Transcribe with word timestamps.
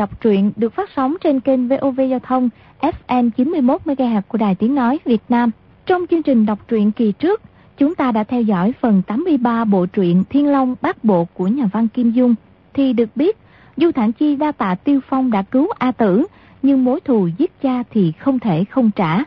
đọc 0.00 0.20
truyện 0.20 0.52
được 0.56 0.74
phát 0.74 0.90
sóng 0.96 1.16
trên 1.20 1.40
kênh 1.40 1.68
VOV 1.68 2.00
Giao 2.10 2.18
thông 2.18 2.48
FM 2.80 3.30
91MHz 3.36 4.20
của 4.28 4.38
Đài 4.38 4.54
Tiếng 4.54 4.74
Nói 4.74 4.98
Việt 5.04 5.22
Nam. 5.28 5.50
Trong 5.86 6.06
chương 6.10 6.22
trình 6.22 6.46
đọc 6.46 6.58
truyện 6.68 6.92
kỳ 6.92 7.12
trước, 7.12 7.42
chúng 7.76 7.94
ta 7.94 8.12
đã 8.12 8.24
theo 8.24 8.42
dõi 8.42 8.72
phần 8.80 9.02
83 9.06 9.64
bộ 9.64 9.86
truyện 9.86 10.24
Thiên 10.30 10.46
Long 10.46 10.74
Bát 10.82 11.04
Bộ 11.04 11.24
của 11.34 11.46
nhà 11.46 11.68
văn 11.72 11.88
Kim 11.88 12.10
Dung. 12.10 12.34
Thì 12.74 12.92
được 12.92 13.16
biết, 13.16 13.36
Du 13.76 13.90
Thản 13.90 14.12
Chi 14.12 14.36
đa 14.36 14.52
tạ 14.52 14.74
Tiêu 14.74 15.00
Phong 15.08 15.30
đã 15.30 15.42
cứu 15.42 15.68
A 15.78 15.92
Tử, 15.92 16.26
nhưng 16.62 16.84
mối 16.84 17.00
thù 17.00 17.28
giết 17.38 17.62
cha 17.62 17.82
thì 17.90 18.12
không 18.12 18.38
thể 18.38 18.64
không 18.64 18.90
trả. 18.96 19.18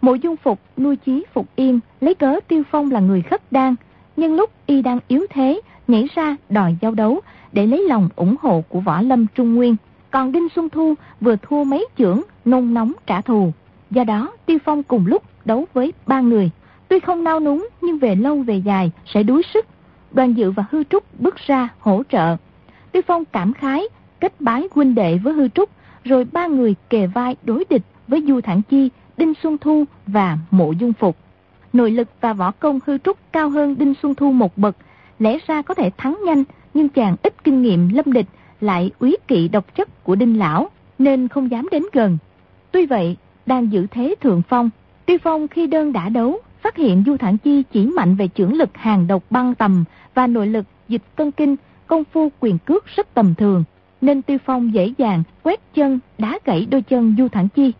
Mộ 0.00 0.14
Dung 0.14 0.36
Phục 0.36 0.60
nuôi 0.76 0.96
chí 0.96 1.24
Phục 1.34 1.46
Yên 1.56 1.80
lấy 2.00 2.14
cớ 2.14 2.40
Tiêu 2.48 2.62
Phong 2.70 2.90
là 2.90 3.00
người 3.00 3.22
khất 3.22 3.52
đan, 3.52 3.74
nhưng 4.16 4.34
lúc 4.34 4.50
y 4.66 4.82
đang 4.82 4.98
yếu 5.08 5.26
thế, 5.30 5.60
nhảy 5.88 6.08
ra 6.14 6.36
đòi 6.48 6.76
giao 6.80 6.94
đấu 6.94 7.20
để 7.52 7.66
lấy 7.66 7.88
lòng 7.88 8.08
ủng 8.16 8.36
hộ 8.40 8.64
của 8.68 8.80
Võ 8.80 9.00
Lâm 9.00 9.26
Trung 9.34 9.54
Nguyên. 9.54 9.76
Còn 10.10 10.32
Đinh 10.32 10.48
Xuân 10.54 10.68
Thu 10.68 10.94
vừa 11.20 11.36
thua 11.42 11.64
mấy 11.64 11.86
trưởng 11.96 12.22
nôn 12.44 12.74
nóng 12.74 12.92
trả 13.06 13.20
thù. 13.20 13.52
Do 13.90 14.04
đó, 14.04 14.32
Tiêu 14.46 14.58
Phong 14.64 14.82
cùng 14.82 15.06
lúc 15.06 15.22
đấu 15.44 15.66
với 15.72 15.92
ba 16.06 16.20
người. 16.20 16.50
Tuy 16.88 17.00
không 17.00 17.24
nao 17.24 17.40
núng 17.40 17.68
nhưng 17.80 17.98
về 17.98 18.14
lâu 18.14 18.42
về 18.42 18.56
dài 18.56 18.90
sẽ 19.06 19.22
đuối 19.22 19.42
sức. 19.54 19.66
Đoàn 20.12 20.36
Dự 20.36 20.50
và 20.50 20.64
Hư 20.70 20.84
Trúc 20.84 21.20
bước 21.20 21.36
ra 21.36 21.68
hỗ 21.78 22.02
trợ. 22.08 22.36
Tiêu 22.92 23.02
Phong 23.06 23.24
cảm 23.24 23.52
khái, 23.52 23.84
kết 24.20 24.40
bái 24.40 24.68
huynh 24.70 24.94
đệ 24.94 25.18
với 25.18 25.32
Hư 25.32 25.48
Trúc, 25.48 25.70
rồi 26.04 26.24
ba 26.32 26.46
người 26.46 26.74
kề 26.90 27.06
vai 27.06 27.36
đối 27.42 27.64
địch 27.70 27.82
với 28.08 28.24
Du 28.28 28.40
Thản 28.40 28.62
Chi, 28.62 28.90
Đinh 29.16 29.32
Xuân 29.42 29.58
Thu 29.58 29.84
và 30.06 30.38
Mộ 30.50 30.72
Dung 30.72 30.92
Phục. 30.92 31.16
Nội 31.72 31.90
lực 31.90 32.08
và 32.20 32.32
võ 32.32 32.50
công 32.50 32.78
Hư 32.86 32.98
Trúc 32.98 33.18
cao 33.32 33.50
hơn 33.50 33.78
Đinh 33.78 33.94
Xuân 34.02 34.14
Thu 34.14 34.32
một 34.32 34.58
bậc, 34.58 34.76
lẽ 35.18 35.38
ra 35.46 35.62
có 35.62 35.74
thể 35.74 35.90
thắng 35.96 36.18
nhanh, 36.24 36.44
nhưng 36.74 36.88
chàng 36.88 37.16
ít 37.22 37.44
kinh 37.44 37.62
nghiệm 37.62 37.88
lâm 37.88 38.12
địch, 38.12 38.26
lại 38.60 38.90
úy 38.98 39.16
kỵ 39.28 39.48
độc 39.48 39.74
chất 39.74 40.04
của 40.04 40.14
Đinh 40.14 40.38
Lão, 40.38 40.70
nên 40.98 41.28
không 41.28 41.50
dám 41.50 41.68
đến 41.70 41.82
gần. 41.92 42.18
Tuy 42.72 42.86
vậy, 42.86 43.16
đang 43.46 43.72
giữ 43.72 43.86
thế 43.90 44.14
thượng 44.20 44.42
phong, 44.48 44.70
tuy 45.06 45.18
Phong 45.18 45.48
khi 45.48 45.66
đơn 45.66 45.92
đã 45.92 46.08
đấu, 46.08 46.38
phát 46.62 46.76
hiện 46.76 47.02
Du 47.06 47.16
Thản 47.16 47.38
Chi 47.38 47.62
chỉ 47.72 47.86
mạnh 47.86 48.16
về 48.16 48.28
trưởng 48.28 48.54
lực 48.54 48.76
hàng 48.76 49.06
độc 49.06 49.22
băng 49.30 49.54
tầm 49.54 49.84
và 50.14 50.26
nội 50.26 50.46
lực 50.46 50.66
dịch 50.88 51.02
cân 51.16 51.30
kinh, 51.30 51.56
công 51.86 52.04
phu 52.04 52.28
quyền 52.40 52.58
cước 52.58 52.86
rất 52.86 53.14
tầm 53.14 53.34
thường, 53.34 53.64
nên 54.00 54.22
tuy 54.22 54.38
Phong 54.38 54.74
dễ 54.74 54.92
dàng 54.98 55.22
quét 55.42 55.60
chân 55.74 55.98
đá 56.18 56.38
gãy 56.44 56.66
đôi 56.70 56.82
chân 56.82 57.14
Du 57.18 57.28
Thản 57.28 57.48
Chi. 57.48 57.72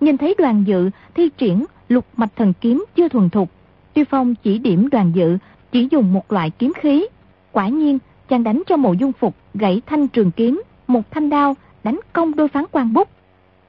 Nhìn 0.00 0.16
thấy 0.16 0.34
đoàn 0.38 0.64
dự 0.66 0.90
thi 1.14 1.28
triển 1.38 1.64
lục 1.88 2.06
mạch 2.16 2.36
thần 2.36 2.52
kiếm 2.60 2.84
chưa 2.96 3.08
thuần 3.08 3.30
thục, 3.30 3.50
tuy 3.94 4.04
Phong 4.04 4.34
chỉ 4.34 4.58
điểm 4.58 4.88
đoàn 4.90 5.12
dự 5.14 5.38
chỉ 5.72 5.88
dùng 5.90 6.12
một 6.12 6.32
loại 6.32 6.50
kiếm 6.50 6.72
khí. 6.76 7.06
Quả 7.52 7.68
nhiên, 7.68 7.98
chàng 8.32 8.44
đánh 8.44 8.62
cho 8.66 8.76
mộ 8.76 8.92
dung 8.92 9.12
phục 9.12 9.36
gãy 9.54 9.82
thanh 9.86 10.08
trường 10.08 10.30
kiếm, 10.30 10.62
một 10.86 11.10
thanh 11.10 11.30
đao 11.30 11.56
đánh 11.84 12.00
công 12.12 12.36
đôi 12.36 12.48
phán 12.48 12.64
quan 12.72 12.92
bút. 12.92 13.08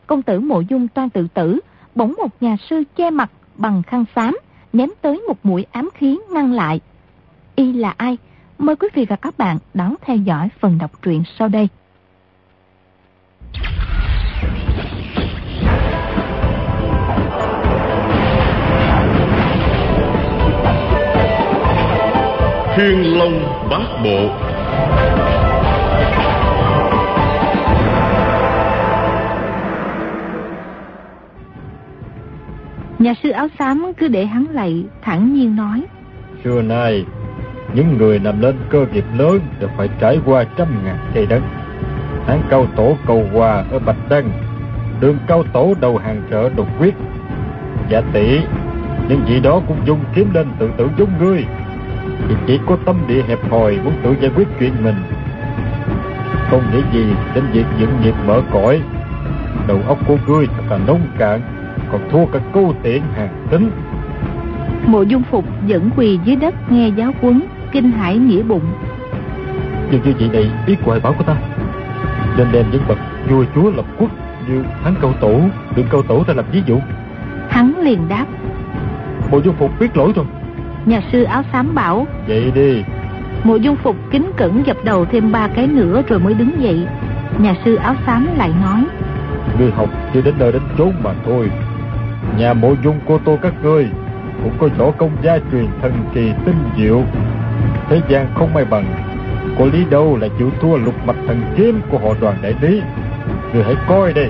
Công 0.08 0.22
tử 0.22 0.40
mộ 0.40 0.62
dung 0.62 0.88
toan 0.88 1.10
tự 1.10 1.28
tử, 1.34 1.60
bỗng 1.96 2.14
một 2.18 2.44
nhà 2.44 2.58
sư 2.70 2.84
che 2.96 3.10
mặt 3.10 3.32
bằng 3.56 3.84
khăn 3.84 4.06
xám, 4.16 4.38
ném 4.74 4.90
tới 5.02 5.22
một 5.28 5.46
mũi 5.46 5.66
ám 5.72 5.90
khí 5.94 6.20
ngăn 6.32 6.54
lại. 6.54 6.80
Y 7.56 7.74
là 7.74 7.94
ai? 7.98 8.18
Mời 8.58 8.76
quý 8.76 8.88
vị 8.94 9.06
và 9.10 9.16
các 9.16 9.38
bạn 9.38 9.58
đón 9.74 9.96
theo 10.02 10.16
dõi 10.16 10.50
phần 10.60 10.78
đọc 10.78 10.92
truyện 11.02 11.24
sau 11.40 11.48
đây. 11.48 11.68
Thiên 22.76 23.18
Long 23.18 23.68
Bát 23.70 24.02
Bộ 24.04 24.43
Nhà 33.04 33.14
sư 33.24 33.30
áo 33.30 33.48
xám 33.60 33.94
cứ 33.98 34.08
để 34.08 34.26
hắn 34.26 34.46
lạy, 34.52 34.84
thẳng 35.02 35.34
nhiên 35.34 35.56
nói. 35.56 35.84
Xưa 36.44 36.62
nay, 36.62 37.06
những 37.74 37.98
người 37.98 38.20
nằm 38.20 38.42
lên 38.42 38.56
cơ 38.70 38.86
nghiệp 38.94 39.06
lớn 39.18 39.40
đều 39.60 39.70
phải 39.78 39.90
trải 40.00 40.20
qua 40.26 40.44
trăm 40.58 40.68
ngàn 40.86 40.98
cây 41.14 41.26
đất. 41.26 41.42
Hán 42.28 42.42
cao 42.50 42.66
tổ 42.76 42.98
cầu 43.08 43.26
hòa 43.34 43.64
ở 43.72 43.80
Bạch 43.80 44.10
Đăng, 44.10 44.32
đường 45.00 45.18
cao 45.28 45.44
tổ 45.54 45.74
đầu 45.82 45.98
hàng 45.98 46.24
trợ 46.32 46.50
đột 46.50 46.68
quyết. 46.80 46.94
Giả 47.90 48.02
tỷ, 48.14 48.40
những 49.10 49.22
vị 49.28 49.40
đó 49.40 49.62
cũng 49.68 49.78
dùng 49.86 50.00
kiếm 50.16 50.34
lên 50.34 50.48
tự 50.60 50.70
tử 50.78 50.90
giống 50.98 51.10
ngươi. 51.20 51.46
Thì 52.28 52.36
chỉ 52.48 52.60
có 52.68 52.78
tâm 52.86 52.96
địa 53.08 53.22
hẹp 53.28 53.50
hòi 53.50 53.78
muốn 53.84 53.94
tự 54.04 54.16
giải 54.22 54.32
quyết 54.36 54.48
chuyện 54.60 54.74
mình. 54.84 54.98
Không 56.50 56.64
nghĩ 56.74 56.82
gì 56.94 57.06
đến 57.36 57.44
việc 57.54 57.66
dựng 57.80 58.02
nghiệp 58.04 58.16
mở 58.28 58.42
cõi. 58.52 58.82
Đầu 59.68 59.80
óc 59.88 59.98
của 60.08 60.18
ngươi 60.28 60.48
thật 60.48 60.64
là 60.70 60.78
nông 60.88 61.02
cạn, 61.18 61.42
còn 61.94 62.10
thua 62.12 62.26
cả 62.26 62.40
câu 62.54 62.74
tiện 62.84 63.04
hàng 63.16 63.48
tính. 63.52 63.72
Mộ 64.86 65.02
dung 65.02 65.24
phục 65.24 65.46
dẫn 65.66 65.90
quỳ 65.98 66.20
dưới 66.24 66.36
đất 66.36 66.72
nghe 66.72 66.88
giáo 66.88 67.12
huấn, 67.22 67.42
kinh 67.72 67.92
hãi 67.92 68.18
nghĩa 68.18 68.44
bụng. 68.44 68.66
Nhưng 69.92 70.02
như 70.04 70.14
vậy 70.20 70.30
này 70.34 70.52
biết 70.68 70.76
hoài 70.84 71.00
bảo 71.00 71.14
của 71.14 71.24
ta. 71.24 71.36
Nên 72.38 72.48
đem 72.52 72.66
những 72.72 72.82
bậc 72.88 72.98
vua 73.30 73.46
chúa 73.56 73.72
lập 73.72 73.86
quốc 73.98 74.12
như 74.48 74.64
thắng 74.84 74.96
câu 75.02 75.14
tổ, 75.22 75.42
đừng 75.76 75.88
câu 75.90 76.02
tổ 76.02 76.24
ta 76.24 76.34
làm 76.34 76.46
ví 76.52 76.62
dụ. 76.66 76.80
Hắn 77.50 77.74
liền 77.80 78.08
đáp. 78.10 78.26
Mộ 79.32 79.40
dung 79.40 79.56
phục 79.56 79.80
biết 79.80 79.98
lỗi 79.98 80.12
rồi. 80.16 80.26
Nhà 80.86 81.02
sư 81.12 81.24
áo 81.24 81.44
xám 81.52 81.76
bảo. 81.76 82.08
Vậy 82.28 82.52
đi. 82.56 82.84
Mộ 83.44 83.56
dung 83.56 83.76
phục 83.76 83.96
kính 84.12 84.32
cẩn 84.38 84.64
dập 84.66 84.78
đầu 84.84 85.06
thêm 85.06 85.32
ba 85.32 85.48
cái 85.48 85.68
nữa 85.68 86.02
rồi 86.08 86.20
mới 86.20 86.34
đứng 86.34 86.62
dậy. 86.62 86.88
Nhà 87.38 87.56
sư 87.66 87.76
áo 87.76 87.96
xám 88.06 88.28
lại 88.38 88.52
nói. 88.64 88.86
Ngươi 89.60 89.72
học 89.72 89.90
chỉ 90.14 90.22
đến 90.22 90.34
nơi 90.40 90.52
đến 90.52 90.62
chốn 90.78 90.94
mà 91.04 91.14
thôi. 91.26 91.50
Nhà 92.38 92.54
mộ 92.54 92.76
dung 92.84 93.00
cô 93.08 93.20
tô 93.26 93.38
các 93.42 93.54
ngươi 93.64 93.88
cũng 94.44 94.54
có 94.60 94.68
võ 94.78 94.92
công 94.92 95.12
gia 95.22 95.38
truyền 95.52 95.68
thần 95.82 95.94
kỳ 96.14 96.32
tinh 96.46 96.56
diệu. 96.78 97.02
Thế 97.90 98.02
gian 98.10 98.28
không 98.36 98.54
may 98.54 98.66
bằng. 98.66 98.86
Có 99.60 99.66
lý 99.66 99.86
đâu 99.90 100.18
là 100.18 100.28
chịu 100.38 100.52
thua 100.62 100.78
lục 100.78 100.96
mạch 101.06 101.16
thần 101.28 101.42
kiếm 101.58 101.82
của 101.90 101.98
họ 101.98 102.14
đoàn 102.22 102.36
đại 102.42 102.56
lý. 102.62 102.82
người 103.54 103.64
hãy 103.64 103.76
coi 103.88 104.14
đây. 104.14 104.30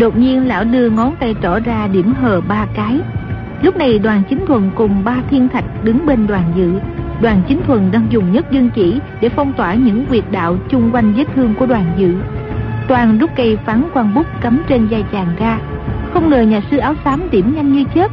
Đột 0.00 0.16
nhiên 0.16 0.48
lão 0.48 0.64
đưa 0.64 0.90
ngón 0.90 1.14
tay 1.20 1.34
trỏ 1.42 1.58
ra 1.64 1.88
điểm 1.92 2.14
hờ 2.14 2.40
ba 2.40 2.66
cái. 2.74 3.00
Lúc 3.62 3.76
này 3.76 3.98
đoàn 3.98 4.22
chính 4.28 4.46
thuần 4.46 4.70
cùng 4.74 5.04
ba 5.04 5.16
thiên 5.30 5.48
thạch 5.48 5.84
đứng 5.84 6.06
bên 6.06 6.26
đoàn 6.26 6.52
dự. 6.56 6.72
Đoàn 7.22 7.42
chính 7.48 7.62
thuần 7.66 7.90
đang 7.92 8.06
dùng 8.10 8.32
nhất 8.32 8.46
dương 8.50 8.70
chỉ 8.74 9.00
để 9.20 9.28
phong 9.28 9.52
tỏa 9.52 9.74
những 9.74 10.06
quyệt 10.06 10.24
đạo 10.30 10.56
chung 10.68 10.90
quanh 10.92 11.12
vết 11.16 11.24
thương 11.34 11.54
của 11.54 11.66
đoàn 11.66 11.84
dự. 11.96 12.14
Toàn 12.88 13.18
rút 13.18 13.30
cây 13.36 13.58
phán 13.64 13.84
quan 13.94 14.14
bút 14.14 14.26
cắm 14.40 14.62
trên 14.68 14.86
vai 14.86 15.04
chàng 15.12 15.28
ra. 15.38 15.58
Không 16.14 16.30
ngờ 16.30 16.40
nhà 16.40 16.60
sư 16.70 16.76
áo 16.76 16.94
xám 17.04 17.30
điểm 17.30 17.54
nhanh 17.54 17.72
như 17.72 17.84
chớp. 17.94 18.10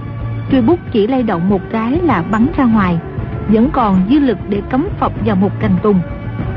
Truy 0.51 0.61
bút 0.61 0.79
chỉ 0.91 1.07
lay 1.07 1.23
động 1.23 1.49
một 1.49 1.61
cái 1.71 1.99
là 2.03 2.23
bắn 2.31 2.47
ra 2.57 2.63
ngoài. 2.63 2.99
Vẫn 3.47 3.69
còn 3.73 4.01
dư 4.09 4.19
lực 4.19 4.37
để 4.49 4.61
cấm 4.69 4.87
phập 4.99 5.11
vào 5.25 5.35
một 5.35 5.59
cành 5.59 5.75
tùng. 5.83 5.99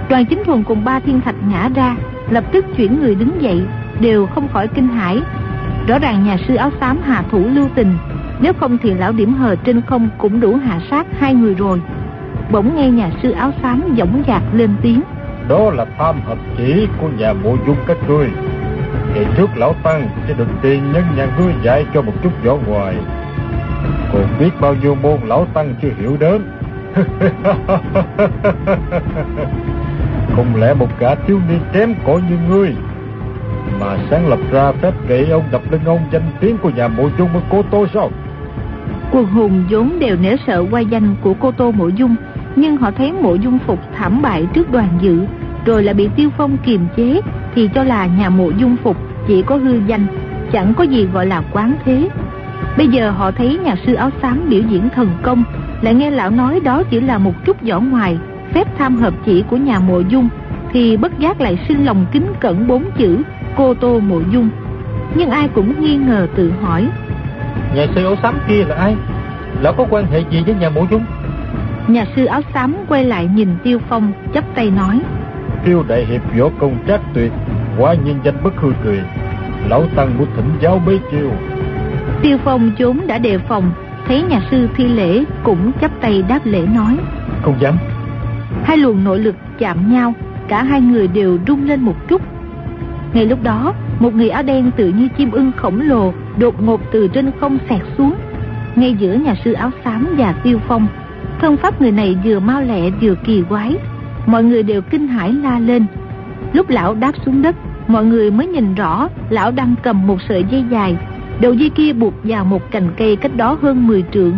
Đoàn 0.09 0.25
chính 0.27 0.44
thuần 0.44 0.62
cùng 0.62 0.84
ba 0.84 1.00
thiên 1.00 1.21
thạch 1.21 1.34
ngã 1.49 1.69
ra, 1.75 1.97
lập 2.31 2.44
tức 2.53 2.65
chuyển 2.77 3.00
người 3.00 3.15
đứng 3.15 3.43
dậy, 3.43 3.62
đều 4.00 4.27
không 4.27 4.49
khỏi 4.49 4.69
kinh 4.69 4.88
hãi. 4.88 5.21
Rõ 5.88 5.99
ràng 5.99 6.25
nhà 6.25 6.37
sư 6.49 6.54
áo 6.54 6.71
xám 6.81 6.99
hạ 7.03 7.22
thủ 7.31 7.44
lưu 7.49 7.69
tình, 7.75 7.97
nếu 8.41 8.53
không 8.53 8.78
thì 8.83 8.94
lão 8.94 9.12
điểm 9.12 9.34
hờ 9.34 9.56
trên 9.56 9.81
không 9.81 10.09
cũng 10.19 10.41
đủ 10.41 10.56
hạ 10.56 10.81
sát 10.91 11.06
hai 11.19 11.34
người 11.34 11.54
rồi. 11.54 11.81
Bỗng 12.50 12.77
nghe 12.77 12.91
nhà 12.91 13.10
sư 13.22 13.30
áo 13.30 13.53
xám 13.63 13.83
dõng 13.98 14.22
dạc 14.27 14.42
lên 14.53 14.71
tiếng. 14.83 15.01
Đó 15.48 15.71
là 15.71 15.86
tham 15.98 16.21
hợp 16.27 16.39
chỉ 16.57 16.86
của 17.01 17.09
nhà 17.18 17.33
mộ 17.33 17.57
dung 17.66 17.77
các 17.86 17.97
ngươi 18.09 18.28
thì 19.15 19.27
trước 19.37 19.51
lão 19.57 19.75
tăng 19.83 20.09
sẽ 20.28 20.34
được 20.34 20.49
tiền 20.63 20.93
nhân 20.93 21.05
nhà 21.16 21.28
ngươi 21.39 21.53
dạy 21.63 21.87
cho 21.95 22.03
một 22.03 22.13
chút 22.22 22.33
võ 22.45 22.57
ngoài. 22.57 22.97
Còn 24.13 24.27
biết 24.39 24.51
bao 24.61 24.75
nhiêu 24.75 24.95
môn 24.95 25.21
lão 25.25 25.47
tăng 25.55 25.75
chưa 25.83 25.91
hiểu 25.99 26.16
đến. 26.21 26.43
Không 30.37 30.57
lẽ 30.57 30.75
một 30.75 30.89
gã 30.99 31.15
thiếu 31.15 31.41
niên 31.49 31.61
kém 31.72 31.95
cỏi 32.07 32.21
như 32.31 32.37
ngươi 32.49 32.75
mà 33.81 33.97
sáng 34.11 34.28
lập 34.28 34.39
ra 34.51 34.72
phép 34.72 34.95
kỵ 35.09 35.31
ông 35.31 35.45
đập 35.51 35.63
lưng 35.71 35.84
ông 35.84 36.01
danh 36.13 36.31
tiếng 36.41 36.59
của 36.59 36.71
nhà 36.71 36.89
mộ 36.89 37.09
dung 37.19 37.28
ở 37.34 37.41
cô 37.51 37.63
tô 37.71 37.87
sao? 37.95 38.11
Quần 39.13 39.27
hùng 39.27 39.65
vốn 39.71 39.99
đều 39.99 40.16
nể 40.16 40.37
sợ 40.47 40.65
qua 40.71 40.81
danh 40.81 41.16
của 41.22 41.34
cô 41.41 41.53
Tô 41.53 41.72
Mộ 41.72 41.89
Dung, 41.89 42.16
nhưng 42.57 42.77
họ 42.77 42.91
thấy 42.91 43.13
Mộ 43.13 43.34
Dung 43.34 43.59
Phục 43.66 43.78
thảm 43.95 44.22
bại 44.22 44.47
trước 44.55 44.72
đoàn 44.72 44.89
dự, 45.01 45.25
rồi 45.66 45.83
lại 45.83 45.95
bị 45.95 46.09
Tiêu 46.16 46.31
Phong 46.37 46.57
kiềm 46.59 46.87
chế, 46.97 47.21
thì 47.55 47.71
cho 47.75 47.84
là 47.84 48.07
nhà 48.07 48.28
Mộ 48.28 48.51
Dung 48.51 48.77
Phục 48.83 48.97
chỉ 49.28 49.43
có 49.43 49.57
hư 49.57 49.81
danh, 49.87 50.07
chẳng 50.53 50.75
có 50.75 50.84
gì 50.84 51.09
gọi 51.13 51.27
là 51.27 51.43
quán 51.53 51.75
thế. 51.84 52.09
Bây 52.77 52.89
giờ 52.89 53.11
họ 53.11 53.31
thấy 53.31 53.59
nhà 53.65 53.77
sư 53.87 53.95
áo 53.95 54.11
xám 54.22 54.49
biểu 54.49 54.63
diễn 54.69 54.89
thần 54.95 55.09
công, 55.22 55.45
lại 55.83 55.95
nghe 55.95 56.11
lão 56.11 56.31
nói 56.31 56.61
đó 56.61 56.83
chỉ 56.91 57.01
là 57.01 57.19
một 57.19 57.45
chút 57.45 57.63
vỏ 57.63 57.81
ngoài, 57.81 58.19
phép 58.53 58.78
tham 58.78 58.97
hợp 58.97 59.15
chỉ 59.27 59.45
của 59.51 59.57
nhà 59.57 59.78
Mộ 59.78 60.01
Dung, 60.01 60.28
thì 60.72 60.97
bất 60.97 61.19
giác 61.19 61.41
lại 61.41 61.59
sinh 61.69 61.84
lòng 61.84 62.07
kính 62.13 62.27
cẩn 62.41 62.66
bốn 62.66 62.84
chữ 62.99 63.19
cô 63.57 63.75
Tô 63.75 64.01
Mộ 64.01 64.21
Dung. 64.33 64.49
Nhưng 65.15 65.31
ai 65.31 65.49
cũng 65.49 65.81
nghi 65.81 65.97
ngờ 65.97 66.27
tự 66.37 66.53
hỏi 66.63 66.89
Nhà 67.75 67.87
sư 67.95 68.05
áo 68.05 68.16
xám 68.22 68.39
kia 68.49 68.65
là 68.65 68.75
ai 68.75 68.97
Lão 69.61 69.72
có 69.72 69.87
quan 69.91 70.07
hệ 70.07 70.22
gì 70.31 70.43
với 70.47 70.55
nhà 70.55 70.71
mộ 70.71 70.87
dung 70.91 71.05
Nhà 71.89 72.05
sư 72.16 72.25
áo 72.25 72.41
xám 72.55 72.77
quay 72.89 73.05
lại 73.05 73.28
nhìn 73.34 73.49
Tiêu 73.65 73.78
Phong 73.89 74.13
chấp 74.33 74.45
tay 74.55 74.71
nói 74.71 75.01
Tiêu 75.65 75.84
đại 75.89 76.05
hiệp 76.05 76.22
võ 76.39 76.49
công 76.59 76.77
trác 76.89 77.01
tuyệt 77.15 77.33
Quả 77.78 77.95
nhân 77.95 78.19
danh 78.25 78.34
bất 78.45 78.57
hư 78.57 78.72
truyền 78.84 79.05
Lão 79.69 79.84
Tăng 79.97 80.19
muốn 80.19 80.27
thỉnh 80.37 80.51
giáo 80.61 80.83
mấy 80.87 81.01
chiêu 81.11 81.31
Tiêu 82.22 82.39
Phong 82.45 82.71
trốn 82.78 83.01
đã 83.07 83.19
đề 83.19 83.39
phòng 83.39 83.72
Thấy 84.07 84.22
nhà 84.22 84.41
sư 84.51 84.69
thi 84.77 84.84
lễ 84.84 85.25
Cũng 85.43 85.72
chắp 85.81 86.01
tay 86.01 86.22
đáp 86.28 86.41
lễ 86.45 86.66
nói. 86.75 86.97
Không 87.43 87.57
dám. 87.61 87.77
Hai 88.65 88.77
luồng 88.77 89.05
nội 89.05 89.19
lực 89.19 89.34
chạm 89.59 89.93
nhau 89.93 90.15
Cả 90.49 90.63
hai 90.63 90.81
người 90.81 91.09
đều 91.09 91.39
rung 91.47 91.69
lên 91.69 91.81
một 91.81 92.09
chút. 92.09 92.22
Ngay 93.13 93.27
lúc 93.27 93.43
đó 93.43 93.75
Một 93.99 94.15
người 94.15 94.28
áo 94.28 94.43
đen 94.43 94.71
tự 94.77 94.89
như 94.89 95.09
chim 95.19 95.31
ưng 95.31 95.53
khổng 95.57 95.81
lồ 95.81 96.13
Đột 96.39 96.63
ngột 96.63 96.81
từ 96.93 97.09
trên 97.09 97.31
không 97.41 97.59
xẹt 97.69 97.81
xuống. 97.99 98.15
Ngay 98.75 98.95
giữa 98.99 99.13
nhà 99.13 99.34
sư 99.45 99.53
áo 99.53 99.71
xám 99.84 100.15
và 100.19 100.33
Tiêu 100.33 100.59
Phong 100.69 100.87
Thân 101.41 101.57
pháp 101.57 101.81
người 101.81 101.93
này 101.93 102.16
vừa 102.25 102.41
mau 102.41 102.63
lẹ 102.63 102.91
vừa 103.01 103.15
kỳ 103.15 103.43
quái 103.49 103.77
Mọi 104.26 104.44
người 104.44 104.62
đều 104.62 104.82
kinh 104.82 105.09
hãi 105.09 105.32
la 105.32 105.59
lên. 105.59 105.86
Lúc 106.53 106.68
lão 106.68 106.94
đáp 106.94 107.12
xuống 107.24 107.42
đất, 107.42 107.56
Mọi 107.88 108.04
người 108.04 108.30
mới 108.30 108.47
nhìn 108.47 108.74
rõ 108.74 109.09
Lão 109.30 109.50
đang 109.50 109.74
cầm 109.82 110.06
một 110.06 110.16
sợi 110.28 110.44
dây 110.50 110.65
dài. 110.71 110.97
Đầu 111.41 111.54
dây 111.54 111.71
kia 111.71 111.92
buộc 111.92 112.15
vào 112.24 112.44
một 112.44 112.71
cành 112.71 112.88
cây 112.97 113.16
cách 113.16 113.36
đó 113.36 113.59
hơn 113.62 113.86
10 113.86 114.04
trượng. 114.12 114.32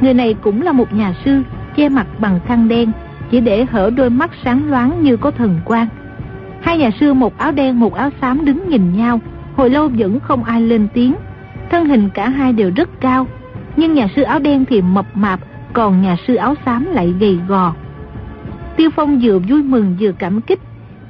Người 0.00 0.14
này 0.14 0.34
cũng 0.34 0.62
là 0.62 0.72
một 0.72 0.92
nhà 0.92 1.14
sư, 1.24 1.42
Che 1.76 1.88
mặt 1.88 2.06
bằng 2.18 2.40
khăn 2.46 2.68
đen, 2.68 2.92
Chỉ 3.30 3.40
để 3.40 3.64
hở 3.64 3.90
đôi 3.96 4.10
mắt 4.10 4.30
sáng 4.44 4.70
loáng 4.70 5.02
như 5.02 5.16
có 5.16 5.30
thần 5.30 5.60
quang. 5.64 5.86
Hai 6.60 6.78
nhà 6.78 6.90
sư 7.00 7.14
một 7.14 7.38
áo 7.38 7.52
đen, 7.52 7.80
một 7.80 7.94
áo 7.94 8.10
xám 8.20 8.44
đứng 8.44 8.68
nhìn 8.68 8.96
nhau. 8.96 9.20
Hồi 9.56 9.70
lâu 9.70 9.88
vẫn 9.88 10.20
không 10.20 10.44
ai 10.44 10.60
lên 10.60 10.88
tiếng. 10.94 11.14
Thân 11.70 11.84
hình 11.84 12.10
cả 12.14 12.28
hai 12.28 12.52
đều 12.52 12.70
rất 12.76 13.00
cao. 13.00 13.26
Nhưng 13.76 13.94
nhà 13.94 14.08
sư 14.16 14.22
áo 14.22 14.38
đen 14.38 14.64
thì 14.64 14.82
mập 14.82 15.06
mạp, 15.14 15.40
Còn 15.72 16.02
nhà 16.02 16.16
sư 16.26 16.34
áo 16.34 16.54
xám 16.66 16.86
lại 16.92 17.14
gầy 17.20 17.38
gò. 17.48 17.74
Tiêu 18.76 18.90
Phong 18.96 19.20
vừa 19.22 19.38
vui 19.38 19.62
mừng 19.62 19.96
vừa 20.00 20.12
cảm 20.18 20.40
kích. 20.40 20.60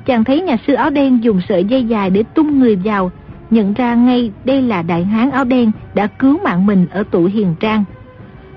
Chàng 0.07 0.25
thấy 0.25 0.41
nhà 0.41 0.57
sư 0.67 0.75
áo 0.75 0.91
đen 0.91 1.25
dùng 1.25 1.41
sợi 1.49 1.65
dây 1.65 1.85
dài 1.85 2.11
để 2.11 2.23
tung 2.35 2.59
người 2.59 2.77
vào 2.77 3.11
Nhận 3.51 3.75
ra 3.75 3.95
ngay 3.95 4.33
đây 4.45 4.63
là 4.63 4.83
đại 4.83 5.05
hán 5.05 5.31
áo 5.31 5.45
đen 5.45 5.71
đã 5.95 6.07
cứu 6.07 6.39
mạng 6.45 6.67
mình 6.67 6.87
ở 6.91 7.03
tụ 7.03 7.25
hiền 7.25 7.55
trang. 7.61 7.85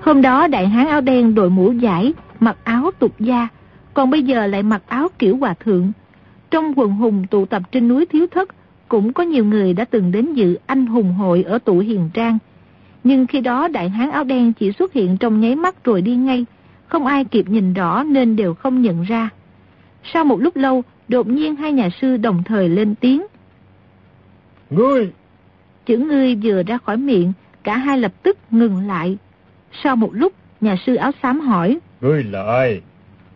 Hôm 0.01 0.21
đó 0.21 0.47
đại 0.47 0.67
hán 0.67 0.87
áo 0.87 1.01
đen 1.01 1.35
đội 1.35 1.49
mũ 1.49 1.71
giải, 1.71 2.13
mặc 2.39 2.57
áo 2.63 2.91
tục 2.99 3.19
da, 3.19 3.47
Còn 3.93 4.09
bây 4.09 4.23
giờ 4.23 4.47
lại 4.47 4.63
mặc 4.63 4.81
áo 4.87 5.07
kiểu 5.19 5.37
hòa 5.37 5.53
thượng. 5.59 5.91
Trong 6.51 6.73
quần 6.75 6.91
hùng 6.91 7.27
tụ 7.27 7.45
tập 7.45 7.63
trên 7.71 7.87
núi 7.87 8.05
Thiếu 8.05 8.27
Thất 8.31 8.49
Cũng 8.87 9.13
có 9.13 9.23
nhiều 9.23 9.45
người 9.45 9.73
đã 9.73 9.85
từng 9.85 10.11
đến 10.11 10.33
dự 10.33 10.57
anh 10.65 10.85
hùng 10.85 11.13
hội 11.13 11.43
ở 11.43 11.59
tụ 11.59 11.79
hiền 11.79 12.09
trang. 12.13 12.37
Nhưng 13.03 13.27
khi 13.27 13.41
đó 13.41 13.67
đại 13.67 13.89
hán 13.89 14.11
áo 14.11 14.23
đen 14.23 14.53
chỉ 14.53 14.71
xuất 14.71 14.93
hiện 14.93 15.17
trong 15.17 15.39
nháy 15.39 15.55
mắt 15.55 15.83
rồi 15.83 16.01
đi 16.01 16.15
ngay. 16.15 16.45
Không 16.87 17.05
ai 17.05 17.23
kịp 17.23 17.49
nhìn 17.49 17.73
rõ 17.73 18.03
nên 18.03 18.35
đều 18.35 18.53
không 18.53 18.81
nhận 18.81 19.03
ra 19.03 19.29
Sau 20.13 20.25
một 20.25 20.41
lúc 20.41 20.55
lâu 20.55 20.83
Đột 21.07 21.27
nhiên 21.27 21.55
hai 21.55 21.73
nhà 21.73 21.89
sư 22.01 22.17
đồng 22.17 22.43
thời 22.43 22.69
lên 22.69 22.95
tiếng. 22.95 23.25
Ngươi! 24.69 25.11
Chữ 25.85 25.97
ngươi 25.97 26.35
vừa 26.35 26.63
ra 26.63 26.77
khỏi 26.77 26.97
miệng, 26.97 27.33
cả 27.63 27.77
hai 27.77 27.97
lập 27.97 28.11
tức 28.23 28.37
ngừng 28.51 28.87
lại. 28.87 29.17
Sau 29.83 29.95
một 29.95 30.09
lúc, 30.13 30.33
nhà 30.61 30.75
sư 30.85 30.95
áo 30.95 31.11
xám 31.23 31.39
hỏi. 31.39 31.79
Ngươi 32.01 32.23
là 32.23 32.43
ai? 32.43 32.81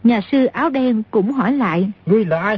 Nhà 0.04 0.22
sư 0.32 0.46
áo 0.46 0.70
đen 0.70 1.04
cũng 1.12 1.32
hỏi 1.32 1.54
lại. 1.54 1.92
Ngươi 2.06 2.26
là 2.26 2.42
ai? 2.42 2.58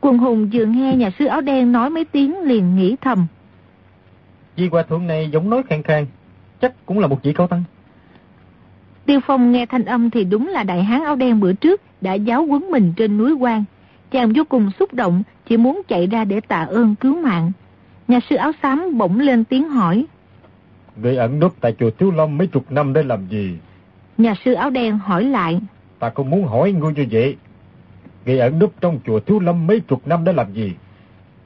Quần 0.00 0.18
hùng 0.18 0.50
vừa 0.52 0.64
nghe 0.64 0.94
nhà 0.94 1.10
sư 1.18 1.26
áo 1.26 1.40
đen 1.40 1.72
nói 1.72 1.90
mấy 1.90 2.04
tiếng 2.04 2.40
liền 2.40 2.76
nghĩ 2.76 2.96
thầm. 3.00 3.26
Di 4.56 4.68
hòa 4.68 4.82
thượng 4.82 5.06
này 5.06 5.30
giống 5.32 5.50
nói 5.50 5.62
khang 5.68 5.82
khang, 5.82 6.06
chắc 6.60 6.86
cũng 6.86 6.98
là 6.98 7.06
một 7.06 7.22
vị 7.22 7.32
cao 7.32 7.46
tăng. 7.46 7.64
Tiêu 9.08 9.20
Phong 9.26 9.52
nghe 9.52 9.66
thanh 9.66 9.84
âm 9.84 10.10
thì 10.10 10.24
đúng 10.24 10.48
là 10.48 10.62
đại 10.62 10.84
hán 10.84 11.04
áo 11.04 11.16
đen 11.16 11.40
bữa 11.40 11.52
trước 11.52 11.80
đã 12.00 12.14
giáo 12.14 12.44
quấn 12.44 12.70
mình 12.70 12.92
trên 12.96 13.18
núi 13.18 13.32
quan 13.32 13.64
Chàng 14.10 14.32
vô 14.36 14.42
cùng 14.48 14.70
xúc 14.78 14.94
động, 14.94 15.22
chỉ 15.46 15.56
muốn 15.56 15.82
chạy 15.88 16.06
ra 16.06 16.24
để 16.24 16.40
tạ 16.40 16.66
ơn 16.70 16.94
cứu 16.94 17.16
mạng. 17.16 17.52
Nhà 18.08 18.20
sư 18.30 18.36
áo 18.36 18.52
xám 18.62 18.98
bỗng 18.98 19.20
lên 19.20 19.44
tiếng 19.44 19.68
hỏi. 19.68 20.06
Người 21.02 21.16
ẩn 21.16 21.40
núp 21.40 21.60
tại 21.60 21.74
chùa 21.78 21.90
Thiếu 21.90 22.10
Lâm 22.10 22.38
mấy 22.38 22.46
chục 22.46 22.72
năm 22.72 22.92
để 22.92 23.02
làm 23.02 23.26
gì? 23.28 23.58
Nhà 24.18 24.34
sư 24.44 24.52
áo 24.52 24.70
đen 24.70 24.98
hỏi 24.98 25.24
lại. 25.24 25.60
Ta 25.98 26.10
không 26.10 26.30
muốn 26.30 26.44
hỏi 26.44 26.72
ngươi 26.72 26.92
như 26.92 27.06
vậy. 27.10 27.36
Người 28.26 28.38
ẩn 28.38 28.58
núp 28.58 28.72
trong 28.80 29.00
chùa 29.06 29.20
Thiếu 29.20 29.40
Lâm 29.40 29.66
mấy 29.66 29.80
chục 29.80 30.06
năm 30.06 30.24
để 30.24 30.32
làm 30.32 30.52
gì? 30.52 30.72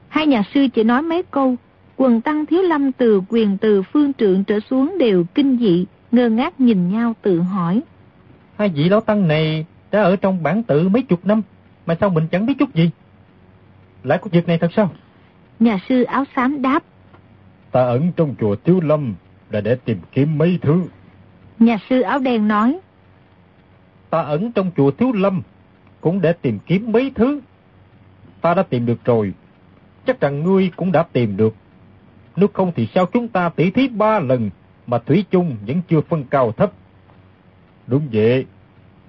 Hai 0.07 0.27
nhà 0.27 0.43
sư 0.53 0.67
chỉ 0.73 0.83
nói 0.83 1.01
mấy 1.01 1.23
câu. 1.23 1.55
Quần 1.97 2.21
tăng 2.21 2.45
Thiếu 2.45 2.61
Lâm 2.61 2.91
từ 2.91 3.21
quyền 3.29 3.57
từ 3.57 3.81
phương 3.81 4.13
trượng 4.13 4.43
trở 4.43 4.59
xuống 4.69 4.97
đều 4.99 5.23
kinh 5.35 5.57
dị, 5.57 5.85
ngơ 6.13 6.29
ngác 6.29 6.59
nhìn 6.59 6.89
nhau 6.89 7.13
tự 7.21 7.41
hỏi. 7.41 7.81
Hai 8.57 8.69
vị 8.69 8.89
lão 8.89 9.01
tăng 9.01 9.27
này 9.27 9.65
đã 9.91 10.01
ở 10.01 10.15
trong 10.15 10.43
bản 10.43 10.63
tự 10.63 10.89
mấy 10.89 11.03
chục 11.03 11.25
năm, 11.25 11.41
mà 11.85 11.95
sao 11.99 12.09
mình 12.09 12.27
chẳng 12.31 12.45
biết 12.45 12.53
chút 12.59 12.75
gì? 12.75 12.89
Lại 14.03 14.17
có 14.21 14.29
việc 14.31 14.47
này 14.47 14.57
thật 14.57 14.71
sao? 14.75 14.91
Nhà 15.59 15.77
sư 15.89 16.03
áo 16.03 16.23
xám 16.35 16.61
đáp. 16.61 16.83
Ta 17.71 17.81
ẩn 17.81 18.11
trong 18.15 18.35
chùa 18.39 18.55
Thiếu 18.55 18.79
Lâm 18.81 19.13
là 19.49 19.61
để 19.61 19.75
tìm 19.75 19.97
kiếm 20.11 20.37
mấy 20.37 20.59
thứ. 20.61 20.83
Nhà 21.59 21.77
sư 21.89 22.01
áo 22.01 22.19
đen 22.19 22.47
nói. 22.47 22.79
Ta 24.09 24.21
ẩn 24.21 24.51
trong 24.51 24.71
chùa 24.77 24.91
Thiếu 24.91 25.11
Lâm 25.11 25.41
cũng 26.01 26.21
để 26.21 26.33
tìm 26.33 26.59
kiếm 26.65 26.91
mấy 26.91 27.11
thứ. 27.15 27.41
Ta 28.41 28.53
đã 28.53 28.63
tìm 28.63 28.85
được 28.85 29.05
rồi. 29.05 29.33
Chắc 30.05 30.21
rằng 30.21 30.43
ngươi 30.43 30.71
cũng 30.75 30.91
đã 30.91 31.03
tìm 31.03 31.37
được. 31.37 31.55
Nếu 32.35 32.47
không 32.53 32.71
thì 32.75 32.87
sao 32.95 33.05
chúng 33.05 33.27
ta 33.27 33.49
tỉ 33.49 33.71
thí 33.71 33.87
ba 33.87 34.19
lần 34.19 34.49
mà 34.87 34.97
Thủy 34.97 35.25
chung 35.31 35.55
vẫn 35.67 35.81
chưa 35.87 36.01
phân 36.01 36.23
cao 36.23 36.51
thấp. 36.51 36.71
Đúng 37.87 38.07
vậy. 38.11 38.45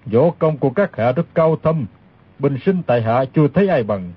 Võ 0.06 0.30
công 0.38 0.56
của 0.56 0.70
các 0.70 0.96
hạ 0.96 1.12
rất 1.12 1.26
cao 1.34 1.56
thâm 1.62 1.86
bình 2.38 2.58
sinh 2.66 2.82
tại 2.86 3.02
hạ 3.02 3.24
chưa 3.34 3.48
thấy 3.48 3.68
ai 3.68 3.82
bằng. 3.82 4.12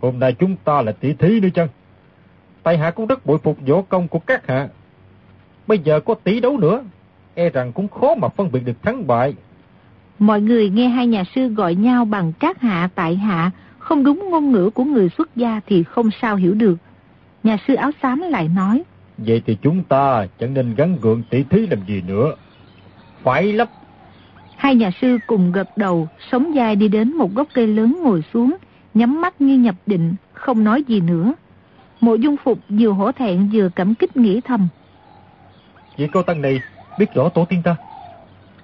Hôm 0.00 0.18
nay 0.18 0.32
chúng 0.32 0.56
ta 0.64 0.82
là 0.82 0.92
tỷ 0.92 1.12
thí 1.12 1.40
nữa 1.40 1.48
chăng? 1.54 1.68
Tại 2.62 2.78
hạ 2.78 2.90
cũng 2.90 3.06
rất 3.06 3.26
bội 3.26 3.38
phục 3.38 3.58
võ 3.66 3.82
công 3.82 4.08
của 4.08 4.18
các 4.18 4.46
hạ. 4.46 4.68
Bây 5.66 5.78
giờ 5.78 6.00
có 6.00 6.14
tỷ 6.14 6.40
đấu 6.40 6.58
nữa, 6.58 6.84
e 7.34 7.50
rằng 7.50 7.72
cũng 7.72 7.88
khó 7.88 8.14
mà 8.14 8.28
phân 8.28 8.52
biệt 8.52 8.60
được 8.64 8.82
thắng 8.82 9.06
bại. 9.06 9.34
Mọi 10.18 10.40
người 10.40 10.70
nghe 10.70 10.88
hai 10.88 11.06
nhà 11.06 11.24
sư 11.34 11.48
gọi 11.48 11.74
nhau 11.74 12.04
bằng 12.04 12.32
các 12.38 12.60
hạ 12.60 12.88
tại 12.94 13.16
hạ, 13.16 13.50
không 13.78 14.04
đúng 14.04 14.30
ngôn 14.30 14.52
ngữ 14.52 14.70
của 14.70 14.84
người 14.84 15.08
xuất 15.08 15.36
gia 15.36 15.60
thì 15.66 15.82
không 15.82 16.10
sao 16.22 16.36
hiểu 16.36 16.54
được. 16.54 16.76
Nhà 17.42 17.56
sư 17.68 17.74
áo 17.74 17.90
xám 18.02 18.20
lại 18.20 18.48
nói. 18.48 18.82
Vậy 19.18 19.42
thì 19.46 19.56
chúng 19.62 19.84
ta 19.84 20.26
chẳng 20.40 20.54
nên 20.54 20.74
gắn 20.74 20.96
gượng 21.00 21.22
tỷ 21.30 21.42
thí 21.42 21.66
làm 21.66 21.86
gì 21.86 22.02
nữa. 22.06 22.34
Phải 23.22 23.52
lắm, 23.52 23.68
Hai 24.56 24.74
nhà 24.74 24.90
sư 25.00 25.18
cùng 25.26 25.52
gật 25.52 25.76
đầu, 25.76 26.08
sống 26.30 26.54
dài 26.54 26.76
đi 26.76 26.88
đến 26.88 27.12
một 27.12 27.34
gốc 27.34 27.48
cây 27.54 27.66
lớn 27.66 27.98
ngồi 28.02 28.22
xuống, 28.34 28.56
nhắm 28.94 29.20
mắt 29.20 29.40
như 29.40 29.58
nhập 29.58 29.74
định, 29.86 30.14
không 30.32 30.64
nói 30.64 30.82
gì 30.88 31.00
nữa. 31.00 31.34
Mộ 32.00 32.14
dung 32.14 32.36
phục 32.44 32.58
vừa 32.68 32.88
hổ 32.88 33.12
thẹn 33.12 33.50
vừa 33.52 33.68
cảm 33.68 33.94
kích 33.94 34.16
nghĩ 34.16 34.40
thầm. 34.40 34.68
Vị 35.96 36.08
cao 36.12 36.22
tăng 36.22 36.42
này 36.42 36.60
biết 36.98 37.14
rõ 37.14 37.28
tổ 37.28 37.44
tiên 37.44 37.62
ta. 37.62 37.76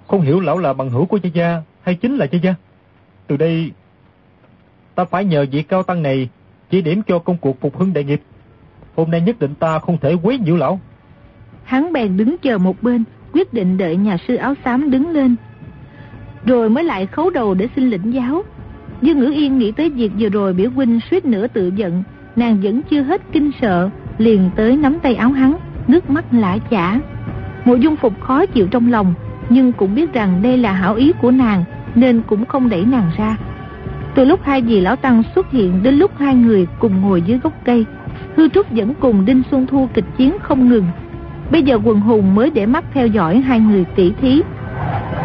Không 0.08 0.20
hiểu 0.20 0.40
lão 0.40 0.58
là 0.58 0.72
bằng 0.72 0.90
hữu 0.90 1.06
của 1.06 1.18
cha 1.18 1.28
gia 1.34 1.62
hay 1.82 1.94
chính 1.94 2.16
là 2.16 2.26
cha 2.26 2.38
gia. 2.42 2.54
Từ 3.26 3.36
đây 3.36 3.70
ta 4.94 5.04
phải 5.04 5.24
nhờ 5.24 5.46
vị 5.50 5.62
cao 5.62 5.82
tăng 5.82 6.02
này 6.02 6.28
chỉ 6.70 6.82
điểm 6.82 7.02
cho 7.02 7.18
công 7.18 7.36
cuộc 7.36 7.60
phục 7.60 7.78
hưng 7.78 7.92
đại 7.92 8.04
nghiệp. 8.04 8.22
Hôm 8.96 9.10
nay 9.10 9.20
nhất 9.20 9.38
định 9.40 9.54
ta 9.54 9.78
không 9.78 9.98
thể 10.00 10.16
quấy 10.22 10.38
nhiễu 10.38 10.56
lão. 10.56 10.80
Hắn 11.64 11.92
bèn 11.92 12.16
đứng 12.16 12.36
chờ 12.38 12.58
một 12.58 12.82
bên, 12.82 13.04
quyết 13.32 13.54
định 13.54 13.78
đợi 13.78 13.96
nhà 13.96 14.16
sư 14.28 14.36
áo 14.36 14.54
xám 14.64 14.90
đứng 14.90 15.10
lên, 15.10 15.36
rồi 16.46 16.70
mới 16.70 16.84
lại 16.84 17.06
khấu 17.06 17.30
đầu 17.30 17.54
để 17.54 17.68
xin 17.76 17.90
lĩnh 17.90 18.14
giáo. 18.14 18.42
Dương 19.02 19.18
Ngữ 19.18 19.32
Yên 19.34 19.58
nghĩ 19.58 19.72
tới 19.72 19.90
việc 19.90 20.12
vừa 20.18 20.28
rồi 20.28 20.54
biểu 20.54 20.70
huynh 20.70 21.00
suýt 21.10 21.24
nữa 21.24 21.46
tự 21.46 21.72
giận, 21.76 22.02
nàng 22.36 22.60
vẫn 22.62 22.82
chưa 22.90 23.02
hết 23.02 23.22
kinh 23.32 23.50
sợ, 23.60 23.90
liền 24.18 24.50
tới 24.56 24.76
nắm 24.76 24.98
tay 25.02 25.14
áo 25.14 25.32
hắn, 25.32 25.56
nước 25.88 26.10
mắt 26.10 26.24
lã 26.32 26.58
chả. 26.70 27.00
Mộ 27.64 27.74
dung 27.74 27.96
phục 27.96 28.20
khó 28.20 28.46
chịu 28.46 28.66
trong 28.70 28.90
lòng, 28.90 29.14
nhưng 29.48 29.72
cũng 29.72 29.94
biết 29.94 30.12
rằng 30.12 30.42
đây 30.42 30.56
là 30.56 30.72
hảo 30.72 30.94
ý 30.94 31.12
của 31.22 31.30
nàng, 31.30 31.64
nên 31.94 32.22
cũng 32.26 32.44
không 32.44 32.68
đẩy 32.68 32.84
nàng 32.84 33.10
ra. 33.16 33.36
Từ 34.14 34.24
lúc 34.24 34.40
hai 34.42 34.62
dì 34.68 34.80
lão 34.80 34.96
tăng 34.96 35.22
xuất 35.34 35.50
hiện 35.50 35.82
đến 35.82 35.94
lúc 35.94 36.10
hai 36.18 36.34
người 36.34 36.66
cùng 36.78 37.00
ngồi 37.00 37.22
dưới 37.22 37.38
gốc 37.38 37.52
cây, 37.64 37.84
Hư 38.36 38.48
Trúc 38.48 38.70
vẫn 38.70 38.94
cùng 39.00 39.24
Đinh 39.24 39.42
Xuân 39.50 39.66
Thu 39.66 39.88
kịch 39.94 40.04
chiến 40.16 40.36
không 40.42 40.68
ngừng. 40.68 40.86
Bây 41.50 41.62
giờ 41.62 41.78
quần 41.84 42.00
hùng 42.00 42.34
mới 42.34 42.50
để 42.50 42.66
mắt 42.66 42.84
theo 42.94 43.06
dõi 43.06 43.40
hai 43.40 43.60
người 43.60 43.84
tỷ 43.96 44.12
thí, 44.20 44.42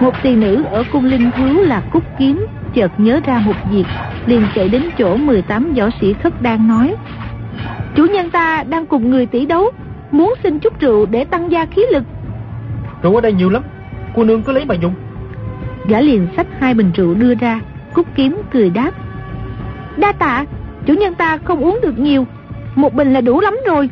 một 0.01 0.13
tỳ 0.23 0.35
nữ 0.35 0.63
ở 0.71 0.83
cung 0.91 1.05
linh 1.05 1.31
thiếu 1.37 1.53
là 1.53 1.81
Cúc 1.91 2.03
Kiếm 2.19 2.45
chợt 2.73 2.91
nhớ 2.97 3.19
ra 3.25 3.41
một 3.45 3.55
việc, 3.71 3.85
liền 4.25 4.41
chạy 4.55 4.69
đến 4.69 4.83
chỗ 4.97 5.17
18 5.17 5.73
võ 5.73 5.89
sĩ 6.01 6.13
khất 6.13 6.41
đang 6.41 6.67
nói. 6.67 6.95
Chủ 7.95 8.05
nhân 8.05 8.29
ta 8.29 8.63
đang 8.69 8.85
cùng 8.85 9.09
người 9.09 9.25
tỷ 9.25 9.45
đấu, 9.45 9.71
muốn 10.11 10.33
xin 10.43 10.59
chút 10.59 10.79
rượu 10.79 11.05
để 11.05 11.25
tăng 11.25 11.51
gia 11.51 11.65
khí 11.65 11.81
lực. 11.91 12.03
Rượu 13.03 13.15
ở 13.15 13.21
đây 13.21 13.33
nhiều 13.33 13.49
lắm, 13.49 13.63
cô 14.15 14.23
nương 14.23 14.43
cứ 14.43 14.51
lấy 14.51 14.65
mà 14.65 14.75
dùng. 14.75 14.93
Gã 15.87 16.01
liền 16.01 16.27
xách 16.37 16.47
hai 16.59 16.73
bình 16.73 16.91
rượu 16.95 17.13
đưa 17.13 17.33
ra, 17.35 17.59
Cúc 17.93 18.07
Kiếm 18.15 18.37
cười 18.51 18.69
đáp. 18.69 18.91
Đa 19.97 20.11
tạ, 20.11 20.45
chủ 20.85 20.93
nhân 20.93 21.13
ta 21.13 21.37
không 21.37 21.59
uống 21.59 21.79
được 21.81 21.99
nhiều, 21.99 22.25
một 22.77 22.93
bình 22.93 23.13
là 23.13 23.21
đủ 23.21 23.39
lắm 23.39 23.57
rồi. 23.67 23.89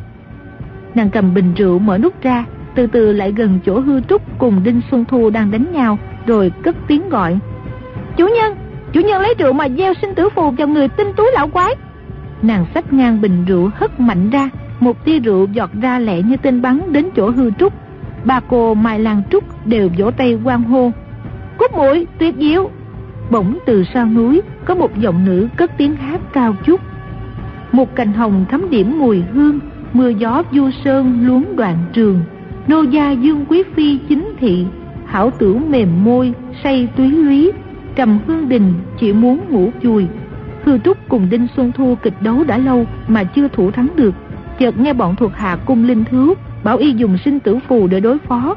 Nàng 0.94 1.10
cầm 1.10 1.34
bình 1.34 1.54
rượu 1.56 1.78
mở 1.78 1.98
nút 1.98 2.22
ra, 2.22 2.44
từ 2.74 2.86
từ 2.86 3.12
lại 3.12 3.32
gần 3.32 3.58
chỗ 3.66 3.80
hư 3.80 4.00
trúc 4.00 4.38
cùng 4.38 4.62
Đinh 4.64 4.80
Xuân 4.90 5.04
Thu 5.04 5.30
đang 5.30 5.50
đánh 5.50 5.72
nhau, 5.72 5.98
rồi 6.26 6.52
cất 6.62 6.76
tiếng 6.88 7.08
gọi. 7.08 7.38
Chủ 8.16 8.26
nhân, 8.26 8.56
Chủ 8.92 9.00
nhân 9.00 9.22
lấy 9.22 9.34
rượu 9.38 9.52
mà 9.52 9.68
gieo 9.68 9.94
sinh 9.94 10.14
tử 10.14 10.28
phù 10.28 10.50
vào 10.50 10.68
người 10.68 10.88
tinh 10.88 11.12
túi 11.16 11.30
lão 11.34 11.48
quái. 11.48 11.74
Nàng 12.42 12.66
xách 12.74 12.92
ngang 12.92 13.20
bình 13.20 13.44
rượu 13.44 13.70
hất 13.74 14.00
mạnh 14.00 14.30
ra 14.30 14.50
Một 14.80 15.04
tia 15.04 15.18
rượu 15.18 15.46
giọt 15.52 15.70
ra 15.82 15.98
lẹ 15.98 16.22
như 16.22 16.36
tên 16.36 16.62
bắn 16.62 16.92
đến 16.92 17.08
chỗ 17.16 17.30
hư 17.30 17.50
trúc. 17.50 17.72
Ba 18.24 18.40
cô 18.48 18.74
Mai 18.74 18.98
Lan 18.98 19.22
Trúc 19.30 19.66
đều 19.66 19.90
vỗ 19.98 20.10
tay 20.10 20.38
quan 20.44 20.62
hô. 20.62 20.90
Cúc 21.58 21.74
muội 21.74 22.06
tuyệt 22.18 22.34
diệu. 22.38 22.70
Bỗng 23.30 23.58
từ 23.66 23.84
sau 23.94 24.06
núi 24.06 24.42
Có 24.64 24.74
một 24.74 24.98
giọng 24.98 25.24
nữ 25.24 25.48
cất 25.56 25.70
tiếng 25.78 25.96
hát 25.96 26.20
cao 26.32 26.54
chút 26.66 26.80
một 27.72 27.96
cành 27.96 28.12
hồng 28.12 28.44
thấm 28.48 28.70
điểm 28.70 28.98
mùi 28.98 29.22
hương, 29.32 29.60
Mưa 29.92 30.08
gió 30.08 30.42
du 30.52 30.70
sơn 30.84 31.26
luống 31.26 31.56
đoạn 31.56 31.76
trường. 31.92 32.20
Nô 32.68 32.82
gia 32.82 33.10
dương 33.10 33.44
quý 33.48 33.62
phi 33.74 33.98
chính 34.08 34.34
thị, 34.38 34.66
Hảo 35.06 35.30
tử 35.38 35.56
mềm 35.56 36.04
môi, 36.04 36.32
Say 36.64 36.88
túy 36.96 37.10
lúy, 37.10 37.52
Trầm 37.96 38.18
hương 38.26 38.48
đình 38.48 38.74
chỉ 38.98 39.12
muốn 39.12 39.40
ngủ 39.50 39.70
chùi. 39.82 40.06
Hư 40.64 40.78
Trúc 40.78 40.98
cùng 41.08 41.30
Đinh 41.30 41.46
Xuân 41.56 41.72
Thu 41.72 41.94
kịch 42.02 42.14
đấu 42.20 42.44
đã 42.44 42.58
lâu 42.58 42.86
Mà 43.08 43.24
chưa 43.24 43.48
thủ 43.48 43.70
thắng 43.70 43.88
được. 43.96 44.14
Chợt 44.58 44.78
nghe 44.78 44.92
bọn 44.92 45.16
thuộc 45.16 45.32
hạ 45.34 45.56
cung 45.66 45.84
linh 45.84 46.04
thứ, 46.10 46.34
Bảo 46.64 46.76
y 46.76 46.92
dùng 46.92 47.18
sinh 47.18 47.40
tử 47.40 47.58
phù 47.68 47.86
để 47.86 48.00
đối 48.00 48.18
phó. 48.18 48.56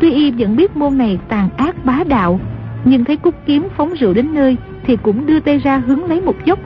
Tuy 0.00 0.10
y 0.10 0.30
vẫn 0.30 0.56
biết 0.56 0.76
môn 0.76 0.98
này 0.98 1.18
tàn 1.28 1.48
ác 1.56 1.84
bá 1.84 2.04
đạo, 2.08 2.40
Nhưng 2.84 3.04
thấy 3.04 3.16
cúc 3.16 3.34
kiếm 3.46 3.68
phóng 3.76 3.94
rượu 3.94 4.14
đến 4.14 4.34
nơi 4.34 4.56
Thì 4.86 4.96
cũng 5.02 5.26
đưa 5.26 5.40
tay 5.40 5.58
ra 5.58 5.78
hứng 5.78 6.04
lấy 6.04 6.20
một 6.20 6.44
dốc 6.44 6.58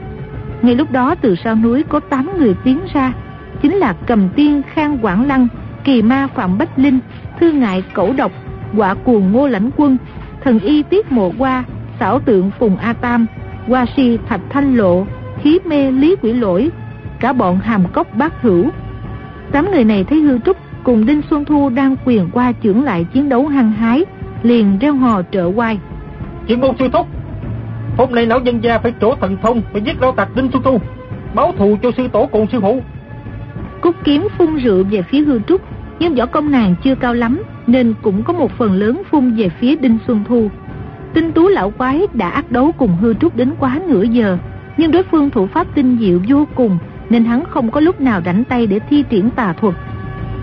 ngay 0.63 0.75
lúc 0.75 0.91
đó 0.91 1.15
từ 1.21 1.35
sau 1.43 1.55
núi 1.55 1.83
có 1.89 1.99
8 1.99 2.29
người 2.37 2.55
tiến 2.63 2.79
ra 2.93 3.13
Chính 3.61 3.73
là 3.73 3.95
cầm 4.07 4.29
tiên 4.35 4.61
Khang 4.73 4.97
Quảng 5.01 5.27
Lăng 5.27 5.47
Kỳ 5.83 6.01
ma 6.01 6.27
Phạm 6.35 6.57
Bách 6.57 6.79
Linh 6.79 6.99
Thư 7.39 7.51
ngại 7.51 7.83
Cẩu 7.93 8.13
Độc 8.13 8.31
Quả 8.77 8.93
cuồng 8.93 9.31
Ngô 9.31 9.47
Lãnh 9.47 9.69
Quân 9.77 9.97
Thần 10.43 10.59
y 10.59 10.83
Tiết 10.83 11.11
Mộ 11.11 11.31
Qua 11.37 11.63
Xảo 11.99 12.19
tượng 12.19 12.51
Phùng 12.59 12.77
A 12.77 12.93
Tam 12.93 13.25
Hoa 13.67 13.85
si 13.95 14.17
Thạch 14.27 14.41
Thanh 14.49 14.77
Lộ 14.77 15.05
Khí 15.41 15.59
mê 15.65 15.91
Lý 15.91 16.15
Quỷ 16.21 16.33
Lỗi 16.33 16.71
Cả 17.19 17.33
bọn 17.33 17.59
hàm 17.59 17.83
cốc 17.93 18.07
bát 18.15 18.41
hữu 18.41 18.69
Tám 19.51 19.71
người 19.71 19.83
này 19.83 20.03
thấy 20.03 20.19
hư 20.19 20.39
trúc 20.39 20.57
cùng 20.83 21.05
Đinh 21.05 21.21
Xuân 21.29 21.45
Thu 21.45 21.69
đang 21.69 21.95
quyền 22.05 22.29
qua 22.31 22.51
trưởng 22.51 22.83
lại 22.83 23.05
chiến 23.13 23.29
đấu 23.29 23.47
hăng 23.47 23.71
hái, 23.71 24.05
liền 24.43 24.79
reo 24.79 24.95
hò 24.95 25.21
trợ 25.31 25.45
quay. 25.45 25.79
Chuyện 26.47 26.61
môn 26.61 26.75
sư 26.79 26.89
thúc, 26.93 27.07
hôm 27.97 28.11
nay 28.11 28.25
lão 28.25 28.39
dân 28.39 28.63
gia 28.63 28.79
phải 28.79 28.93
trổ 29.01 29.15
thần 29.15 29.37
thông 29.41 29.61
phải 29.71 29.81
giết 29.81 30.01
lão 30.01 30.11
tặc 30.11 30.35
Đinh 30.35 30.49
Xuân 30.51 30.63
Thu, 30.63 30.81
báo 31.35 31.53
thù 31.57 31.77
cho 31.83 31.91
sư 31.97 32.07
tổ 32.07 32.25
cùng 32.31 32.47
sư 32.51 32.59
phụ. 32.61 32.81
Cúc 33.81 33.95
kiếm 34.03 34.27
phun 34.37 34.55
rượu 34.55 34.83
về 34.83 35.01
phía 35.01 35.21
hư 35.21 35.39
trúc, 35.47 35.61
nhưng 35.99 36.15
võ 36.15 36.25
công 36.25 36.51
nàng 36.51 36.75
chưa 36.83 36.95
cao 36.95 37.13
lắm, 37.13 37.43
nên 37.67 37.93
cũng 38.01 38.23
có 38.23 38.33
một 38.33 38.51
phần 38.57 38.73
lớn 38.73 39.01
phun 39.11 39.35
về 39.35 39.49
phía 39.49 39.75
Đinh 39.75 39.97
Xuân 40.07 40.23
Thu. 40.27 40.49
Tinh 41.13 41.31
tú 41.31 41.47
lão 41.47 41.71
quái 41.71 42.07
đã 42.13 42.29
ác 42.29 42.51
đấu 42.51 42.71
cùng 42.77 42.97
hư 43.01 43.13
trúc 43.13 43.35
đến 43.35 43.51
quá 43.59 43.79
nửa 43.87 44.03
giờ, 44.03 44.37
nhưng 44.77 44.91
đối 44.91 45.03
phương 45.03 45.29
thủ 45.29 45.47
pháp 45.47 45.67
tinh 45.75 45.97
diệu 45.99 46.19
vô 46.27 46.47
cùng, 46.55 46.77
nên 47.09 47.25
hắn 47.25 47.43
không 47.49 47.71
có 47.71 47.79
lúc 47.79 48.01
nào 48.01 48.21
rảnh 48.25 48.43
tay 48.43 48.67
để 48.67 48.79
thi 48.89 49.03
triển 49.09 49.29
tà 49.29 49.53
thuật 49.53 49.75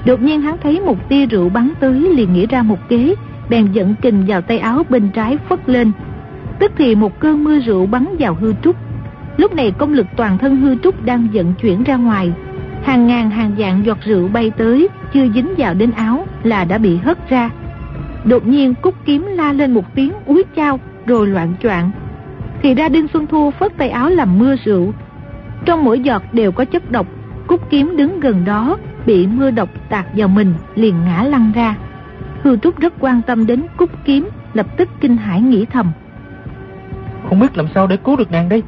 Đột 0.05 0.23
nhiên 0.23 0.41
hắn 0.41 0.57
thấy 0.63 0.81
một 0.81 1.09
tia 1.09 1.27
rượu 1.27 1.49
bắn 1.49 1.71
tới 1.81 1.93
liền 1.93 2.33
nghĩ 2.33 2.47
ra 2.47 2.63
một 2.63 2.89
kế, 2.89 3.15
bèn 3.51 3.73
dẫn 3.73 3.95
kình 4.03 4.25
vào 4.27 4.41
tay 4.41 4.59
áo 4.59 4.83
bên 4.89 5.09
trái 5.09 5.39
phất 5.49 5.69
lên. 5.69 5.93
Tức 6.61 6.73
thì 6.77 6.95
một 6.95 7.21
cơn 7.21 7.45
mưa 7.45 7.59
rượu 7.59 7.87
bắn 7.87 8.07
vào 8.19 8.35
hư 8.35 8.55
trúc. 8.63 8.77
Lúc 9.37 9.55
này 9.55 9.71
công 9.71 9.93
lực 9.93 10.07
toàn 10.17 10.39
thân 10.39 10.57
hư 10.57 10.77
trúc 10.77 11.05
đang 11.05 11.29
vận 11.33 11.55
chuyển 11.55 11.85
ra 11.85 11.97
ngoài. 11.97 12.33
Hàng 12.83 13.07
ngàn 13.07 13.31
hàng 13.31 13.55
dạng 13.59 13.87
giọt 13.87 13.99
rượu 14.05 14.29
bay 14.29 14.51
tới, 14.51 14.89
chưa 15.15 15.29
dính 15.35 15.55
vào 15.59 15.75
đến 15.75 15.91
áo 15.91 16.27
là 16.43 16.65
đã 16.65 16.79
bị 16.79 16.97
hất 16.97 17.29
ra. 17.29 17.51
Đột 18.25 18.47
nhiên 18.47 18.75
cúc 18.83 18.95
kiếm 19.05 19.27
la 19.27 19.53
lên 19.53 19.75
một 19.75 19.95
tiếng 19.95 20.13
úi 20.27 20.45
chao 20.57 20.81
rồi 21.07 21.27
loạn 21.27 21.55
choạng. 21.63 21.91
Thì 22.63 22.75
ra 22.75 22.89
Đinh 22.89 23.09
Xuân 23.13 23.27
Thu 23.27 23.51
phất 23.51 23.77
tay 23.77 23.91
áo 23.91 24.11
làm 24.11 24.39
mưa 24.39 24.57
rượu. 24.65 24.93
Trong 25.65 25.85
mỗi 25.85 26.01
giọt 26.01 26.23
đều 26.33 26.53
có 26.53 26.65
chất 26.65 26.91
độc, 26.91 27.07
cúc 27.47 27.71
kiếm 27.71 27.97
đứng 27.97 28.21
gần 28.21 28.45
đó 28.45 28.77
bị 29.07 29.27
mưa 29.27 29.51
độc 29.51 29.69
tạt 29.89 30.07
vào 30.17 30.29
mình 30.29 30.55
liền 30.75 30.95
ngã 31.05 31.23
lăn 31.23 31.53
ra 31.55 31.77
hư 32.43 32.57
trúc 32.57 32.79
rất 32.79 32.95
quan 33.01 33.23
tâm 33.23 33.47
đến 33.47 33.63
cúc 33.77 33.91
kiếm 34.05 34.29
lập 34.55 34.67
tức 34.77 34.89
kinh 35.01 35.17
hãi 35.17 35.41
nghĩ 35.41 35.65
thầm 35.65 35.93
không 37.31 37.41
biết 37.41 37.57
làm 37.57 37.67
sao 37.75 37.87
để 37.87 37.97
cứu 37.97 38.17
được 38.17 38.33
nàng 38.33 38.49
đây. 38.49 38.63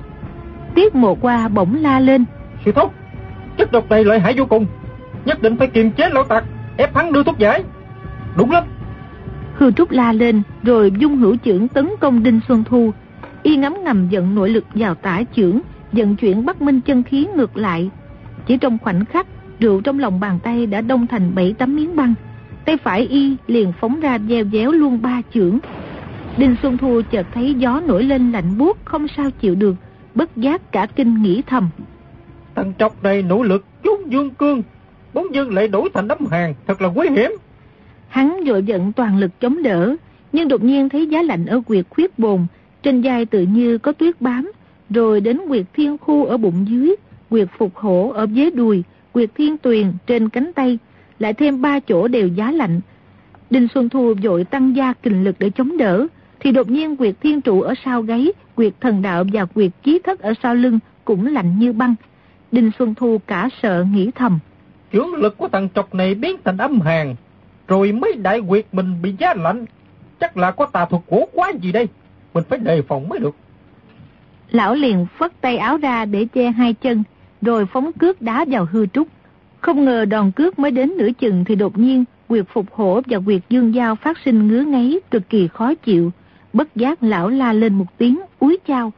Tiết 0.74 0.94
mộ 0.94 1.14
qua 1.14 1.48
bỗng 1.48 1.74
la 1.74 2.00
lên. 2.00 2.24
Sư 2.64 2.72
thúc 2.72 2.94
chất 3.56 3.72
độc 3.72 3.90
này 3.90 4.04
lợi 4.04 4.18
hại 4.18 4.34
vô 4.36 4.44
cùng. 4.44 4.66
Nhất 5.24 5.42
định 5.42 5.56
phải 5.56 5.68
kiềm 5.68 5.90
chế 5.90 6.08
lão 6.08 6.24
tặc 6.24 6.44
ép 6.76 6.94
hắn 6.94 7.12
đưa 7.12 7.22
thuốc 7.22 7.38
giải. 7.38 7.64
Đúng 8.36 8.50
lắm. 8.50 8.64
Hư 9.54 9.70
trúc 9.70 9.90
la 9.90 10.12
lên 10.12 10.42
rồi 10.62 10.92
dung 10.98 11.16
hữu 11.16 11.36
trưởng 11.36 11.68
tấn 11.68 11.88
công 12.00 12.22
đinh 12.22 12.40
xuân 12.48 12.64
thu. 12.64 12.92
Y 13.42 13.56
ngắm 13.56 13.84
ngầm 13.84 14.08
dẫn 14.08 14.34
nội 14.34 14.50
lực 14.50 14.64
vào 14.74 14.94
tả 14.94 15.22
trưởng 15.34 15.60
vận 15.92 16.16
chuyển 16.16 16.46
bắc 16.46 16.62
minh 16.62 16.80
chân 16.80 17.02
khí 17.02 17.26
ngược 17.36 17.56
lại. 17.56 17.90
Chỉ 18.46 18.56
trong 18.56 18.78
khoảnh 18.78 19.04
khắc 19.04 19.26
Rượu 19.60 19.80
trong 19.80 19.98
lòng 19.98 20.20
bàn 20.20 20.38
tay 20.42 20.66
đã 20.66 20.80
đông 20.80 21.06
thành 21.06 21.34
bảy 21.34 21.54
tấm 21.58 21.76
miếng 21.76 21.96
băng. 21.96 22.14
Tay 22.64 22.76
phải 22.76 23.00
y 23.00 23.36
liền 23.46 23.72
phóng 23.80 24.00
ra 24.00 24.18
gieo 24.28 24.44
déo 24.52 24.72
luôn 24.72 25.02
ba 25.02 25.22
chưởng 25.34 25.58
Đinh 26.36 26.56
Xuân 26.62 26.78
Thu 26.78 27.02
chợt 27.10 27.26
thấy 27.32 27.54
gió 27.54 27.80
nổi 27.86 28.02
lên 28.02 28.32
lạnh 28.32 28.58
buốt 28.58 28.78
Không 28.84 29.06
sao 29.16 29.30
chịu 29.30 29.54
được 29.54 29.74
Bất 30.14 30.36
giác 30.36 30.72
cả 30.72 30.86
kinh 30.96 31.22
nghĩ 31.22 31.42
thầm. 31.46 31.68
Thằng 32.54 32.72
trọc 32.78 33.02
này 33.02 33.22
nỗ 33.22 33.42
lực 33.42 33.66
trúng 33.82 34.12
dương 34.12 34.30
cương. 34.30 34.62
Bóng 35.14 35.34
dương 35.34 35.54
lại 35.54 35.68
đổi 35.68 35.88
thành 35.94 36.08
đấm 36.08 36.18
hàng 36.30 36.54
Thật 36.66 36.82
là 36.82 36.88
nguy 36.88 37.08
hiểm. 37.08 37.30
Hắn 38.08 38.40
dội 38.46 38.62
giận 38.62 38.92
toàn 38.92 39.18
lực 39.18 39.30
chống 39.40 39.62
đỡ 39.62 39.96
Nhưng 40.32 40.48
đột 40.48 40.64
nhiên 40.64 40.88
thấy 40.88 41.06
giá 41.06 41.22
lạnh 41.22 41.46
ở 41.46 41.60
quyệt 41.66 41.84
khuyết 41.90 42.18
bồn 42.18 42.46
Trên 42.82 43.02
vai 43.02 43.26
tự 43.26 43.42
như 43.42 43.78
có 43.78 43.92
tuyết 43.92 44.20
bám 44.20 44.52
Rồi 44.90 45.20
đến 45.20 45.40
quyệt 45.48 45.66
thiên 45.72 45.98
khu 45.98 46.24
ở 46.24 46.36
bụng 46.36 46.66
dưới 46.68 46.96
Quyệt 47.30 47.48
phục 47.58 47.76
hổ 47.76 48.12
ở 48.14 48.26
dưới 48.32 48.50
đùi 48.50 48.82
quyệt 49.12 49.30
thiên 49.34 49.58
tuyền 49.58 49.92
trên 50.06 50.28
cánh 50.28 50.52
tay, 50.52 50.78
lại 51.18 51.34
thêm 51.34 51.62
ba 51.62 51.80
chỗ 51.80 52.08
đều 52.08 52.28
giá 52.28 52.50
lạnh. 52.50 52.80
Đinh 53.50 53.68
Xuân 53.74 53.88
Thu 53.88 54.14
vội 54.22 54.44
tăng 54.44 54.76
gia 54.76 54.92
kình 54.92 55.24
lực 55.24 55.36
để 55.38 55.50
chống 55.50 55.76
đỡ, 55.76 56.06
thì 56.42 56.52
đột 56.52 56.70
nhiên 56.70 56.96
quyệt 56.96 57.14
thiên 57.20 57.40
trụ 57.40 57.60
ở 57.60 57.74
sau 57.84 58.02
gáy, 58.02 58.32
quyệt 58.54 58.72
thần 58.80 59.02
đạo 59.02 59.24
và 59.32 59.44
quyệt 59.44 59.70
chí 59.82 59.98
thất 60.04 60.20
ở 60.20 60.32
sau 60.42 60.54
lưng 60.54 60.78
cũng 61.04 61.26
lạnh 61.26 61.58
như 61.58 61.72
băng. 61.72 61.94
Đinh 62.52 62.70
Xuân 62.78 62.94
Thu 62.94 63.20
cả 63.26 63.48
sợ 63.62 63.84
nghĩ 63.92 64.10
thầm. 64.14 64.38
Chưởng 64.92 65.14
lực 65.14 65.38
của 65.38 65.48
thằng 65.48 65.68
trọc 65.74 65.94
này 65.94 66.14
biến 66.14 66.36
thành 66.44 66.56
âm 66.56 66.80
hàng, 66.80 67.16
rồi 67.68 67.92
mấy 67.92 68.12
đại 68.12 68.40
quyệt 68.48 68.66
mình 68.72 69.02
bị 69.02 69.14
giá 69.18 69.34
lạnh. 69.34 69.64
Chắc 70.20 70.36
là 70.36 70.50
có 70.50 70.66
tà 70.66 70.84
thuật 70.84 71.02
cổ 71.10 71.28
quá 71.32 71.52
gì 71.62 71.72
đây, 71.72 71.88
mình 72.34 72.44
phải 72.48 72.58
đề 72.58 72.82
phòng 72.82 73.08
mới 73.08 73.18
được. 73.18 73.34
Lão 74.50 74.74
liền 74.74 75.06
phất 75.18 75.40
tay 75.40 75.56
áo 75.56 75.76
ra 75.76 76.04
để 76.04 76.26
che 76.34 76.50
hai 76.50 76.74
chân, 76.74 77.02
rồi 77.42 77.66
phóng 77.66 77.92
cước 77.92 78.22
đá 78.22 78.44
vào 78.48 78.66
hư 78.72 78.86
trúc. 78.86 79.08
Không 79.60 79.84
ngờ 79.84 80.04
đòn 80.04 80.30
cước 80.30 80.58
mới 80.58 80.70
đến 80.70 80.92
nửa 80.98 81.08
chừng 81.18 81.44
thì 81.44 81.54
đột 81.54 81.78
nhiên 81.78 82.04
quyệt 82.28 82.44
phục 82.52 82.72
hổ 82.72 83.00
và 83.06 83.18
quyệt 83.24 83.42
dương 83.48 83.74
giao 83.74 83.96
phát 83.96 84.18
sinh 84.24 84.48
ngứa 84.48 84.62
ngáy 84.62 85.00
cực 85.10 85.28
kỳ 85.28 85.48
khó 85.48 85.74
chịu. 85.74 86.12
Bất 86.52 86.76
giác 86.76 87.02
lão 87.02 87.28
la 87.28 87.52
lên 87.52 87.74
một 87.74 87.98
tiếng 87.98 88.20
úi 88.38 88.58
chao. 88.66 88.92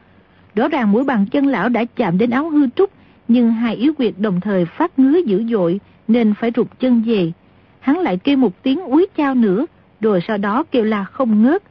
Rõ 0.55 0.67
ràng 0.67 0.91
mũi 0.91 1.03
bàn 1.03 1.25
chân 1.31 1.47
lão 1.47 1.69
đã 1.69 1.85
chạm 1.95 2.17
đến 2.17 2.29
áo 2.29 2.49
hư 2.49 2.67
trúc, 2.75 2.89
nhưng 3.27 3.51
hai 3.51 3.75
yếu 3.75 3.93
quyệt 3.93 4.13
đồng 4.17 4.41
thời 4.41 4.65
phát 4.65 4.99
ngứa 4.99 5.19
dữ 5.25 5.43
dội 5.49 5.79
nên 6.07 6.33
phải 6.33 6.51
rụt 6.55 6.67
chân 6.79 7.03
về. 7.05 7.31
Hắn 7.79 7.99
lại 7.99 8.17
kêu 8.17 8.37
một 8.37 8.63
tiếng 8.63 8.79
úi 8.79 9.07
chao 9.17 9.35
nữa, 9.35 9.65
rồi 10.01 10.21
sau 10.27 10.37
đó 10.37 10.63
kêu 10.71 10.83
la 10.83 11.03
không 11.03 11.43
ngớt. 11.43 11.63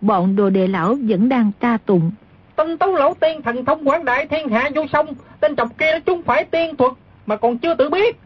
Bọn 0.00 0.36
đồ 0.36 0.50
đệ 0.50 0.66
lão 0.66 0.96
vẫn 1.02 1.28
đang 1.28 1.50
ca 1.60 1.78
tụng 1.86 2.10
Tân 2.56 2.78
tấu 2.78 2.92
lão 2.92 3.14
tiên 3.20 3.42
thần 3.42 3.64
thông 3.64 3.88
quảng 3.88 4.04
đại 4.04 4.26
thiên 4.26 4.48
hạ 4.48 4.70
vô 4.74 4.86
song, 4.92 5.06
tên 5.40 5.56
trọc 5.56 5.78
kia 5.78 6.00
chúng 6.06 6.22
phải 6.22 6.44
tiên 6.44 6.76
thuật 6.76 6.92
mà 7.26 7.36
còn 7.36 7.58
chưa 7.58 7.74
tự 7.74 7.90
biết. 7.90 8.16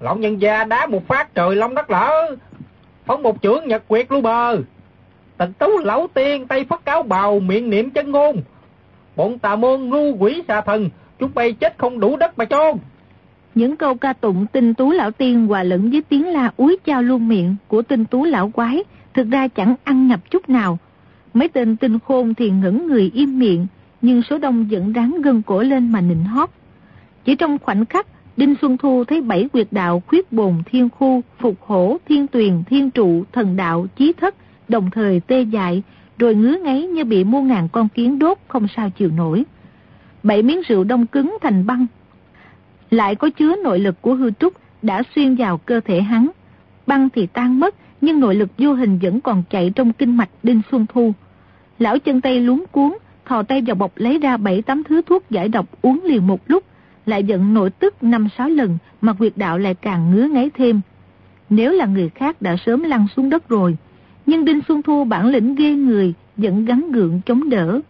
Lão 0.00 0.16
nhân 0.16 0.40
gia 0.40 0.64
đá 0.64 0.86
một 0.86 1.08
phát 1.08 1.34
trời 1.34 1.56
long 1.56 1.74
đất 1.74 1.90
lở 1.90 2.36
phóng 3.06 3.22
một 3.22 3.42
chưởng 3.42 3.68
nhật 3.68 3.88
quyệt 3.88 4.12
lưu 4.12 4.20
bờ. 4.20 4.56
Tần 5.38 5.52
tú 5.52 5.66
lão 5.78 6.06
tiên 6.14 6.46
tay 6.46 6.64
phất 6.64 6.84
cáo 6.84 7.02
bào 7.02 7.40
miệng 7.40 7.70
niệm 7.70 7.90
chân 7.90 8.10
ngôn. 8.10 8.36
Bọn 9.16 9.38
tà 9.38 9.56
môn 9.56 9.80
ngu 9.80 10.16
quỷ 10.16 10.42
xà 10.48 10.60
thần, 10.60 10.88
chúng 11.18 11.30
bay 11.34 11.52
chết 11.52 11.78
không 11.78 12.00
đủ 12.00 12.16
đất 12.16 12.38
mà 12.38 12.44
chôn. 12.44 12.76
Những 13.54 13.76
câu 13.76 13.94
ca 13.94 14.12
tụng 14.12 14.46
tinh 14.52 14.74
tú 14.74 14.90
lão 14.90 15.10
tiên 15.10 15.46
hòa 15.46 15.62
lẫn 15.62 15.90
với 15.90 16.02
tiếng 16.08 16.26
la 16.26 16.52
úi 16.56 16.76
chao 16.84 17.02
luôn 17.02 17.28
miệng 17.28 17.56
của 17.68 17.82
tinh 17.82 18.04
tú 18.04 18.24
lão 18.24 18.50
quái, 18.50 18.84
thực 19.14 19.30
ra 19.30 19.48
chẳng 19.48 19.74
ăn 19.84 20.08
nhập 20.08 20.20
chút 20.30 20.48
nào 20.48 20.78
Mấy 21.34 21.48
tên 21.48 21.76
tinh 21.76 21.98
khôn 21.98 22.34
thì 22.34 22.50
ngẩn 22.50 22.86
người 22.86 23.10
im 23.14 23.38
miệng, 23.38 23.66
nhưng 24.00 24.22
số 24.22 24.38
đông 24.38 24.66
vẫn 24.70 24.92
ráng 24.92 25.22
gân 25.22 25.42
cổ 25.42 25.62
lên 25.62 25.92
mà 25.92 26.00
nịnh 26.00 26.24
hót. 26.24 26.50
Chỉ 27.24 27.34
trong 27.34 27.58
khoảnh 27.58 27.84
khắc, 27.84 28.06
Đinh 28.36 28.54
Xuân 28.60 28.76
Thu 28.76 29.04
thấy 29.04 29.20
bảy 29.20 29.48
quyệt 29.52 29.66
đạo 29.70 30.02
khuyết 30.06 30.32
bồn 30.32 30.54
thiên 30.66 30.88
khu, 30.88 31.22
phục 31.38 31.54
hổ, 31.60 31.96
thiên 32.08 32.26
tuyền, 32.26 32.62
thiên 32.64 32.90
trụ, 32.90 33.24
thần 33.32 33.56
đạo, 33.56 33.86
chí 33.96 34.12
thất, 34.12 34.34
đồng 34.68 34.90
thời 34.90 35.20
tê 35.20 35.42
dại, 35.42 35.82
rồi 36.18 36.34
ngứa 36.34 36.56
ngáy 36.64 36.82
như 36.82 37.04
bị 37.04 37.24
muôn 37.24 37.46
ngàn 37.46 37.68
con 37.68 37.88
kiến 37.88 38.18
đốt 38.18 38.38
không 38.48 38.66
sao 38.76 38.90
chịu 38.90 39.10
nổi. 39.16 39.44
Bảy 40.22 40.42
miếng 40.42 40.60
rượu 40.68 40.84
đông 40.84 41.06
cứng 41.06 41.36
thành 41.40 41.66
băng. 41.66 41.86
Lại 42.90 43.14
có 43.14 43.30
chứa 43.30 43.56
nội 43.64 43.78
lực 43.78 44.02
của 44.02 44.14
hư 44.14 44.30
trúc 44.30 44.52
đã 44.82 45.02
xuyên 45.14 45.34
vào 45.34 45.58
cơ 45.58 45.80
thể 45.80 46.00
hắn. 46.00 46.28
Băng 46.86 47.10
thì 47.10 47.26
tan 47.26 47.60
mất, 47.60 47.74
nhưng 48.00 48.20
nội 48.20 48.34
lực 48.34 48.48
vô 48.58 48.72
hình 48.72 48.98
vẫn 49.02 49.20
còn 49.20 49.42
chạy 49.50 49.72
trong 49.74 49.92
kinh 49.92 50.16
mạch 50.16 50.30
Đinh 50.42 50.60
Xuân 50.70 50.86
Thu. 50.88 51.12
Lão 51.78 51.98
chân 51.98 52.20
tay 52.20 52.40
luống 52.40 52.64
cuốn, 52.70 52.92
thò 53.26 53.42
tay 53.42 53.62
vào 53.66 53.76
bọc 53.76 53.92
lấy 53.96 54.18
ra 54.18 54.36
bảy 54.36 54.62
tám 54.62 54.82
thứ 54.84 55.02
thuốc 55.02 55.30
giải 55.30 55.48
độc 55.48 55.66
uống 55.82 56.00
liền 56.04 56.26
một 56.26 56.40
lúc, 56.46 56.64
lại 57.06 57.24
giận 57.24 57.54
nội 57.54 57.70
tức 57.70 58.02
năm 58.02 58.28
sáu 58.38 58.48
lần 58.48 58.78
mà 59.00 59.12
quyệt 59.12 59.32
đạo 59.36 59.58
lại 59.58 59.74
càng 59.74 60.10
ngứa 60.10 60.28
ngáy 60.28 60.50
thêm. 60.54 60.80
Nếu 61.50 61.72
là 61.72 61.86
người 61.86 62.08
khác 62.08 62.42
đã 62.42 62.56
sớm 62.66 62.82
lăn 62.82 63.06
xuống 63.16 63.30
đất 63.30 63.48
rồi, 63.48 63.76
nhưng 64.28 64.44
Đinh 64.44 64.60
Xuân 64.68 64.82
Thu 64.82 65.04
bản 65.04 65.26
lĩnh 65.26 65.54
ghê 65.54 65.72
người, 65.72 66.14
vẫn 66.36 66.64
gắn 66.64 66.92
gượng 66.92 67.20
chống 67.26 67.50
đỡ. 67.50 67.80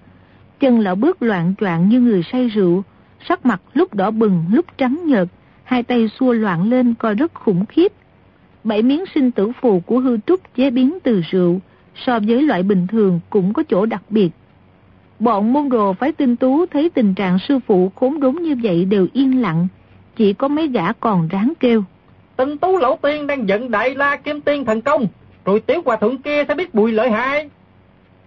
Chân 0.60 0.80
lão 0.80 0.94
bước 0.94 1.22
loạn 1.22 1.54
troạn 1.60 1.88
như 1.88 2.00
người 2.00 2.22
say 2.32 2.48
rượu, 2.48 2.82
sắc 3.28 3.46
mặt 3.46 3.60
lúc 3.74 3.94
đỏ 3.94 4.10
bừng 4.10 4.44
lúc 4.52 4.66
trắng 4.76 5.00
nhợt, 5.04 5.28
hai 5.64 5.82
tay 5.82 6.08
xua 6.08 6.32
loạn 6.32 6.70
lên 6.70 6.94
coi 6.94 7.14
rất 7.14 7.34
khủng 7.34 7.66
khiếp. 7.66 7.92
Bảy 8.64 8.82
miếng 8.82 9.04
sinh 9.14 9.30
tử 9.30 9.52
phù 9.60 9.80
của 9.80 9.98
hư 10.00 10.18
trúc 10.26 10.40
chế 10.54 10.70
biến 10.70 10.98
từ 11.02 11.22
rượu, 11.30 11.60
so 11.94 12.18
với 12.18 12.42
loại 12.42 12.62
bình 12.62 12.86
thường 12.86 13.20
cũng 13.30 13.52
có 13.52 13.62
chỗ 13.68 13.86
đặc 13.86 14.02
biệt. 14.10 14.30
Bọn 15.18 15.52
môn 15.52 15.68
đồ 15.68 15.92
phái 15.92 16.12
tinh 16.12 16.36
tú 16.36 16.66
thấy 16.66 16.90
tình 16.90 17.14
trạng 17.14 17.38
sư 17.48 17.58
phụ 17.66 17.92
khốn 17.94 18.20
đốn 18.20 18.34
như 18.34 18.56
vậy 18.62 18.84
đều 18.84 19.06
yên 19.12 19.40
lặng, 19.40 19.68
chỉ 20.16 20.32
có 20.32 20.48
mấy 20.48 20.68
gã 20.68 20.92
còn 20.92 21.28
ráng 21.28 21.52
kêu. 21.60 21.84
Tinh 22.36 22.58
tú 22.58 22.76
lão 22.76 22.98
tiên 23.02 23.26
đang 23.26 23.48
giận 23.48 23.70
đại 23.70 23.94
la 23.94 24.16
kim 24.16 24.40
tiên 24.40 24.64
thần 24.64 24.82
công, 24.82 25.06
rồi 25.48 25.60
tiểu 25.60 25.82
hòa 25.84 25.96
thượng 25.96 26.18
kia 26.18 26.44
sẽ 26.48 26.54
biết 26.54 26.74
bùi 26.74 26.92
lợi 26.92 27.10
hại. 27.10 27.50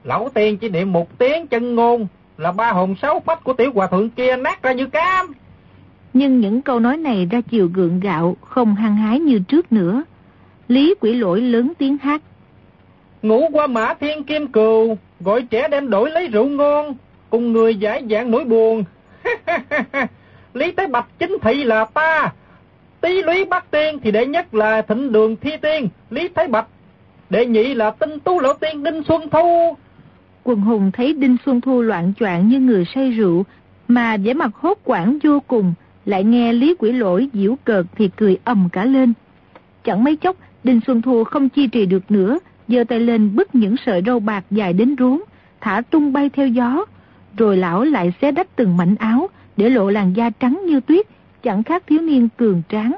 Lão 0.03 0.29
tiên 0.33 0.57
chỉ 0.57 0.69
niệm 0.69 0.91
một 0.91 1.17
tiếng 1.17 1.47
chân 1.47 1.75
ngôn 1.75 2.07
là 2.37 2.51
ba 2.51 2.71
hồn 2.71 2.95
sáu 3.01 3.19
phách 3.19 3.43
của 3.43 3.53
tiểu 3.53 3.71
hòa 3.75 3.87
thượng 3.87 4.09
kia 4.09 4.35
nát 4.35 4.63
ra 4.63 4.71
như 4.71 4.85
cam. 4.85 5.33
Nhưng 6.13 6.39
những 6.39 6.61
câu 6.61 6.79
nói 6.79 6.97
này 6.97 7.27
ra 7.31 7.41
chiều 7.41 7.69
gượng 7.73 7.99
gạo, 7.99 8.35
không 8.41 8.75
hăng 8.75 8.95
hái 8.95 9.19
như 9.19 9.39
trước 9.39 9.71
nữa. 9.71 10.03
Lý 10.67 10.95
quỷ 10.99 11.13
lỗi 11.13 11.41
lớn 11.41 11.73
tiếng 11.77 11.97
hát. 11.97 12.21
Ngủ 13.21 13.49
qua 13.51 13.67
mã 13.67 13.93
thiên 13.93 14.23
kim 14.23 14.47
cừu, 14.47 14.97
gọi 15.19 15.41
trẻ 15.41 15.67
đem 15.67 15.89
đổi 15.89 16.11
lấy 16.11 16.27
rượu 16.27 16.45
ngon, 16.45 16.95
cùng 17.29 17.53
người 17.53 17.75
giải 17.75 18.03
dạng 18.09 18.31
nỗi 18.31 18.43
buồn. 18.43 18.83
Lý 20.53 20.71
Tế 20.71 20.87
Bạch 20.87 21.07
chính 21.19 21.37
thị 21.41 21.63
là 21.63 21.85
ta. 21.85 22.33
Tý 23.01 23.23
Lý 23.23 23.45
Bắc 23.45 23.71
Tiên 23.71 23.99
thì 24.03 24.11
đệ 24.11 24.25
nhất 24.25 24.53
là 24.53 24.81
Thịnh 24.81 25.11
Đường 25.11 25.35
Thi 25.35 25.51
Tiên, 25.61 25.89
Lý 26.09 26.27
Thái 26.27 26.47
Bạch. 26.47 26.67
Đệ 27.31 27.45
nhị 27.45 27.73
là 27.73 27.91
Tinh 27.91 28.19
Tú 28.19 28.39
Lão 28.39 28.53
Tiên 28.53 28.83
Đinh 28.83 29.03
Xuân 29.07 29.29
Thu. 29.31 29.75
Quần 30.43 30.61
hùng 30.61 30.91
thấy 30.93 31.13
Đinh 31.13 31.37
Xuân 31.45 31.61
Thu 31.61 31.81
loạn 31.81 32.13
choạng 32.19 32.47
như 32.47 32.59
người 32.59 32.85
say 32.95 33.11
rượu, 33.11 33.45
mà 33.87 34.17
vẻ 34.17 34.33
mặt 34.33 34.55
hốt 34.55 34.77
quảng 34.83 35.17
vô 35.23 35.39
cùng, 35.47 35.73
lại 36.05 36.23
nghe 36.23 36.53
Lý 36.53 36.75
Quỷ 36.79 36.91
Lỗi 36.91 37.29
diễu 37.33 37.55
cợt 37.63 37.85
thì 37.95 38.09
cười 38.15 38.37
ầm 38.43 38.69
cả 38.71 38.85
lên. 38.85 39.13
Chẳng 39.83 40.03
mấy 40.03 40.15
chốc, 40.15 40.35
Đinh 40.63 40.79
Xuân 40.87 41.01
Thu 41.01 41.23
không 41.23 41.49
chi 41.49 41.67
trì 41.67 41.85
được 41.85 42.11
nữa, 42.11 42.39
giơ 42.67 42.83
tay 42.83 42.99
lên 42.99 43.35
bứt 43.35 43.55
những 43.55 43.75
sợi 43.85 44.01
râu 44.05 44.19
bạc 44.19 44.45
dài 44.51 44.73
đến 44.73 44.95
ruống, 44.99 45.23
thả 45.61 45.81
tung 45.81 46.13
bay 46.13 46.29
theo 46.29 46.47
gió. 46.47 46.85
Rồi 47.37 47.57
lão 47.57 47.83
lại 47.83 48.13
xé 48.21 48.31
đách 48.31 48.55
từng 48.55 48.77
mảnh 48.77 48.95
áo, 48.95 49.27
để 49.57 49.69
lộ 49.69 49.89
làn 49.89 50.13
da 50.13 50.29
trắng 50.29 50.61
như 50.65 50.79
tuyết, 50.79 51.05
chẳng 51.43 51.63
khác 51.63 51.83
thiếu 51.87 52.01
niên 52.01 52.29
cường 52.37 52.61
tráng. 52.69 52.95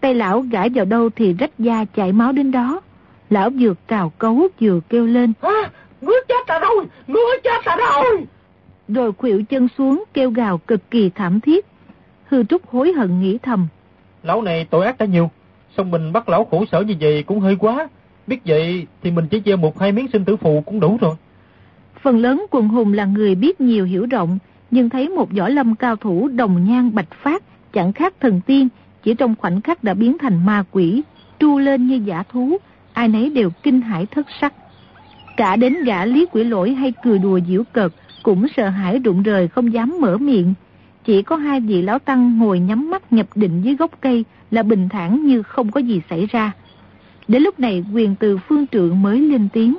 Tay 0.00 0.14
lão 0.14 0.40
gãi 0.40 0.68
vào 0.68 0.84
đâu 0.84 1.10
thì 1.10 1.32
rách 1.32 1.58
da 1.58 1.84
chảy 1.84 2.12
máu 2.12 2.32
đến 2.32 2.50
đó. 2.50 2.80
Lão 3.30 3.50
vừa 3.60 3.74
cào 3.86 4.12
cấu 4.18 4.48
vừa 4.60 4.80
kêu 4.88 5.06
lên. 5.06 5.32
À, 5.40 5.70
ngứa 6.00 6.20
chết 6.28 6.46
ta 6.46 6.58
rồi, 6.58 6.84
ngứa 7.06 7.30
chết 7.44 7.64
ta 7.64 7.76
rồi. 7.76 8.24
Rồi 8.88 9.12
khuỵu 9.12 9.42
chân 9.48 9.68
xuống 9.78 10.04
kêu 10.14 10.30
gào 10.30 10.58
cực 10.58 10.90
kỳ 10.90 11.10
thảm 11.10 11.40
thiết. 11.40 11.66
Hư 12.24 12.44
Trúc 12.44 12.70
hối 12.70 12.92
hận 12.92 13.20
nghĩ 13.20 13.38
thầm. 13.38 13.66
Lão 14.22 14.42
này 14.42 14.66
tội 14.70 14.86
ác 14.86 14.98
đã 14.98 15.06
nhiều, 15.06 15.30
xong 15.76 15.90
mình 15.90 16.12
bắt 16.12 16.28
lão 16.28 16.44
khổ 16.44 16.64
sở 16.72 16.80
như 16.80 16.94
vậy 17.00 17.22
cũng 17.22 17.40
hơi 17.40 17.56
quá. 17.56 17.88
Biết 18.26 18.38
vậy 18.44 18.86
thì 19.02 19.10
mình 19.10 19.28
chỉ 19.28 19.42
gieo 19.44 19.56
một 19.56 19.80
hai 19.80 19.92
miếng 19.92 20.08
sinh 20.12 20.24
tử 20.24 20.36
phù 20.36 20.62
cũng 20.66 20.80
đủ 20.80 20.98
rồi. 21.00 21.14
Phần 22.02 22.18
lớn 22.18 22.46
quần 22.50 22.68
hùng 22.68 22.92
là 22.92 23.04
người 23.04 23.34
biết 23.34 23.60
nhiều 23.60 23.84
hiểu 23.84 24.06
rộng, 24.10 24.38
nhưng 24.70 24.90
thấy 24.90 25.08
một 25.08 25.32
võ 25.32 25.48
lâm 25.48 25.74
cao 25.74 25.96
thủ 25.96 26.28
đồng 26.28 26.64
nhan 26.68 26.94
bạch 26.94 27.12
phát, 27.22 27.42
chẳng 27.72 27.92
khác 27.92 28.14
thần 28.20 28.40
tiên, 28.46 28.68
chỉ 29.02 29.14
trong 29.14 29.34
khoảnh 29.38 29.60
khắc 29.60 29.84
đã 29.84 29.94
biến 29.94 30.18
thành 30.18 30.46
ma 30.46 30.64
quỷ, 30.70 31.02
tru 31.40 31.58
lên 31.58 31.86
như 31.86 32.00
giả 32.04 32.22
thú, 32.22 32.58
ai 32.94 33.08
nấy 33.08 33.30
đều 33.30 33.50
kinh 33.62 33.80
hãi 33.80 34.06
thất 34.06 34.26
sắc. 34.40 34.52
Cả 35.36 35.56
đến 35.56 35.84
gã 35.84 36.04
lý 36.04 36.26
quỷ 36.32 36.44
lỗi 36.44 36.70
hay 36.74 36.92
cười 37.04 37.18
đùa 37.18 37.40
diễu 37.48 37.62
cợt, 37.72 37.92
cũng 38.22 38.46
sợ 38.56 38.68
hãi 38.68 38.98
rụng 38.98 39.22
rời 39.22 39.48
không 39.48 39.72
dám 39.72 39.96
mở 40.00 40.16
miệng. 40.18 40.54
Chỉ 41.04 41.22
có 41.22 41.36
hai 41.36 41.60
vị 41.60 41.82
lão 41.82 41.98
tăng 41.98 42.38
ngồi 42.38 42.58
nhắm 42.58 42.90
mắt 42.90 43.12
nhập 43.12 43.26
định 43.34 43.62
dưới 43.62 43.76
gốc 43.76 43.90
cây 44.00 44.24
là 44.50 44.62
bình 44.62 44.88
thản 44.88 45.26
như 45.26 45.42
không 45.42 45.70
có 45.70 45.80
gì 45.80 46.00
xảy 46.10 46.26
ra. 46.26 46.52
Đến 47.28 47.42
lúc 47.42 47.60
này 47.60 47.84
quyền 47.94 48.14
từ 48.14 48.38
phương 48.38 48.66
trượng 48.66 49.02
mới 49.02 49.20
lên 49.20 49.48
tiếng. 49.52 49.76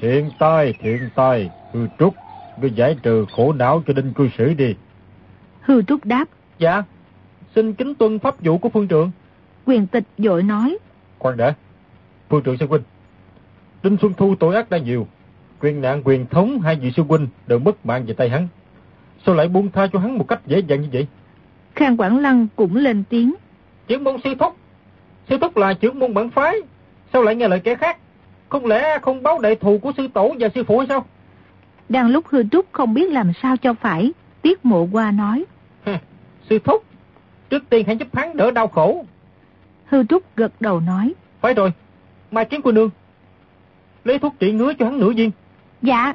Thiện 0.00 0.30
tai, 0.38 0.74
thiện 0.80 1.08
tai, 1.14 1.50
hư 1.72 1.86
trúc, 1.98 2.14
ngươi 2.60 2.70
giải 2.70 2.96
trừ 3.02 3.26
khổ 3.36 3.52
não 3.52 3.82
cho 3.86 3.92
đinh 3.92 4.12
cư 4.12 4.28
sĩ 4.38 4.54
đi. 4.54 4.74
Hư 5.60 5.82
trúc 5.82 6.04
đáp. 6.04 6.24
Dạ, 6.58 6.82
xin 7.54 7.74
kính 7.74 7.94
tuân 7.94 8.18
pháp 8.18 8.34
vụ 8.40 8.58
của 8.58 8.68
phương 8.68 8.88
trượng. 8.88 9.10
Quyền 9.66 9.86
tịch 9.86 10.04
dội 10.18 10.42
nói. 10.42 10.78
Khoan 11.18 11.36
đã, 11.36 11.54
phương 12.28 12.42
trượng 12.42 12.56
sư 12.58 12.66
huynh. 12.66 12.82
Đinh 13.82 13.96
Xuân 14.02 14.12
Thu 14.16 14.34
tội 14.34 14.54
ác 14.54 14.70
đã 14.70 14.78
nhiều. 14.78 15.06
Quyền 15.60 15.80
nạn 15.80 16.02
quyền 16.04 16.26
thống 16.26 16.60
hai 16.60 16.76
vị 16.76 16.92
sư 16.96 17.02
huynh 17.02 17.28
đều 17.46 17.58
mất 17.58 17.86
mạng 17.86 18.04
về 18.06 18.14
tay 18.14 18.28
hắn. 18.28 18.48
Sao 19.26 19.34
lại 19.34 19.48
buông 19.48 19.70
tha 19.70 19.86
cho 19.92 19.98
hắn 19.98 20.18
một 20.18 20.28
cách 20.28 20.40
dễ 20.46 20.58
dàng 20.58 20.80
như 20.80 20.88
vậy? 20.92 21.06
Khang 21.74 21.96
Quảng 21.96 22.18
Lăng 22.18 22.46
cũng 22.56 22.76
lên 22.76 23.04
tiếng. 23.08 23.34
Trưởng 23.86 24.04
môn 24.04 24.16
sư 24.24 24.34
thúc. 24.38 24.56
Sư 25.28 25.38
thúc 25.40 25.56
là 25.56 25.74
trưởng 25.74 25.98
môn 25.98 26.14
bản 26.14 26.30
phái. 26.30 26.56
Sao 27.12 27.22
lại 27.22 27.34
nghe 27.34 27.48
lời 27.48 27.60
kẻ 27.60 27.74
khác? 27.74 27.98
Không 28.48 28.66
lẽ 28.66 28.98
không 29.02 29.22
báo 29.22 29.38
đại 29.38 29.54
thù 29.54 29.78
của 29.78 29.92
sư 29.96 30.08
tổ 30.14 30.34
và 30.40 30.48
sư 30.54 30.64
phụ 30.64 30.78
hay 30.78 30.86
sao? 30.88 31.04
Đang 31.88 32.08
lúc 32.10 32.26
hư 32.28 32.42
trúc 32.52 32.66
không 32.72 32.94
biết 32.94 33.12
làm 33.12 33.32
sao 33.42 33.56
cho 33.56 33.74
phải, 33.74 34.12
tiết 34.42 34.64
mộ 34.64 34.88
qua 34.92 35.10
nói. 35.10 35.44
sư 36.50 36.58
thúc, 36.64 36.84
trước 37.50 37.62
tiên 37.70 37.86
hãy 37.86 37.96
giúp 37.96 38.08
hắn 38.12 38.36
đỡ 38.36 38.50
đau 38.50 38.68
khổ. 38.68 39.04
Hư 39.86 40.04
trúc 40.04 40.36
gật 40.36 40.52
đầu 40.60 40.80
nói. 40.80 41.14
Phải 41.40 41.54
rồi, 41.54 41.72
Mai 42.34 42.44
Kiếm 42.44 42.62
của 42.62 42.72
nương. 42.72 42.90
Lấy 44.04 44.18
thuốc 44.18 44.34
trị 44.38 44.52
ngứa 44.52 44.72
cho 44.74 44.84
hắn 44.84 44.98
nửa 44.98 45.10
viên. 45.10 45.30
Dạ. 45.82 46.14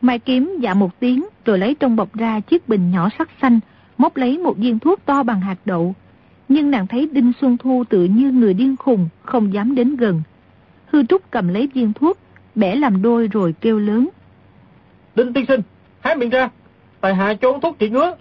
Mai 0.00 0.18
Kiếm 0.18 0.56
dạ 0.60 0.74
một 0.74 1.00
tiếng 1.00 1.24
rồi 1.44 1.58
lấy 1.58 1.74
trong 1.74 1.96
bọc 1.96 2.14
ra 2.14 2.40
chiếc 2.40 2.68
bình 2.68 2.90
nhỏ 2.90 3.08
sắc 3.18 3.30
xanh, 3.42 3.60
móc 3.98 4.16
lấy 4.16 4.38
một 4.38 4.56
viên 4.58 4.78
thuốc 4.78 5.00
to 5.04 5.22
bằng 5.22 5.40
hạt 5.40 5.56
đậu. 5.64 5.94
Nhưng 6.48 6.70
nàng 6.70 6.86
thấy 6.86 7.08
Đinh 7.12 7.32
Xuân 7.40 7.56
Thu 7.56 7.84
tự 7.88 8.04
như 8.04 8.30
người 8.30 8.54
điên 8.54 8.76
khùng, 8.76 9.08
không 9.22 9.52
dám 9.52 9.74
đến 9.74 9.96
gần. 9.96 10.22
Hư 10.86 11.04
Trúc 11.06 11.30
cầm 11.30 11.48
lấy 11.48 11.68
viên 11.74 11.92
thuốc, 11.92 12.18
bẻ 12.54 12.74
làm 12.74 13.02
đôi 13.02 13.28
rồi 13.28 13.54
kêu 13.60 13.78
lớn. 13.78 14.08
Đinh 15.14 15.32
tiên 15.32 15.44
sinh, 15.48 15.60
há 16.00 16.14
miệng 16.14 16.30
ra, 16.30 16.50
tại 17.00 17.14
hạ 17.14 17.34
trốn 17.34 17.60
thuốc 17.60 17.78
trị 17.78 17.90
ngứa. 17.90 18.14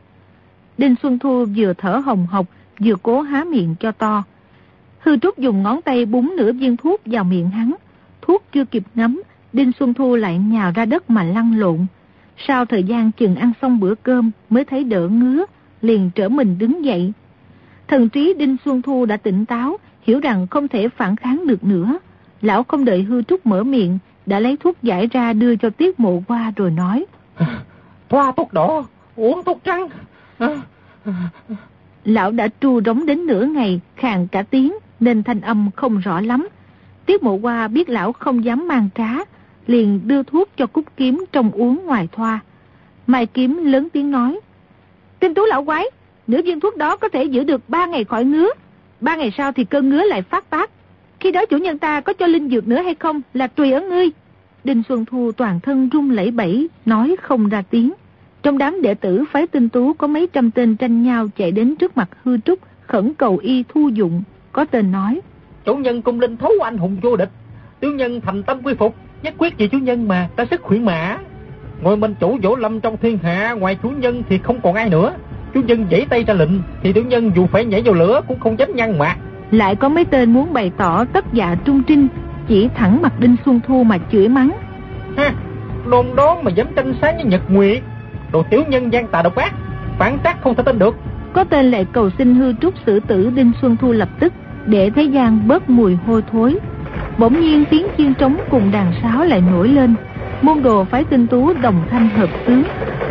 Đinh 0.77 0.95
Xuân 1.03 1.19
Thu 1.19 1.45
vừa 1.55 1.73
thở 1.77 1.97
hồng 2.05 2.27
hộc, 2.27 2.45
vừa 2.79 2.95
cố 3.03 3.21
há 3.21 3.43
miệng 3.43 3.75
cho 3.79 3.91
to. 3.91 4.23
Hư 5.03 5.17
Trúc 5.17 5.37
dùng 5.37 5.63
ngón 5.63 5.81
tay 5.81 6.05
búng 6.05 6.35
nửa 6.37 6.53
viên 6.53 6.77
thuốc 6.77 7.01
vào 7.05 7.23
miệng 7.23 7.49
hắn. 7.49 7.73
Thuốc 8.21 8.43
chưa 8.51 8.65
kịp 8.65 8.83
ngấm, 8.95 9.21
Đinh 9.53 9.71
Xuân 9.79 9.93
Thu 9.93 10.15
lại 10.15 10.37
nhào 10.37 10.71
ra 10.75 10.85
đất 10.85 11.09
mà 11.09 11.23
lăn 11.23 11.59
lộn. 11.59 11.85
Sau 12.37 12.65
thời 12.65 12.83
gian 12.83 13.11
chừng 13.11 13.35
ăn 13.35 13.51
xong 13.61 13.79
bữa 13.79 13.95
cơm 13.95 14.31
mới 14.49 14.65
thấy 14.65 14.83
đỡ 14.83 15.07
ngứa, 15.07 15.45
liền 15.81 16.09
trở 16.15 16.29
mình 16.29 16.57
đứng 16.57 16.85
dậy. 16.85 17.13
Thần 17.87 18.09
trí 18.09 18.33
Đinh 18.33 18.57
Xuân 18.65 18.81
Thu 18.81 19.05
đã 19.05 19.17
tỉnh 19.17 19.45
táo, 19.45 19.77
hiểu 20.01 20.19
rằng 20.19 20.47
không 20.47 20.67
thể 20.67 20.89
phản 20.89 21.15
kháng 21.15 21.47
được 21.47 21.63
nữa. 21.63 21.99
Lão 22.41 22.63
không 22.63 22.85
đợi 22.85 23.03
hư 23.03 23.21
trúc 23.21 23.45
mở 23.45 23.63
miệng, 23.63 23.99
đã 24.25 24.39
lấy 24.39 24.57
thuốc 24.57 24.77
giải 24.83 25.07
ra 25.11 25.33
đưa 25.33 25.55
cho 25.55 25.69
tiết 25.69 25.99
mộ 25.99 26.23
qua 26.27 26.51
rồi 26.55 26.71
nói. 26.71 27.05
Thoa 28.09 28.31
thuốc 28.31 28.53
đỏ, 28.53 28.85
uống 29.15 29.43
thuốc 29.45 29.59
trắng. 29.63 29.87
Lão 32.05 32.31
đã 32.31 32.47
tru 32.61 32.81
rống 32.81 33.05
đến 33.05 33.25
nửa 33.25 33.45
ngày, 33.45 33.81
khàn 33.95 34.27
cả 34.27 34.43
tiếng, 34.43 34.73
nên 35.03 35.23
thanh 35.23 35.41
âm 35.41 35.69
không 35.75 35.99
rõ 35.99 36.21
lắm. 36.21 36.47
Tiết 37.05 37.23
mộ 37.23 37.33
qua 37.35 37.67
biết 37.67 37.89
lão 37.89 38.13
không 38.13 38.45
dám 38.45 38.67
mang 38.67 38.89
cá, 38.95 39.25
liền 39.67 40.07
đưa 40.07 40.23
thuốc 40.23 40.49
cho 40.57 40.67
cúc 40.67 40.85
kiếm 40.97 41.25
trong 41.31 41.51
uống 41.51 41.85
ngoài 41.85 42.07
thoa. 42.11 42.39
Mai 43.07 43.25
kiếm 43.25 43.65
lớn 43.65 43.87
tiếng 43.93 44.11
nói. 44.11 44.39
Tinh 45.19 45.33
tú 45.33 45.45
lão 45.45 45.65
quái, 45.65 45.85
nửa 46.27 46.41
viên 46.41 46.59
thuốc 46.59 46.77
đó 46.77 46.97
có 46.97 47.09
thể 47.09 47.23
giữ 47.23 47.43
được 47.43 47.69
ba 47.69 47.85
ngày 47.85 48.03
khỏi 48.03 48.25
ngứa. 48.25 48.49
Ba 49.01 49.15
ngày 49.15 49.33
sau 49.37 49.51
thì 49.51 49.63
cơn 49.63 49.89
ngứa 49.89 50.03
lại 50.03 50.21
phát 50.21 50.49
tác. 50.49 50.69
Khi 51.19 51.31
đó 51.31 51.45
chủ 51.45 51.57
nhân 51.57 51.77
ta 51.77 52.01
có 52.01 52.13
cho 52.13 52.27
linh 52.27 52.49
dược 52.49 52.67
nữa 52.67 52.81
hay 52.81 52.95
không 52.95 53.21
là 53.33 53.47
tùy 53.47 53.71
ở 53.71 53.81
ngươi. 53.81 54.09
Đinh 54.63 54.83
Xuân 54.89 55.05
Thu 55.05 55.31
toàn 55.31 55.59
thân 55.59 55.89
run 55.89 56.09
lẩy 56.09 56.31
bẩy, 56.31 56.69
nói 56.85 57.15
không 57.21 57.49
ra 57.49 57.63
tiếng. 57.69 57.93
Trong 58.43 58.57
đám 58.57 58.81
đệ 58.81 58.93
tử 58.93 59.23
phái 59.31 59.47
tinh 59.47 59.69
tú 59.69 59.93
có 59.93 60.07
mấy 60.07 60.27
trăm 60.33 60.51
tên 60.51 60.75
tranh 60.75 61.03
nhau 61.03 61.27
chạy 61.37 61.51
đến 61.51 61.75
trước 61.75 61.97
mặt 61.97 62.09
hư 62.23 62.37
trúc, 62.37 62.59
khẩn 62.87 63.13
cầu 63.13 63.37
y 63.37 63.63
thu 63.69 63.89
dụng. 63.89 64.23
Có 64.53 64.65
tên 64.65 64.91
nói. 64.91 65.21
Chủ 65.65 65.75
nhân 65.75 66.01
cung 66.01 66.19
linh 66.19 66.37
thấu 66.37 66.51
anh 66.63 66.77
hùng 66.77 66.97
vô 67.01 67.15
địch. 67.15 67.29
Tiểu 67.79 67.91
nhân 67.91 68.21
thành 68.21 68.43
tâm 68.43 68.61
quy 68.63 68.73
phục, 68.73 68.95
nhất 69.21 69.33
quyết 69.37 69.57
vì 69.57 69.67
chủ 69.67 69.77
nhân 69.77 70.07
mà, 70.07 70.29
ta 70.35 70.45
sức 70.51 70.61
khuyển 70.61 70.85
mã. 70.85 71.17
Ngồi 71.81 71.97
mình 71.97 72.15
chủ 72.19 72.37
vỗ 72.43 72.55
lâm 72.55 72.79
trong 72.79 72.97
thiên 72.97 73.17
hạ, 73.17 73.53
ngoài 73.53 73.77
chủ 73.83 73.89
nhân 73.89 74.23
thì 74.29 74.37
không 74.37 74.61
còn 74.61 74.75
ai 74.75 74.89
nữa. 74.89 75.13
Chủ 75.53 75.61
nhân 75.61 75.85
giãy 75.91 76.05
tay 76.09 76.23
ra 76.23 76.33
lệnh, 76.33 76.49
thì 76.83 76.93
tiểu 76.93 77.03
nhân 77.05 77.31
dù 77.35 77.47
phải 77.47 77.65
nhảy 77.65 77.81
vào 77.81 77.93
lửa 77.93 78.21
cũng 78.27 78.39
không 78.39 78.59
dám 78.59 78.75
nhăn 78.75 78.97
mặt. 78.97 79.17
Lại 79.51 79.75
có 79.75 79.89
mấy 79.89 80.05
tên 80.05 80.33
muốn 80.33 80.53
bày 80.53 80.71
tỏ 80.77 81.05
tất 81.05 81.25
dạ 81.33 81.55
trung 81.65 81.83
trinh, 81.87 82.07
chỉ 82.47 82.69
thẳng 82.75 83.01
mặt 83.01 83.19
Đinh 83.19 83.35
Xuân 83.45 83.59
Thu 83.67 83.83
mà 83.83 83.97
chửi 84.11 84.27
mắng. 84.27 84.51
Ha, 85.17 85.33
đồn 85.89 86.15
đón 86.15 86.43
mà 86.43 86.51
dám 86.51 86.67
tranh 86.75 86.93
sáng 87.01 87.15
với 87.15 87.25
Nhật 87.25 87.41
Nguyệt. 87.49 87.83
đồ 88.31 88.43
tiểu 88.49 88.63
nhân 88.67 88.93
gian 88.93 89.07
tà 89.07 89.21
độc 89.21 89.35
ác, 89.35 89.53
phản 89.99 90.17
tác 90.23 90.41
không 90.41 90.55
thể 90.55 90.63
tin 90.63 90.79
được. 90.79 90.95
Có 91.33 91.43
tên 91.43 91.65
lệ 91.65 91.85
cầu 91.93 92.09
xin 92.17 92.35
hư 92.35 92.53
trúc 92.53 92.73
xử 92.85 92.99
tử 92.99 93.31
Đinh 93.35 93.51
Xuân 93.61 93.77
Thu 93.77 93.91
lập 93.91 94.09
tức 94.19 94.33
để 94.65 94.89
thế 94.89 95.03
gian 95.03 95.47
bớt 95.47 95.69
mùi 95.69 95.95
hôi 95.95 96.23
thối. 96.31 96.55
Bỗng 97.17 97.41
nhiên 97.41 97.63
tiếng 97.69 97.87
chiên 97.97 98.13
trống 98.13 98.37
cùng 98.49 98.71
đàn 98.71 98.93
sáo 99.01 99.23
lại 99.23 99.41
nổi 99.51 99.67
lên. 99.67 99.95
Môn 100.41 100.63
đồ 100.63 100.83
phái 100.83 101.03
tinh 101.03 101.27
tú 101.27 101.53
đồng 101.53 101.85
thanh 101.89 102.09
hợp 102.09 102.29
tướng. 102.47 102.63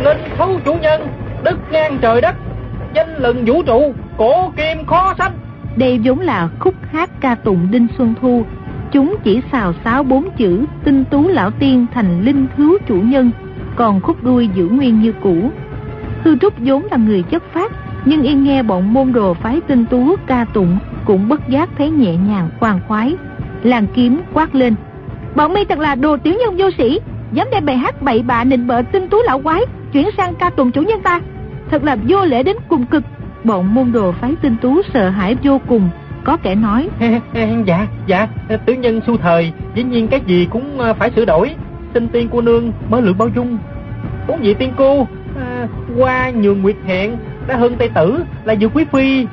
Linh 0.03 0.17
thấu 0.37 0.59
chủ 0.65 0.73
nhân, 0.73 1.07
đức 1.43 1.59
ngang 1.71 1.97
trời 2.01 2.21
đất, 2.21 2.35
danh 2.93 3.17
lừng 3.17 3.45
vũ 3.45 3.63
trụ, 3.63 3.93
cổ 4.17 4.51
kim 4.57 4.85
khó 4.85 5.13
sanh. 5.17 5.31
Đây 5.75 5.99
vốn 6.03 6.19
là 6.19 6.49
khúc 6.59 6.73
hát 6.91 7.09
ca 7.21 7.35
tụng 7.35 7.67
Đinh 7.71 7.87
Xuân 7.97 8.13
Thu. 8.21 8.45
Chúng 8.91 9.15
chỉ 9.23 9.41
xào 9.51 9.73
xáo 9.83 10.03
bốn 10.03 10.29
chữ 10.37 10.65
tinh 10.83 11.03
tú 11.05 11.27
lão 11.27 11.51
tiên 11.51 11.85
thành 11.93 12.21
linh 12.21 12.45
thiếu 12.57 12.77
chủ 12.87 12.95
nhân, 12.95 13.31
còn 13.75 14.01
khúc 14.01 14.23
đuôi 14.23 14.49
giữ 14.55 14.67
nguyên 14.67 15.01
như 15.01 15.13
cũ. 15.21 15.51
Hư 16.23 16.37
Trúc 16.37 16.53
vốn 16.57 16.83
là 16.91 16.97
người 16.97 17.23
chất 17.23 17.43
phát, 17.53 17.71
nhưng 18.05 18.23
yên 18.23 18.43
nghe 18.43 18.63
bọn 18.63 18.93
môn 18.93 19.13
đồ 19.13 19.33
phái 19.33 19.61
tinh 19.67 19.85
tú 19.85 20.15
ca 20.27 20.45
tụng 20.53 20.77
cũng 21.05 21.29
bất 21.29 21.49
giác 21.49 21.69
thấy 21.77 21.89
nhẹ 21.89 22.15
nhàng 22.15 22.49
khoan 22.59 22.79
khoái. 22.87 23.15
Làng 23.63 23.85
kiếm 23.93 24.21
quát 24.33 24.55
lên. 24.55 24.75
Bọn 25.35 25.53
mi 25.53 25.65
thật 25.65 25.79
là 25.79 25.95
đồ 25.95 26.17
tiểu 26.17 26.33
nhân 26.33 26.55
vô 26.57 26.69
sĩ, 26.77 26.99
dám 27.31 27.47
đem 27.51 27.65
bài 27.65 27.77
hát 27.77 28.01
bậy 28.01 28.21
bạ 28.21 28.43
nịnh 28.43 28.67
bợ 28.67 28.81
tinh 28.81 29.07
tú 29.09 29.17
lão 29.25 29.41
quái, 29.41 29.61
chuyển 29.91 30.09
sang 30.17 30.35
ca 30.35 30.49
tụng 30.49 30.71
chủ 30.71 30.81
nhân 30.81 31.01
ta. 31.01 31.19
Thật 31.71 31.83
là 31.83 31.97
vô 32.07 32.25
lễ 32.25 32.43
đến 32.43 32.55
cùng 32.69 32.85
cực. 32.85 33.03
Bọn 33.43 33.73
môn 33.75 33.91
đồ 33.91 34.11
phái 34.11 34.35
tinh 34.41 34.55
tú 34.61 34.81
sợ 34.93 35.09
hãi 35.09 35.35
vô 35.43 35.61
cùng, 35.67 35.89
có 36.23 36.37
kẻ 36.37 36.55
nói 36.55 36.89
Dạ, 37.65 37.87
dạ, 38.07 38.27
tiểu 38.65 38.75
nhân 38.75 39.01
su 39.07 39.17
thời 39.17 39.51
Dĩ 39.75 39.83
nhiên 39.83 40.07
cái 40.07 40.21
gì 40.25 40.47
cũng 40.51 40.79
ờ, 40.79 40.93
phải 40.93 41.11
sửa 41.15 41.25
đổi 41.25 41.55
Xin 41.93 42.07
tiên 42.07 42.27
cô 42.31 42.41
nương 42.41 42.71
mới 42.89 43.01
lượng 43.01 43.17
bao 43.17 43.27
dung 43.35 43.57
Bốn 44.27 44.39
vị 44.39 44.53
tiên 44.53 44.73
cô 44.77 45.07
à, 45.39 45.67
Qua 45.97 46.31
nhường 46.31 46.61
nguyệt 46.61 46.75
hẹn 46.85 47.17
đã 47.47 47.57
hơn 47.57 47.75
Tây 47.77 47.89
Tử 47.95 48.23
là 48.45 48.53
dự 48.53 48.69
quý 48.69 48.85
phi. 48.91 49.25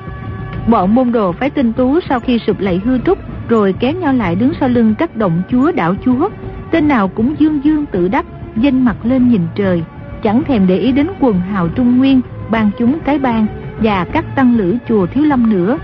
Bọn 0.67 0.95
môn 0.95 1.13
đồ 1.13 1.33
phái 1.33 1.51
tinh 1.51 1.73
tú 1.73 2.01
Sau 2.09 2.21
khi 2.21 2.39
sụp 2.39 2.61
lạy 2.61 2.81
hư 2.85 2.99
trúc 2.99 3.19
Rồi 3.49 3.75
kéo 3.81 3.93
nhau 3.93 4.13
lại 4.13 4.35
đứng 4.35 4.53
sau 4.61 4.69
lưng 4.69 4.95
các 4.99 5.17
động 5.17 5.43
chúa 5.51 5.73
đảo 5.73 5.95
chúa 6.05 6.29
Tên 6.71 6.89
nào 6.89 7.09
cũng 7.09 7.35
dương 7.39 7.65
dương 7.65 7.87
tự 7.87 8.09
đắc 8.09 8.27
Danh 8.57 8.85
mặt 8.85 8.97
lên 9.03 9.29
nhìn 9.29 9.41
trời. 9.55 9.83
Chẳng 10.23 10.43
thèm 10.45 10.67
để 10.67 10.77
ý 10.77 10.93
đến 10.93 11.07
quần 11.21 11.41
hào 11.41 11.69
Trung 11.69 11.99
Nguyên 11.99 12.21
Ban 12.51 12.71
chúng 12.79 12.99
cái 13.05 13.19
bang 13.19 13.47
Và 13.79 14.05
các 14.13 14.25
tăng 14.37 14.57
lữ 14.57 14.77
chùa 14.89 15.07
Thiếu 15.07 15.25
Lâm 15.25 15.53
nữa. 15.53 15.79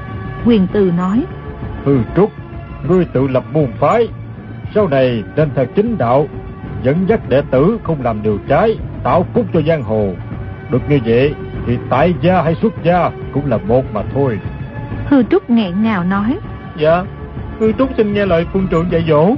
Quyền 0.46 0.66
từ 0.72 0.92
nói 0.96 1.24
Hư 1.84 1.98
trúc 2.16 2.30
Ngươi 2.88 3.04
tự 3.04 3.28
lập 3.28 3.44
môn 3.52 3.66
phái 3.80 4.08
Sau 4.74 4.88
này 4.88 5.24
nên 5.36 5.48
theo 5.54 5.66
chính 5.66 5.98
đạo 5.98 6.28
Dẫn 6.82 6.96
dắt 7.08 7.28
đệ 7.28 7.42
tử 7.50 7.78
không 7.82 8.02
làm 8.02 8.22
điều 8.22 8.38
trái 8.48 8.78
Tạo 9.02 9.26
phúc 9.34 9.46
cho 9.54 9.60
giang 9.66 9.82
hồ. 9.82 10.12
Được 10.70 10.82
như 10.88 10.98
vậy 11.04 11.34
thì 11.66 11.78
tại 11.90 12.14
gia 12.20 12.42
hay 12.42 12.54
xuất 12.54 12.72
gia 12.82 13.10
Cũng 13.32 13.46
là 13.46 13.56
một 13.56 13.82
mà 13.92 14.02
thôi. 14.14 14.38
Hư 15.06 15.22
trúc 15.22 15.50
nghẹn 15.50 15.82
ngào 15.82 16.04
nói. 16.04 16.38
Dạ 16.76 17.04
Hư 17.60 17.72
trúc 17.72 17.90
xin 17.96 18.12
nghe 18.12 18.26
lời 18.26 18.46
phương 18.52 18.66
trưởng 18.70 18.92
dạy 18.92 19.04
dỗ. 19.08 19.34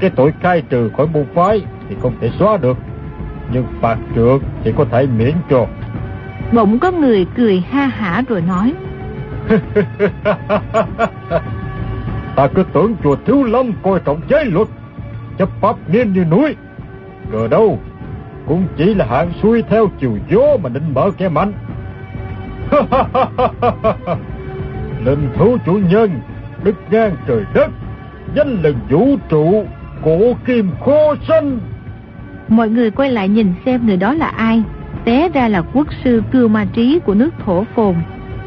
Cái 0.00 0.10
tội 0.10 0.32
khai 0.40 0.62
trừ 0.70 0.90
khỏi 0.96 1.06
môn 1.06 1.26
phái 1.34 1.62
Thì 1.88 1.96
không 2.02 2.14
thể 2.20 2.30
xóa 2.38 2.56
được 2.56 2.76
Nhưng 3.52 3.66
phạt 3.80 3.98
trượng 4.14 4.40
thì 4.64 4.72
có 4.76 4.84
thể 4.90 5.06
miễn 5.06 5.34
cho. 5.50 5.66
Bỗng 6.52 6.78
có 6.78 6.90
người 6.90 7.26
cười 7.36 7.64
ha 7.70 7.86
hả 7.86 8.22
rồi 8.28 8.42
nói. 8.42 8.72
Ta 12.36 12.48
cứ 12.54 12.64
tưởng 12.72 12.94
chùa 13.04 13.16
Thiếu 13.26 13.44
Lâm 13.44 13.72
coi 13.82 14.00
trọng 14.04 14.20
giới 14.28 14.44
luật 14.44 14.68
Chấp 15.38 15.48
pháp 15.60 15.90
nghiêm 15.90 16.12
như 16.12 16.24
núi. 16.24 16.56
Ngờ 17.32 17.48
đâu 17.50 17.78
Cũng 18.46 18.66
chỉ 18.76 18.94
là 18.94 19.06
hạng 19.06 19.32
xuôi 19.42 19.62
theo 19.62 19.88
chiều 20.00 20.18
gió 20.30 20.56
mà 20.62 20.68
định 20.68 20.94
mở 20.94 21.10
kẻ 21.18 21.28
mạnh. 21.28 21.52
Linh 25.04 25.28
thú 25.36 25.56
chủ 25.66 25.72
nhân 25.72 26.10
Đức 26.62 26.74
ngang 26.90 27.16
trời 27.26 27.44
đất 27.54 27.70
Danh 28.34 28.62
lần 28.62 28.74
vũ 28.90 29.16
trụ 29.28 29.64
Cổ 30.02 30.34
kim 30.46 30.70
khô 30.80 31.14
xanh. 31.28 31.58
Mọi 32.48 32.68
người 32.68 32.90
quay 32.90 33.10
lại 33.10 33.28
nhìn 33.28 33.52
xem 33.64 33.86
người 33.86 33.96
đó 33.96 34.14
là 34.14 34.26
ai. 34.26 34.62
Té 35.04 35.28
ra 35.28 35.48
là 35.48 35.62
quốc 35.72 35.86
sư 36.04 36.22
Cưu 36.32 36.48
Ma 36.48 36.66
Trí 36.72 37.00
của 37.06 37.14
nước 37.14 37.30
thổ 37.44 37.64
phồn. 37.74 37.94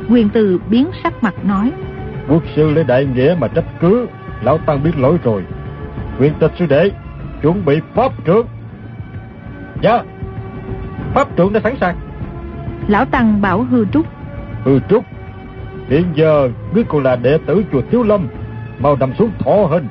Quyền 0.10 0.30
từ 0.30 0.60
biến 0.70 0.88
sắc 1.04 1.24
mặt 1.24 1.34
nói. 1.46 1.72
Quốc 2.30 2.44
sư 2.56 2.72
lấy 2.72 2.84
đại 2.84 3.06
nghĩa 3.06 3.36
mà 3.40 3.48
trách 3.48 3.66
cứ 3.80 4.08
Lão 4.42 4.58
Tăng 4.58 4.84
biết 4.84 4.98
lỗi 4.98 5.18
rồi. 5.24 5.44
Quyền 6.20 6.34
tịch 6.40 6.52
sư 6.60 6.66
đệ 6.66 6.92
Chuẩn 7.42 7.66
bị 7.66 7.80
pháp 7.94 8.12
trượng 8.26 8.48
Dạ. 9.82 10.04
Pháp 11.13 11.28
trượng 11.38 11.54
đã 11.54 11.60
sẵn 11.63 11.76
sàng. 11.82 11.96
Lão 12.88 13.06
Tăng 13.06 13.42
bảo 13.42 13.63
hư 13.63 13.86
trúc. 13.86 14.06
Hư 14.63 14.80
trúc. 14.90 15.04
Hiện 15.90 16.06
giờ 16.16 16.50
ngươi 16.74 16.84
còn 16.84 17.04
là 17.04 17.16
đệ 17.16 17.38
tử 17.46 17.63
chùa 17.72 17.82
Thiếu 17.92 18.04
Lâm 18.04 18.28
Mau 18.80 18.96
nằm 18.96 19.13
xuống 19.20 19.32
thọ 19.40 19.66
hình. 19.70 19.88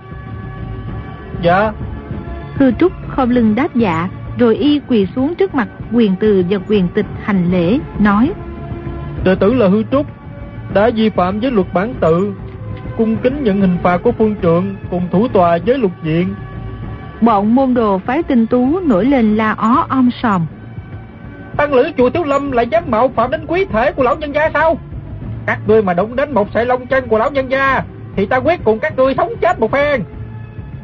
Dạ. 1.42 1.72
Hư 2.54 2.70
trúc 2.70 2.92
không 3.08 3.30
lưng 3.30 3.54
đáp 3.54 3.74
dạ 3.74 4.08
Rồi 4.38 4.56
y 4.56 4.80
quỳ 4.88 5.06
xuống 5.16 5.34
trước 5.34 5.54
mặt 5.54 5.68
quyền 5.92 6.16
từ 6.20 6.44
và 6.50 6.58
quyền 6.68 6.88
tịch 6.88 7.06
hành 7.22 7.50
lễ 7.52 7.78
Nói. 7.98 8.32
Đệ 9.24 9.34
tử 9.34 9.54
là 9.54 9.68
hư 9.68 9.82
trúc 9.82 10.06
Đã 10.74 10.90
vi 10.94 11.10
phạm 11.10 11.40
với 11.40 11.50
luật 11.50 11.74
bản 11.74 11.94
tự 12.00 12.32
Cung 12.96 13.16
kính 13.16 13.44
nhận 13.44 13.60
hình 13.60 13.76
phạt 13.82 13.98
của 13.98 14.12
phương 14.12 14.34
trượng 14.42 14.74
Cùng 14.90 15.02
thủ 15.12 15.28
tòa 15.28 15.58
với 15.66 15.78
lục 15.78 15.92
diện 16.02 16.34
Bọn 17.20 17.54
môn 17.54 17.74
đồ 17.74 17.98
phái 17.98 18.22
tinh 18.22 18.46
tú 18.46 18.80
nổi 18.80 19.04
lên 19.04 19.36
la 19.36 19.54
ó 19.58 19.86
om 19.88 20.10
sòm. 20.22 20.46
Tăng 21.56 21.74
lữ 21.74 21.90
chùa 21.96 22.10
Tiếu 22.10 22.24
Lâm 22.24 22.52
lại 22.52 22.66
dám 22.66 22.84
mạo 22.86 23.08
phạm 23.08 23.30
đến 23.30 23.44
quý 23.46 23.64
thể 23.64 23.92
của 23.92 24.02
lão 24.02 24.16
nhân 24.16 24.34
gia 24.34 24.50
sao? 24.54 24.78
Các 25.46 25.58
ngươi 25.66 25.82
mà 25.82 25.94
đụng 25.94 26.16
đến 26.16 26.34
một 26.34 26.48
sợi 26.54 26.66
lông 26.66 26.86
chân 26.86 27.08
của 27.08 27.18
lão 27.18 27.30
nhân 27.30 27.50
gia 27.50 27.82
Thì 28.16 28.26
ta 28.26 28.36
quyết 28.36 28.64
cùng 28.64 28.78
các 28.78 28.96
ngươi 28.96 29.14
sống 29.16 29.32
chết 29.40 29.60
một 29.60 29.72
phen. 29.72 30.02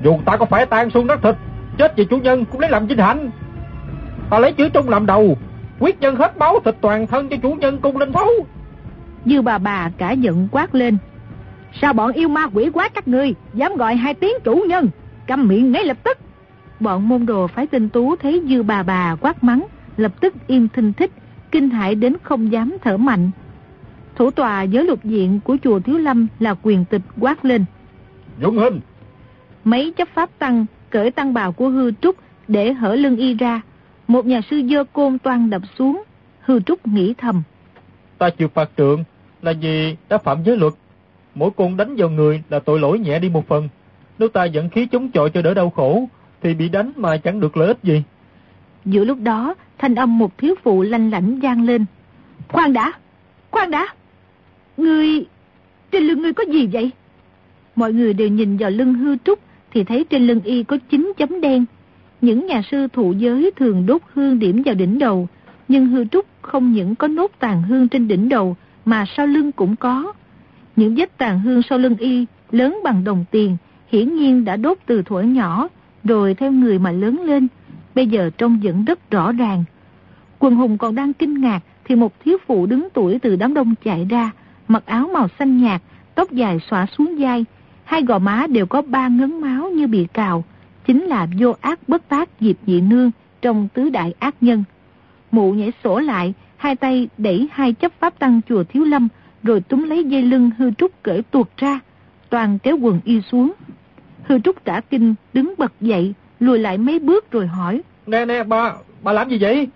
Dù 0.02 0.18
ta 0.24 0.36
có 0.36 0.44
phải 0.44 0.66
tan 0.66 0.90
xương 0.90 1.06
đất 1.06 1.22
thịt 1.22 1.34
Chết 1.78 1.96
vì 1.96 2.04
chủ 2.04 2.16
nhân 2.16 2.44
cũng 2.44 2.60
lấy 2.60 2.70
làm 2.70 2.86
vinh 2.86 2.98
hạnh. 2.98 3.30
Ta 4.30 4.38
lấy 4.38 4.52
chữ 4.52 4.68
trung 4.68 4.88
làm 4.88 5.06
đầu 5.06 5.36
Quyết 5.78 6.00
nhân 6.00 6.16
hết 6.16 6.36
máu 6.36 6.60
thịt 6.64 6.74
toàn 6.80 7.06
thân 7.06 7.28
cho 7.28 7.36
chủ 7.42 7.52
nhân 7.52 7.78
cung 7.78 7.96
linh 7.96 8.12
thấu 8.12 8.28
Dư 9.24 9.42
bà 9.42 9.58
bà 9.58 9.90
cả 9.98 10.12
giận 10.12 10.48
quát 10.52 10.74
lên. 10.74 10.96
Sao 11.80 11.92
bọn 11.92 12.12
yêu 12.12 12.28
ma 12.28 12.46
quỷ 12.54 12.70
quá 12.72 12.88
các 12.94 13.08
ngươi 13.08 13.34
Dám 13.54 13.76
gọi 13.76 13.94
hai 13.94 14.14
tiếng 14.14 14.34
chủ 14.44 14.64
nhân 14.68 14.88
Câm 15.26 15.48
miệng 15.48 15.72
ngay 15.72 15.84
lập 15.84 15.96
tức. 16.02 16.18
Bọn 16.80 17.08
môn 17.08 17.26
đồ 17.26 17.46
phái 17.46 17.66
tinh 17.66 17.88
tú 17.88 18.16
thấy 18.16 18.42
dư 18.48 18.62
bà 18.62 18.82
bà 18.82 19.16
quát 19.20 19.44
mắng 19.44 19.66
Lập 19.96 20.12
tức 20.20 20.34
im 20.46 20.68
thinh 20.68 20.92
thích 20.92 21.10
Kinh 21.50 21.70
hãi 21.70 21.94
đến 21.94 22.16
không 22.22 22.52
dám 22.52 22.76
thở 22.82 22.96
mạnh. 22.96 23.30
Thủ 24.16 24.30
tòa 24.30 24.62
giới 24.62 24.84
lục 24.84 25.04
diện 25.04 25.40
của 25.44 25.56
chùa 25.62 25.80
Thiếu 25.80 25.98
Lâm 25.98 26.26
Là 26.38 26.54
quyền 26.62 26.84
tịch 26.84 27.02
quát 27.20 27.44
lên. 27.44 27.64
Dũng 28.42 28.58
hình 28.58 28.80
Mấy 29.64 29.92
chấp 29.96 30.08
pháp 30.14 30.30
tăng 30.38 30.66
cởi 30.90 31.10
tăng 31.10 31.34
bào 31.34 31.52
của 31.52 31.68
hư 31.68 31.90
trúc 31.92 32.16
Để 32.48 32.72
hở 32.72 32.94
lưng 32.94 33.16
y 33.16 33.34
ra. 33.34 33.60
Một 34.08 34.26
nhà 34.26 34.40
sư 34.50 34.62
dơ 34.70 34.84
côn 34.84 35.18
toan 35.18 35.50
đập 35.50 35.62
xuống 35.78 36.02
Hư 36.40 36.60
trúc 36.60 36.86
nghĩ 36.86 37.14
thầm. 37.18 37.42
Ta 38.18 38.30
chịu 38.30 38.48
phạt 38.48 38.70
trượng 38.76 39.04
Là 39.42 39.52
vì 39.60 39.96
đã 40.08 40.18
phạm 40.18 40.42
giới 40.44 40.56
luật. 40.56 40.72
Mỗi 41.34 41.50
côn 41.50 41.76
đánh 41.76 41.94
vào 41.96 42.10
người 42.10 42.42
là 42.50 42.58
tội 42.58 42.80
lỗi 42.80 42.98
nhẹ 42.98 43.18
đi 43.18 43.28
một 43.28 43.48
phần 43.48 43.68
nếu 44.18 44.28
ta 44.28 44.44
dẫn 44.44 44.68
khí 44.68 44.86
chống 44.86 45.10
chọi 45.10 45.30
cho 45.30 45.42
đỡ 45.42 45.54
đau 45.54 45.70
khổ, 45.70 46.08
Thì 46.42 46.54
bị 46.54 46.68
đánh 46.68 46.92
mà 46.96 47.16
chẳng 47.16 47.40
được 47.40 47.56
lợi 47.56 47.68
ích 47.68 47.78
gì. 47.82 48.02
Giữa 48.84 49.04
lúc 49.04 49.18
đó, 49.20 49.54
Thanh 49.78 49.94
âm 49.94 50.18
một 50.18 50.38
thiếu 50.38 50.54
phụ 50.62 50.82
lanh 50.82 51.10
lảnh 51.10 51.38
vang 51.40 51.64
lên. 51.64 51.84
Khoan 52.48 52.72
đã 52.72 52.92
Khoan 53.50 53.70
đã. 53.70 53.86
Người 54.76 55.26
Trên 55.92 56.02
lưng 56.02 56.22
ngươi 56.22 56.32
có 56.32 56.44
gì 56.52 56.66
vậy? 56.66 56.90
Mọi 57.76 57.92
người 57.92 58.14
đều 58.14 58.28
nhìn 58.28 58.56
vào 58.56 58.70
lưng 58.70 58.94
hư 58.94 59.16
trúc, 59.24 59.38
Thì 59.70 59.84
thấy 59.84 60.04
trên 60.04 60.26
lưng 60.26 60.40
y 60.44 60.62
có 60.62 60.78
chín 60.90 61.12
chấm 61.16 61.40
đen. 61.40 61.64
Những 62.20 62.46
nhà 62.46 62.62
sư 62.70 62.88
thụ 62.92 63.12
giới 63.12 63.50
thường 63.56 63.86
đốt 63.86 64.02
hương 64.14 64.38
điểm 64.38 64.62
vào 64.62 64.74
đỉnh 64.74 64.98
đầu, 64.98 65.28
Nhưng 65.68 65.86
hư 65.86 66.04
trúc 66.04 66.26
không 66.42 66.72
những 66.72 66.94
có 66.94 67.08
nốt 67.08 67.30
tàn 67.38 67.62
hương 67.62 67.88
trên 67.88 68.08
đỉnh 68.08 68.28
đầu, 68.28 68.56
Mà 68.84 69.04
sau 69.16 69.26
lưng 69.26 69.52
cũng 69.52 69.76
có. 69.76 70.12
Những 70.76 70.94
vết 70.94 71.18
tàn 71.18 71.40
hương 71.40 71.62
sau 71.62 71.78
lưng 71.78 71.96
y 71.96 72.26
Lớn 72.50 72.80
bằng 72.84 73.04
đồng 73.04 73.24
tiền 73.30 73.56
Hiển 73.92 74.14
nhiên 74.14 74.44
đã 74.44 74.56
đốt 74.56 74.78
từ 74.86 75.02
thuở 75.02 75.20
nhỏ, 75.20 75.68
Rồi 76.04 76.34
theo 76.34 76.52
người 76.52 76.78
mà 76.78 76.90
lớn 76.90 77.20
lên, 77.20 77.48
Bây 77.94 78.06
giờ 78.06 78.30
trông 78.38 78.60
vẫn 78.62 78.84
rất 78.84 79.10
rõ 79.10 79.32
ràng. 79.32 79.64
Quần 80.38 80.54
hùng 80.54 80.78
còn 80.78 80.94
đang 80.94 81.12
kinh 81.12 81.40
ngạc 81.40 81.60
Thì 81.84 81.94
một 81.94 82.12
thiếu 82.24 82.38
phụ 82.46 82.66
đứng 82.66 82.88
tuổi 82.94 83.18
từ 83.18 83.36
đám 83.36 83.54
đông 83.54 83.74
chạy 83.84 84.06
ra, 84.10 84.30
Mặc 84.68 84.82
áo 84.86 85.10
màu 85.14 85.28
xanh 85.38 85.62
nhạt, 85.62 85.82
Tóc 86.14 86.30
dài 86.30 86.58
xõa 86.70 86.86
xuống 86.86 87.16
vai. 87.18 87.44
Hai 87.84 88.02
gò 88.02 88.18
má 88.18 88.46
đều 88.46 88.66
có 88.66 88.82
ba 88.82 89.08
ngấn 89.08 89.40
máu 89.40 89.70
như 89.70 89.86
bị 89.86 90.06
cào, 90.12 90.44
Chính 90.86 91.02
là 91.02 91.26
vô 91.38 91.54
ác 91.60 91.88
bất 91.88 92.08
tác 92.08 92.28
Diệp 92.40 92.56
dị 92.66 92.80
nương 92.80 93.10
Trong 93.42 93.68
tứ 93.74 93.88
đại 93.88 94.14
ác 94.18 94.34
nhân. 94.40 94.64
Mụ 95.30 95.52
nhảy 95.52 95.72
sổ 95.84 95.98
lại, 95.98 96.34
Hai 96.56 96.76
tay 96.76 97.08
đẩy 97.18 97.48
hai 97.52 97.72
chấp 97.72 97.92
pháp 98.00 98.18
tăng 98.18 98.40
chùa 98.48 98.64
Thiếu 98.64 98.84
Lâm, 98.84 99.08
Rồi 99.42 99.60
túm 99.60 99.82
lấy 99.82 100.04
dây 100.04 100.22
lưng 100.22 100.50
hư 100.58 100.70
trúc 100.70 101.02
cởi 101.02 101.22
tuột 101.22 101.48
ra, 101.56 101.80
Toàn 102.30 102.58
kéo 102.58 102.76
quần 102.76 103.00
y 103.04 103.20
xuống. 103.20 103.52
Hư 104.22 104.38
trúc 104.38 104.64
cả 104.64 104.80
kinh 104.90 105.14
đứng 105.32 105.54
bật 105.58 105.72
dậy 105.80 106.14
Lùi 106.40 106.58
lại 106.58 106.78
mấy 106.78 106.98
bước 106.98 107.30
rồi 107.30 107.46
hỏi 107.46 107.82
Nè 108.06 108.24
nè 108.24 108.42
bà 108.44 108.72
Bà 109.02 109.12
làm 109.12 109.30
gì 109.30 109.38
vậy 109.40 109.68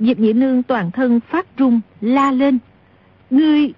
Diệp 0.00 0.18
Nhị 0.18 0.32
Nương 0.32 0.62
toàn 0.62 0.90
thân 0.90 1.20
phát 1.20 1.56
run, 1.56 1.80
la 2.00 2.32
lên. 2.32 2.58
Ngươi, 3.30 3.72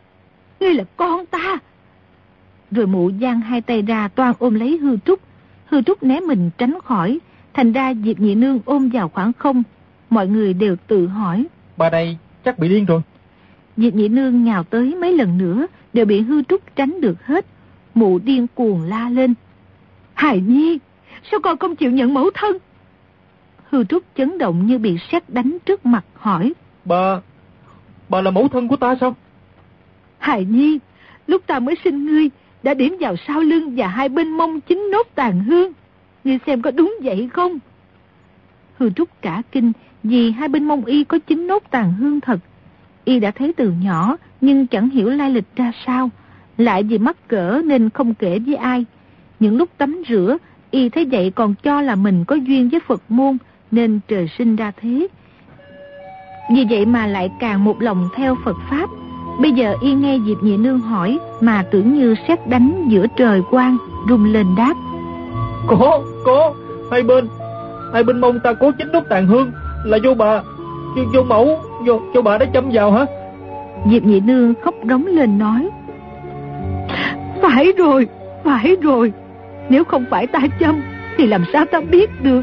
ngươi 0.60 0.74
là 0.74 0.84
con 0.96 1.26
ta. 1.26 1.58
Rồi 2.70 2.86
mụ 2.86 3.10
giang 3.20 3.40
hai 3.40 3.60
tay 3.60 3.82
ra 3.82 4.08
toan 4.08 4.34
ôm 4.38 4.54
lấy 4.54 4.78
hư 4.78 4.96
trúc. 4.96 5.20
Hư 5.66 5.82
trúc 5.82 6.02
né 6.02 6.20
mình 6.20 6.50
tránh 6.58 6.78
khỏi. 6.84 7.18
Thành 7.54 7.72
ra 7.72 7.94
Diệp 8.04 8.20
Nhị 8.20 8.34
Nương 8.34 8.60
ôm 8.64 8.88
vào 8.88 9.08
khoảng 9.08 9.32
không. 9.32 9.62
Mọi 10.10 10.26
người 10.26 10.54
đều 10.54 10.76
tự 10.86 11.06
hỏi. 11.06 11.46
Bà 11.76 11.90
đây 11.90 12.16
chắc 12.44 12.58
bị 12.58 12.68
điên 12.68 12.84
rồi. 12.84 13.00
Diệp 13.76 13.94
Nhị 13.94 14.08
Nương 14.08 14.44
nhào 14.44 14.64
tới 14.64 14.94
mấy 14.94 15.12
lần 15.12 15.38
nữa 15.38 15.66
đều 15.92 16.04
bị 16.04 16.20
hư 16.20 16.42
trúc 16.42 16.76
tránh 16.76 17.00
được 17.00 17.26
hết. 17.26 17.46
Mụ 17.94 18.18
điên 18.18 18.46
cuồng 18.54 18.82
la 18.82 19.08
lên. 19.08 19.34
Hải 20.22 20.40
Nhi, 20.40 20.78
sao 21.30 21.40
con 21.40 21.58
không 21.58 21.76
chịu 21.76 21.90
nhận 21.90 22.14
mẫu 22.14 22.30
thân? 22.34 22.56
Hư 23.70 23.84
trúc 23.84 24.02
chấn 24.16 24.38
động 24.38 24.66
như 24.66 24.78
bị 24.78 24.98
sét 25.12 25.30
đánh 25.30 25.58
trước 25.66 25.86
mặt 25.86 26.04
hỏi. 26.14 26.52
Bà, 26.84 27.20
bà 28.08 28.20
là 28.20 28.30
mẫu 28.30 28.48
thân 28.48 28.68
của 28.68 28.76
ta 28.76 28.94
sao? 29.00 29.16
Hải 30.18 30.44
Nhi, 30.44 30.78
lúc 31.26 31.42
ta 31.46 31.58
mới 31.58 31.74
sinh 31.84 32.06
ngươi, 32.06 32.30
đã 32.62 32.74
điểm 32.74 32.96
vào 33.00 33.16
sau 33.16 33.40
lưng 33.40 33.74
và 33.76 33.86
hai 33.86 34.08
bên 34.08 34.28
mông 34.28 34.60
chính 34.60 34.90
nốt 34.92 35.06
tàn 35.14 35.44
hương. 35.44 35.72
Ngươi 36.24 36.38
xem 36.46 36.62
có 36.62 36.70
đúng 36.70 36.94
vậy 37.02 37.28
không? 37.32 37.58
Hư 38.78 38.90
trúc 38.90 39.22
cả 39.22 39.42
kinh 39.52 39.72
vì 40.02 40.30
hai 40.30 40.48
bên 40.48 40.64
mông 40.64 40.84
y 40.84 41.04
có 41.04 41.18
chính 41.18 41.46
nốt 41.46 41.62
tàn 41.70 41.92
hương 41.92 42.20
thật. 42.20 42.38
Y 43.04 43.20
đã 43.20 43.30
thấy 43.30 43.52
từ 43.52 43.72
nhỏ 43.82 44.16
nhưng 44.40 44.66
chẳng 44.66 44.90
hiểu 44.90 45.10
lai 45.10 45.30
lịch 45.30 45.56
ra 45.56 45.72
sao. 45.86 46.10
Lại 46.56 46.82
vì 46.82 46.98
mắc 46.98 47.28
cỡ 47.28 47.62
nên 47.64 47.90
không 47.90 48.14
kể 48.14 48.38
với 48.38 48.56
ai. 48.56 48.84
Những 49.42 49.56
lúc 49.56 49.68
tắm 49.78 50.02
rửa, 50.08 50.36
y 50.70 50.88
thấy 50.88 51.08
vậy 51.12 51.32
còn 51.34 51.54
cho 51.62 51.80
là 51.80 51.94
mình 51.94 52.24
có 52.24 52.34
duyên 52.36 52.68
với 52.68 52.80
Phật 52.86 53.02
môn 53.08 53.36
nên 53.70 54.00
trời 54.08 54.28
sinh 54.38 54.56
ra 54.56 54.72
thế. 54.80 55.06
Vì 56.54 56.66
vậy 56.70 56.86
mà 56.86 57.06
lại 57.06 57.30
càng 57.40 57.64
một 57.64 57.82
lòng 57.82 58.08
theo 58.16 58.36
Phật 58.44 58.56
Pháp. 58.70 58.86
Bây 59.40 59.52
giờ 59.52 59.74
y 59.82 59.94
nghe 59.94 60.18
Diệp 60.26 60.42
Nhị 60.42 60.56
Nương 60.56 60.80
hỏi 60.80 61.18
mà 61.40 61.64
tưởng 61.70 61.94
như 61.94 62.14
xét 62.28 62.48
đánh 62.48 62.88
giữa 62.88 63.06
trời 63.16 63.42
quang, 63.50 63.76
rung 64.08 64.24
lên 64.24 64.46
đáp. 64.56 64.74
Có, 65.66 66.02
có, 66.24 66.54
hai 66.90 67.02
bên, 67.02 67.28
hai 67.92 68.04
bên 68.04 68.20
mông 68.20 68.40
ta 68.44 68.52
có 68.52 68.72
chính 68.78 68.92
nốt 68.92 69.04
tàn 69.08 69.26
hương, 69.26 69.52
là 69.84 69.98
vô 70.04 70.14
bà, 70.14 70.42
vô, 70.96 71.02
vô 71.14 71.22
mẫu, 71.22 71.58
vô, 71.86 72.00
vô 72.14 72.22
bà 72.22 72.38
đã 72.38 72.46
châm 72.54 72.70
vào 72.72 72.92
hả? 72.92 73.06
Diệp 73.90 74.02
Nhị 74.02 74.20
Nương 74.20 74.54
khóc 74.64 74.74
rống 74.88 75.06
lên 75.06 75.38
nói. 75.38 75.68
Phải 77.42 77.72
rồi, 77.78 78.06
phải 78.44 78.76
rồi, 78.82 79.12
nếu 79.68 79.84
không 79.84 80.04
phải 80.10 80.26
ta 80.26 80.40
châm 80.60 80.80
thì 81.16 81.26
làm 81.26 81.44
sao 81.52 81.64
ta 81.64 81.80
biết 81.80 82.10
được. 82.22 82.42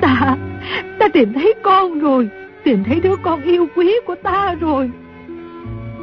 Ta, 0.00 0.36
ta 0.98 1.08
tìm 1.08 1.32
thấy 1.32 1.54
con 1.62 1.98
rồi, 1.98 2.28
tìm 2.64 2.84
thấy 2.84 3.00
đứa 3.00 3.16
con 3.22 3.42
yêu 3.42 3.66
quý 3.76 3.94
của 4.06 4.14
ta 4.14 4.54
rồi. 4.60 4.90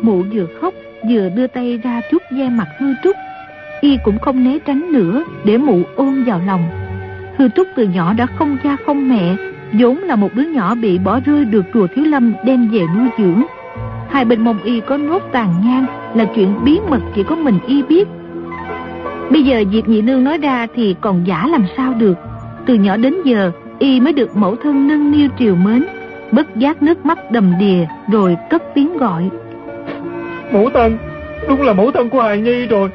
Mụ 0.02 0.24
vừa 0.34 0.46
khóc 0.62 0.74
vừa 1.10 1.30
đưa 1.30 1.48
tay 1.48 1.80
ra 1.84 2.02
chút 2.12 2.24
ve 2.32 2.50
mặt 2.50 2.68
hư 2.80 2.88
trúc. 3.04 3.16
Y 3.82 3.98
cũng 4.04 4.20
không 4.20 4.44
né 4.44 4.60
tránh 4.60 4.92
nữa 4.92 5.24
để 5.46 5.58
mụ 5.58 5.82
ôm 5.96 6.24
vào 6.24 6.42
lòng. 6.48 6.64
Hư 7.38 7.50
trúc 7.50 7.68
từ 7.76 7.84
nhỏ 7.84 8.14
đã 8.14 8.26
không 8.26 8.58
cha 8.64 8.78
không 8.86 9.10
mẹ, 9.10 9.36
vốn 9.74 9.98
là 9.98 10.16
một 10.16 10.34
đứa 10.34 10.44
nhỏ 10.44 10.76
bị 10.76 10.98
bỏ 10.98 11.20
rơi 11.26 11.46
được 11.46 11.66
chùa 11.74 11.88
Thiếu 11.96 12.06
Lâm 12.06 12.34
đem 12.46 12.70
về 12.70 12.82
nuôi 12.98 13.08
dưỡng. 13.18 13.44
Hai 14.10 14.26
bên 14.26 14.42
mông 14.42 14.64
y 14.64 14.80
có 14.80 14.98
nốt 14.98 15.20
tàn 15.32 15.54
nhang 15.66 15.86
là 16.16 16.26
chuyện 16.36 16.56
bí 16.64 16.80
mật 16.90 17.00
chỉ 17.16 17.24
có 17.24 17.36
mình 17.36 17.60
y 17.68 17.84
biết. 17.84 18.08
Bây 19.32 19.44
giờ 19.44 19.64
Diệp 19.72 19.88
Nhị 19.88 20.02
Nương 20.02 20.24
nói 20.24 20.38
ra 20.38 20.68
thì 20.76 20.96
còn 21.02 21.28
giả 21.28 21.48
làm 21.48 21.66
sao 21.78 21.94
được. 21.94 22.18
Từ 22.66 22.74
nhỏ 22.74 22.98
đến 22.98 23.16
giờ, 23.26 23.52
y 23.80 24.00
mới 24.00 24.14
được 24.14 24.36
mẫu 24.36 24.56
thân 24.56 24.88
nâng 24.88 25.12
niu 25.12 25.30
triều 25.40 25.56
mến, 25.56 25.86
bất 26.32 26.56
giác 26.56 26.84
nước 26.84 27.06
mắt 27.06 27.32
đầm 27.32 27.54
đìa 27.60 27.86
rồi 28.12 28.38
cất 28.50 28.64
tiếng 28.76 28.98
gọi. 28.98 29.30
Mẫu 30.54 30.70
thân, 30.70 30.98
đúng 31.50 31.62
là 31.62 31.74
mẫu 31.74 31.92
thân 31.92 32.10
của 32.10 32.22
Hài 32.22 32.38
Nhi 32.38 32.66
rồi. 32.66 32.90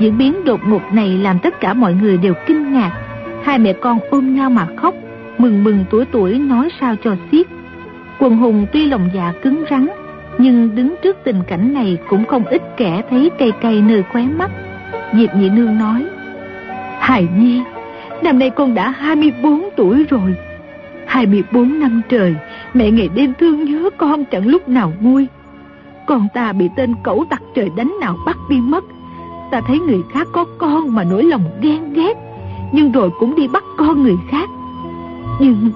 Diễn 0.00 0.18
biến 0.18 0.44
đột 0.44 0.60
ngột 0.66 0.82
này 0.92 1.08
làm 1.08 1.38
tất 1.38 1.60
cả 1.60 1.74
mọi 1.74 1.94
người 1.94 2.16
đều 2.16 2.34
kinh 2.46 2.72
ngạc. 2.72 2.92
Hai 3.42 3.58
mẹ 3.58 3.72
con 3.72 3.98
ôm 4.10 4.34
nhau 4.34 4.50
mà 4.50 4.66
khóc, 4.76 4.94
mừng 5.38 5.64
mừng 5.64 5.84
tuổi 5.90 6.04
tuổi 6.12 6.38
nói 6.38 6.68
sao 6.80 6.94
cho 7.04 7.16
xiết. 7.32 7.46
Quần 8.18 8.36
hùng 8.36 8.66
tuy 8.72 8.86
lòng 8.86 9.10
dạ 9.14 9.32
cứng 9.42 9.64
rắn, 9.70 9.86
nhưng 10.38 10.74
đứng 10.74 10.94
trước 11.02 11.16
tình 11.24 11.42
cảnh 11.46 11.74
này 11.74 11.98
cũng 12.08 12.24
không 12.24 12.44
ít 12.44 12.62
kẻ 12.76 13.02
thấy 13.10 13.30
cây 13.38 13.52
cây 13.62 13.82
nơi 13.82 14.02
khóe 14.12 14.22
mắt. 14.22 14.50
Diệp 15.12 15.34
Nhị 15.34 15.48
Nương 15.48 15.78
nói, 15.78 16.04
hài 17.00 17.28
Nhi, 17.36 17.62
năm 18.22 18.38
nay 18.38 18.50
con 18.50 18.74
đã 18.74 18.90
24 18.90 19.62
tuổi 19.76 20.04
rồi. 20.10 20.34
24 21.06 21.80
năm 21.80 22.02
trời, 22.08 22.36
mẹ 22.74 22.90
ngày 22.90 23.08
đêm 23.14 23.32
thương 23.40 23.64
nhớ 23.64 23.90
con 23.96 24.24
chẳng 24.24 24.46
lúc 24.46 24.68
nào 24.68 24.92
nguôi. 25.00 25.26
Con 26.06 26.28
ta 26.34 26.52
bị 26.52 26.68
tên 26.76 26.94
cẩu 27.02 27.24
tặc 27.30 27.42
trời 27.54 27.70
đánh 27.76 27.96
nào 28.00 28.16
bắt 28.26 28.36
đi 28.50 28.56
mất. 28.56 28.84
Ta 29.50 29.60
thấy 29.66 29.78
người 29.78 30.02
khác 30.12 30.28
có 30.32 30.44
con 30.58 30.94
mà 30.94 31.04
nỗi 31.04 31.24
lòng 31.24 31.44
ghen 31.60 31.92
ghét, 31.92 32.14
nhưng 32.72 32.92
rồi 32.92 33.10
cũng 33.20 33.34
đi 33.34 33.48
bắt 33.48 33.64
con 33.76 34.02
người 34.02 34.16
khác. 34.30 34.48
Nhưng, 35.40 35.70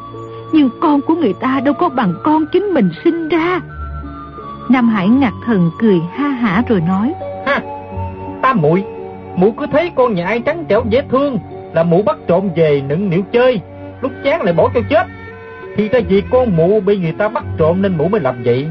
nhưng 0.53 0.71
con 0.81 1.01
của 1.01 1.15
người 1.15 1.33
ta 1.33 1.61
đâu 1.65 1.75
có 1.75 1.89
bằng 1.89 2.15
con 2.25 2.45
chính 2.53 2.63
mình 2.63 2.91
sinh 3.05 3.29
ra. 3.29 3.61
Nam 4.69 4.89
Hải 4.89 5.09
ngạc 5.09 5.33
thần 5.47 5.71
cười 5.79 6.01
ha 6.15 6.29
hả 6.29 6.63
rồi 6.69 6.81
nói. 6.81 7.15
Ha, 7.47 7.61
ta 8.43 8.55
muội 8.55 8.85
mụ 9.37 9.53
cứ 9.53 9.67
thấy 9.73 9.91
con 9.95 10.15
nhà 10.15 10.27
ai 10.27 10.41
trắng 10.41 10.65
trẻo 10.69 10.85
dễ 10.89 11.03
thương 11.11 11.39
là 11.75 11.83
mụ 11.83 12.03
bắt 12.03 12.17
trộm 12.27 12.49
về 12.57 12.83
nựng 12.89 13.11
nịu 13.11 13.23
chơi, 13.33 13.61
lúc 14.01 14.13
chán 14.25 14.43
lại 14.43 14.53
bỏ 14.53 14.71
cho 14.75 14.81
chết. 14.91 15.07
Thì 15.77 15.89
ra 15.89 16.01
vì 16.09 16.23
con 16.31 16.57
mụ 16.57 16.81
bị 16.81 16.97
người 16.97 17.15
ta 17.19 17.29
bắt 17.29 17.45
trộm 17.59 17.83
nên 17.83 17.99
mụ 17.99 18.09
mới 18.09 18.21
làm 18.21 18.43
vậy. 18.45 18.67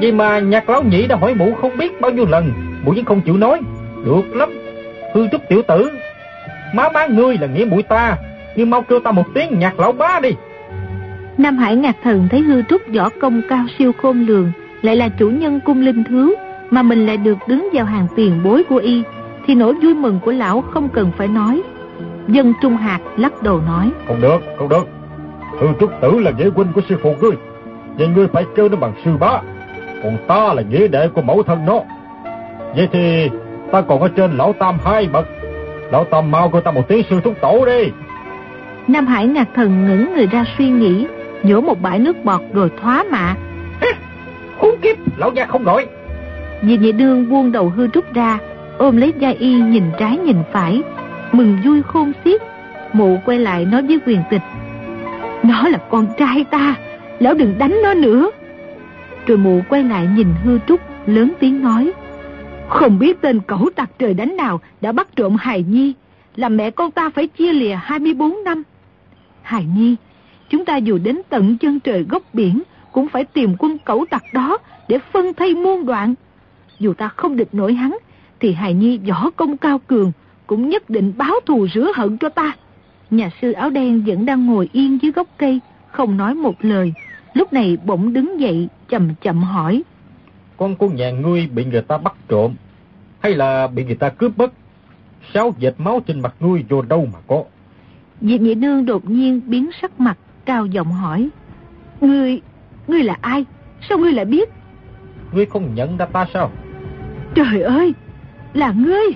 Vậy 0.00 0.12
mà 0.12 0.38
nhạc 0.38 0.68
lão 0.68 0.82
nhị 0.82 1.06
đã 1.06 1.16
hỏi 1.16 1.34
mụ 1.34 1.54
không 1.54 1.76
biết 1.78 2.00
bao 2.00 2.10
nhiêu 2.10 2.26
lần, 2.28 2.52
mụ 2.84 2.92
vẫn 2.92 3.04
không 3.04 3.20
chịu 3.20 3.36
nói. 3.36 3.60
Được 4.04 4.36
lắm, 4.36 4.50
hư 5.14 5.28
trúc 5.28 5.48
tiểu 5.48 5.62
tử. 5.68 5.90
Má 6.74 6.88
má 6.88 7.06
ngươi 7.06 7.38
là 7.38 7.46
nghĩa 7.46 7.64
mũi 7.64 7.82
ta, 7.82 8.16
nhưng 8.56 8.70
mau 8.70 8.82
kêu 8.82 9.00
ta 9.00 9.10
một 9.12 9.26
tiếng 9.34 9.58
nhạc 9.58 9.80
lão 9.80 9.92
bá 9.92 10.20
đi. 10.22 10.30
Nam 11.38 11.56
Hải 11.56 11.76
ngạc 11.76 11.96
thần 12.02 12.28
thấy 12.30 12.40
hư 12.40 12.62
trúc 12.62 12.82
võ 12.94 13.08
công 13.20 13.42
cao 13.48 13.64
siêu 13.78 13.92
khôn 14.02 14.26
lường, 14.26 14.52
lại 14.82 14.96
là 14.96 15.08
chủ 15.08 15.28
nhân 15.28 15.60
cung 15.64 15.80
linh 15.80 16.04
thứ, 16.04 16.34
mà 16.70 16.82
mình 16.82 17.06
lại 17.06 17.16
được 17.16 17.38
đứng 17.48 17.68
vào 17.72 17.84
hàng 17.84 18.06
tiền 18.16 18.40
bối 18.44 18.64
của 18.68 18.76
y, 18.76 19.02
thì 19.46 19.54
nỗi 19.54 19.74
vui 19.74 19.94
mừng 19.94 20.20
của 20.24 20.32
lão 20.32 20.60
không 20.60 20.88
cần 20.88 21.10
phải 21.16 21.28
nói. 21.28 21.62
Dân 22.28 22.52
Trung 22.62 22.76
Hạt 22.76 22.98
lắc 23.16 23.42
đầu 23.42 23.60
nói. 23.66 23.90
Không 24.08 24.20
được, 24.20 24.42
không 24.58 24.68
được. 24.68 24.88
Hư 25.60 25.66
trúc 25.80 25.90
tử 26.00 26.18
là 26.18 26.30
nghĩa 26.30 26.50
huynh 26.50 26.72
của 26.74 26.80
sư 26.88 26.96
phụ 27.02 27.14
ngươi. 27.20 27.36
Vậy 27.98 28.08
ngươi 28.08 28.26
phải 28.26 28.44
kêu 28.56 28.68
nó 28.68 28.76
bằng 28.76 28.92
sư 29.04 29.10
bá. 29.20 29.40
Còn 30.02 30.16
ta 30.26 30.54
là 30.54 30.62
nghĩa 30.62 30.88
đệ 30.88 31.08
của 31.08 31.22
mẫu 31.22 31.42
thân 31.42 31.64
nó. 31.66 31.80
Vậy 32.76 32.88
thì 32.92 33.30
ta 33.72 33.80
còn 33.80 34.00
ở 34.00 34.08
trên 34.08 34.36
lão 34.36 34.52
tam 34.52 34.78
hai 34.84 35.06
bậc. 35.06 35.26
Lão 35.92 36.04
tam 36.04 36.30
mau 36.30 36.48
kêu 36.48 36.60
ta 36.60 36.70
một 36.70 36.88
tiếng 36.88 37.02
sư 37.10 37.20
thúc 37.24 37.34
tổ 37.40 37.66
đi. 37.66 37.90
Nam 38.88 39.06
Hải 39.06 39.26
ngạc 39.26 39.48
thần 39.54 39.86
ngẩng 39.86 40.14
người 40.14 40.26
ra 40.26 40.44
suy 40.58 40.68
nghĩ, 40.68 41.06
nhổ 41.42 41.60
một 41.60 41.82
bãi 41.82 41.98
nước 41.98 42.24
bọt 42.24 42.40
rồi 42.52 42.70
thoá 42.82 43.04
mạ. 43.10 43.34
Khốn 44.60 44.74
kiếp, 44.82 44.96
lão 45.16 45.30
gia 45.34 45.46
không 45.46 45.64
gọi. 45.64 45.86
Vì 46.62 46.76
nhị 46.76 46.92
đương 46.92 47.30
buông 47.30 47.52
đầu 47.52 47.72
hư 47.76 47.88
trúc 47.88 48.14
ra, 48.14 48.38
ôm 48.78 48.96
lấy 48.96 49.12
gia 49.18 49.28
y 49.28 49.54
nhìn 49.54 49.84
trái 49.98 50.18
nhìn 50.18 50.36
phải, 50.52 50.82
mừng 51.32 51.58
vui 51.64 51.82
khôn 51.82 52.12
xiết. 52.24 52.42
Mụ 52.92 53.18
quay 53.24 53.38
lại 53.38 53.64
nói 53.64 53.82
với 53.82 53.98
quyền 54.06 54.22
tịch. 54.30 54.42
Nó 55.42 55.68
là 55.68 55.78
con 55.90 56.06
trai 56.18 56.44
ta, 56.44 56.74
lão 57.18 57.34
đừng 57.34 57.58
đánh 57.58 57.78
nó 57.82 57.94
nữa. 57.94 58.30
Rồi 59.26 59.38
mụ 59.38 59.60
quay 59.68 59.84
lại 59.84 60.08
nhìn 60.16 60.28
hư 60.44 60.58
trúc, 60.66 60.80
lớn 61.06 61.32
tiếng 61.40 61.62
nói. 61.62 61.92
Không 62.68 62.98
biết 62.98 63.20
tên 63.20 63.40
cẩu 63.40 63.68
tặc 63.74 63.90
trời 63.98 64.14
đánh 64.14 64.36
nào 64.36 64.60
đã 64.80 64.92
bắt 64.92 65.16
trộm 65.16 65.36
hài 65.36 65.62
nhi, 65.62 65.94
làm 66.36 66.56
mẹ 66.56 66.70
con 66.70 66.90
ta 66.90 67.10
phải 67.10 67.26
chia 67.26 67.52
lìa 67.52 67.74
24 67.74 68.44
năm. 68.44 68.62
Hài 69.42 69.64
nhi, 69.76 69.96
chúng 70.48 70.64
ta 70.64 70.76
dù 70.76 70.98
đến 70.98 71.20
tận 71.28 71.58
chân 71.58 71.80
trời 71.80 72.06
góc 72.08 72.22
biển, 72.32 72.62
cũng 72.92 73.08
phải 73.08 73.24
tìm 73.24 73.56
quân 73.58 73.78
cẩu 73.78 74.06
tặc 74.10 74.22
đó 74.32 74.58
để 74.88 74.98
phân 75.12 75.34
thay 75.34 75.54
muôn 75.54 75.86
đoạn. 75.86 76.14
Dù 76.78 76.94
ta 76.94 77.08
không 77.08 77.36
địch 77.36 77.48
nổi 77.52 77.74
hắn, 77.74 77.96
thì 78.40 78.52
hài 78.52 78.74
nhi 78.74 78.98
võ 78.98 79.30
công 79.30 79.56
cao 79.56 79.78
cường, 79.78 80.12
cũng 80.46 80.68
nhất 80.68 80.90
định 80.90 81.12
báo 81.16 81.34
thù 81.46 81.66
rửa 81.74 81.92
hận 81.96 82.18
cho 82.18 82.28
ta. 82.28 82.52
Nhà 83.10 83.30
sư 83.42 83.52
áo 83.52 83.70
đen 83.70 84.02
vẫn 84.06 84.26
đang 84.26 84.46
ngồi 84.46 84.68
yên 84.72 84.98
dưới 85.02 85.12
gốc 85.12 85.28
cây, 85.38 85.60
không 85.90 86.16
nói 86.16 86.34
một 86.34 86.54
lời. 86.60 86.92
Lúc 87.34 87.52
này 87.52 87.78
bỗng 87.84 88.12
đứng 88.12 88.40
dậy, 88.40 88.68
chậm 88.88 89.14
chậm 89.22 89.42
hỏi. 89.42 89.82
Con 90.56 90.76
của 90.76 90.88
nhà 90.88 91.10
ngươi 91.10 91.46
bị 91.46 91.64
người 91.64 91.82
ta 91.82 91.98
bắt 91.98 92.14
trộm, 92.28 92.54
hay 93.20 93.34
là 93.34 93.66
bị 93.66 93.84
người 93.84 93.94
ta 93.94 94.08
cướp 94.08 94.38
mất? 94.38 94.52
Sao 95.34 95.54
dệt 95.58 95.74
máu 95.78 96.00
trên 96.06 96.20
mặt 96.20 96.34
ngươi 96.40 96.64
vô 96.68 96.82
đâu 96.82 97.08
mà 97.12 97.18
có? 97.26 97.44
Diệp 98.20 98.40
Nhị 98.40 98.54
Nương 98.54 98.86
đột 98.86 99.10
nhiên 99.10 99.40
biến 99.46 99.70
sắc 99.82 100.00
mặt, 100.00 100.18
cao 100.44 100.66
giọng 100.66 100.92
hỏi. 100.92 101.28
Ngươi, 102.00 102.40
ngươi 102.88 103.02
là 103.02 103.16
ai? 103.20 103.44
Sao 103.88 103.98
ngươi 103.98 104.12
lại 104.12 104.24
biết? 104.24 104.48
Ngươi 105.32 105.46
không 105.46 105.74
nhận 105.74 105.96
ra 105.96 106.06
ta 106.06 106.26
sao? 106.34 106.50
Trời 107.34 107.62
ơi, 107.62 107.94
là 108.56 108.72
ngươi, 108.76 109.06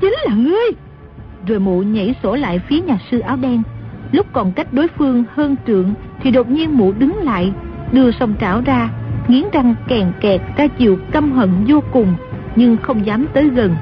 chính 0.00 0.14
là 0.26 0.34
ngươi. 0.34 0.70
Rồi 1.46 1.58
mụ 1.58 1.82
nhảy 1.82 2.14
sổ 2.22 2.34
lại 2.34 2.60
phía 2.68 2.80
nhà 2.80 2.98
sư 3.10 3.18
áo 3.18 3.36
đen. 3.36 3.62
Lúc 4.12 4.26
còn 4.32 4.52
cách 4.52 4.72
đối 4.72 4.88
phương 4.88 5.24
hơn 5.34 5.56
trượng 5.66 5.94
thì 6.22 6.30
đột 6.30 6.50
nhiên 6.50 6.78
mụ 6.78 6.92
đứng 6.92 7.16
lại, 7.16 7.52
đưa 7.92 8.10
song 8.10 8.34
trảo 8.40 8.60
ra, 8.66 8.88
nghiến 9.28 9.44
răng 9.52 9.74
kèn 9.88 10.12
kẹt 10.20 10.40
ra 10.56 10.66
chiều 10.66 10.96
căm 11.12 11.32
hận 11.32 11.50
vô 11.66 11.82
cùng, 11.92 12.14
nhưng 12.56 12.76
không 12.76 13.06
dám 13.06 13.26
tới 13.34 13.48
gần. 13.48 13.76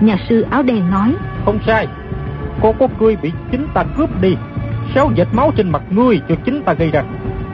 Nhà 0.00 0.16
sư 0.28 0.46
áo 0.50 0.62
đen 0.62 0.90
nói, 0.90 1.14
Không 1.44 1.58
sai, 1.66 1.86
cô 2.60 2.72
có 2.72 2.88
cười 2.98 3.16
bị 3.16 3.32
chính 3.50 3.66
ta 3.74 3.84
cướp 3.96 4.20
đi, 4.20 4.36
sáu 4.94 5.10
vệt 5.16 5.28
máu 5.32 5.52
trên 5.56 5.70
mặt 5.72 5.82
ngươi 5.90 6.20
cho 6.28 6.34
chính 6.44 6.62
ta 6.62 6.72
gây 6.72 6.90
ra. 6.90 7.02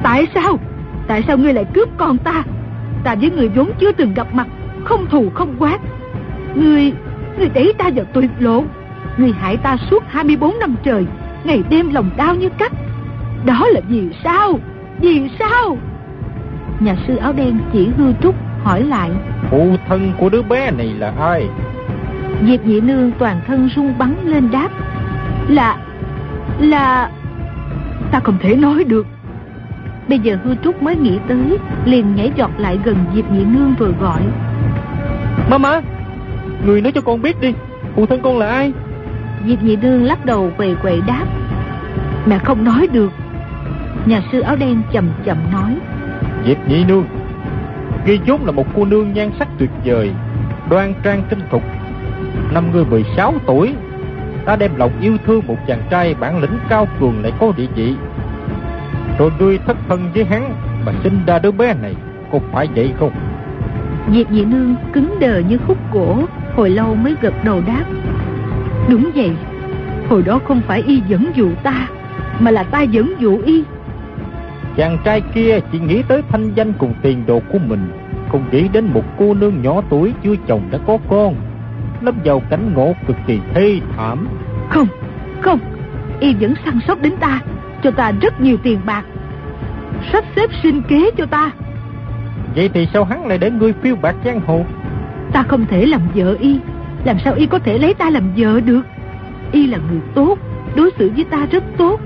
Tại 0.03 0.27
sao? 0.35 0.59
Tại 1.07 1.25
sao 1.27 1.39
ngươi 1.39 1.53
lại 1.53 1.65
cướp 1.75 1.89
con 1.97 2.19
ta? 2.19 2.43
Ta 3.05 3.15
với 3.15 3.31
người 3.31 3.49
vốn 3.49 3.71
chưa 3.79 3.93
từng 3.93 4.15
gặp 4.15 4.35
mặt, 4.35 4.47
không 4.85 5.07
thù 5.07 5.31
không 5.35 5.55
quát. 5.59 5.79
Ngươi, 6.57 6.93
ngươi 7.39 7.49
đẩy 7.49 7.73
ta 7.79 7.91
vào 7.95 8.05
tuyệt 8.13 8.31
lộ. 8.39 8.65
Ngươi 9.17 9.33
hại 9.33 9.57
ta 9.57 9.77
suốt 9.91 10.03
24 10.09 10.59
năm 10.59 10.75
trời, 10.83 11.07
ngày 11.45 11.63
đêm 11.69 11.95
lòng 11.95 12.11
đau 12.17 12.35
như 12.35 12.49
cắt. 12.59 12.73
Đó 13.45 13.67
là 13.69 13.81
vì 13.89 14.09
sao? 14.25 14.59
Vì 15.01 15.29
sao? 15.39 15.77
Nhà 16.81 16.97
sư 17.07 17.17
áo 17.17 17.33
đen 17.33 17.59
chỉ 17.73 17.89
hư 17.97 18.13
trúc 18.23 18.35
hỏi 18.63 18.83
lại. 18.83 19.11
Phụ 19.51 19.77
thân 19.89 20.13
của 20.19 20.29
đứa 20.29 20.43
bé 20.43 20.71
này 20.71 20.95
là 20.99 21.13
ai? 21.21 21.49
Diệp 22.47 22.67
nhị 22.67 22.81
nương 22.81 23.13
toàn 23.19 23.41
thân 23.47 23.69
rung 23.77 23.99
bắn 23.99 24.15
lên 24.25 24.51
đáp. 24.51 24.69
Là, 25.49 25.77
là... 26.59 27.11
Ta 28.11 28.21
không 28.21 28.37
thể 28.41 28.57
nói 28.57 28.85
được. 28.85 29.07
Bây 30.09 30.19
giờ 30.19 30.39
hư 30.45 30.55
trúc 30.55 30.83
mới 30.83 30.97
nghĩ 30.97 31.19
tới, 31.29 31.59
liền 31.85 32.15
nhảy 32.15 32.33
giọt 32.37 32.51
lại 32.59 32.79
gần 32.85 32.97
Diệp 33.15 33.31
nhị 33.31 33.45
nương 33.45 33.75
vừa 33.79 33.93
gọi. 34.01 34.23
Mama, 35.51 35.81
người 36.65 36.81
nói 36.81 36.93
cho 36.93 37.01
con 37.01 37.23
biết 37.23 37.41
đi, 37.41 37.53
phụ 37.95 38.07
thân 38.07 38.21
con 38.23 38.39
là 38.39 38.47
ai? 38.47 38.73
Diệp 39.47 39.63
nhị 39.63 39.77
nương 39.77 40.05
lắc 40.05 40.25
đầu 40.25 40.51
quầy 40.57 40.75
quậy 40.83 41.01
đáp. 41.07 41.25
Mẹ 42.27 42.39
không 42.39 42.65
nói 42.65 42.89
được. 42.93 43.13
Nhà 44.07 44.23
sư 44.33 44.41
áo 44.41 44.57
đen 44.57 44.83
chậm 44.93 45.09
chậm 45.25 45.37
nói. 45.53 45.77
Diệp 46.47 46.69
nhị 46.69 46.85
nương, 46.85 47.05
ghi 48.07 48.21
vốn 48.27 48.45
là 48.47 48.53
một 48.53 48.67
cô 48.77 48.85
nương 48.85 49.13
nhan 49.13 49.31
sắc 49.39 49.49
tuyệt 49.59 49.71
vời, 49.85 50.11
đoan 50.71 50.95
trang 51.03 51.23
tinh 51.29 51.41
thục. 51.51 51.63
Năm 52.55 52.73
ngươi 52.73 52.85
16 52.85 53.35
tuổi, 53.47 53.75
ta 54.45 54.57
đem 54.57 54.77
lòng 54.77 54.93
yêu 55.01 55.17
thương 55.27 55.47
một 55.47 55.57
chàng 55.67 55.83
trai 55.91 56.15
bản 56.15 56.39
lĩnh 56.39 56.59
cao 56.69 56.89
cường 57.01 57.23
lại 57.23 57.33
có 57.41 57.53
địa 57.57 57.67
vị. 57.75 57.95
Rồi 59.19 59.31
ngươi 59.39 59.59
thất 59.59 59.77
thân 59.89 60.11
với 60.15 60.25
hắn 60.25 60.55
mà 60.87 60.93
sinh 61.03 61.21
ra 61.27 61.39
đứa 61.39 61.51
bé 61.51 61.75
này, 61.83 61.95
có 62.33 62.39
phải 62.53 62.69
vậy 62.75 62.93
không? 62.99 63.13
Diệp 64.13 64.31
nhị 64.31 64.45
nương 64.45 64.75
cứng 64.93 65.19
đờ 65.21 65.39
như 65.39 65.59
khúc 65.67 65.79
gỗ, 65.93 66.25
hồi 66.57 66.71
lâu 66.71 66.95
mới 66.95 67.15
gật 67.21 67.35
đầu 67.45 67.63
đáp. 67.67 67.85
Đúng 68.89 69.11
vậy, 69.15 69.31
hồi 70.09 70.23
đó 70.23 70.39
không 70.45 70.61
phải 70.67 70.83
y 70.83 71.03
dẫn 71.09 71.31
dụ 71.35 71.51
ta, 71.63 71.89
mà 72.41 72.51
là 72.51 72.63
ta 72.63 72.83
dẫn 72.83 73.15
dụ 73.19 73.39
y. 73.45 73.65
Chàng 74.77 74.99
trai 75.05 75.21
kia 75.21 75.61
chỉ 75.73 75.79
nghĩ 75.79 76.03
tới 76.03 76.23
thanh 76.29 76.55
danh 76.55 76.73
cùng 76.73 76.95
tiền 77.03 77.27
đồ 77.27 77.43
của 77.53 77.59
mình, 77.59 77.91
không 78.29 78.45
nghĩ 78.53 78.69
đến 78.69 78.87
một 78.95 79.05
cô 79.19 79.35
nương 79.35 79.63
nhỏ 79.63 79.83
tuổi 79.91 80.13
chưa 80.25 80.35
chồng 80.47 80.63
đã 80.71 80.79
có 80.87 80.99
con, 81.11 81.35
lâm 82.01 82.15
vào 82.25 82.43
cảnh 82.51 82.75
ngộ 82.75 82.95
cực 83.07 83.17
kỳ 83.27 83.41
thê 83.55 83.81
thảm. 83.97 84.29
Không, 84.69 84.87
không, 85.41 85.59
y 86.21 86.35
vẫn 86.35 86.55
săn 86.65 86.79
sóc 86.89 87.03
đến 87.03 87.17
ta, 87.21 87.41
cho 87.83 87.91
ta 87.91 88.13
rất 88.21 88.41
nhiều 88.41 88.57
tiền 88.63 88.81
bạc, 88.87 89.05
sắp 90.13 90.25
xếp 90.37 90.51
sinh 90.63 90.83
kế 90.83 91.11
cho 91.17 91.27
ta. 91.27 91.51
Vậy 92.55 92.71
thì 92.75 92.89
sao 92.93 93.05
hắn 93.05 93.27
lại 93.27 93.39
để 93.39 93.51
ngươi 93.51 93.73
phiêu 93.73 93.97
bạc 93.97 94.15
giang 94.25 94.41
hồ? 94.41 94.65
Ta 95.37 95.43
không 95.43 95.67
thể 95.67 95.87
làm 95.87 96.01
vợ 96.15 96.37
y, 96.41 96.59
làm 97.05 97.17
sao 97.25 97.35
y 97.35 97.47
có 97.47 97.59
thể 97.59 97.79
lấy 97.79 97.95
ta 97.95 98.11
làm 98.11 98.23
vợ 98.37 98.61
được? 98.61 98.83
Y 99.53 99.67
là 99.67 99.79
người 99.91 100.01
tốt, 100.15 100.39
đối 100.77 100.91
xử 100.99 101.11
với 101.17 101.25
ta 101.25 101.47
rất 101.51 101.65
tốt. 101.79 102.01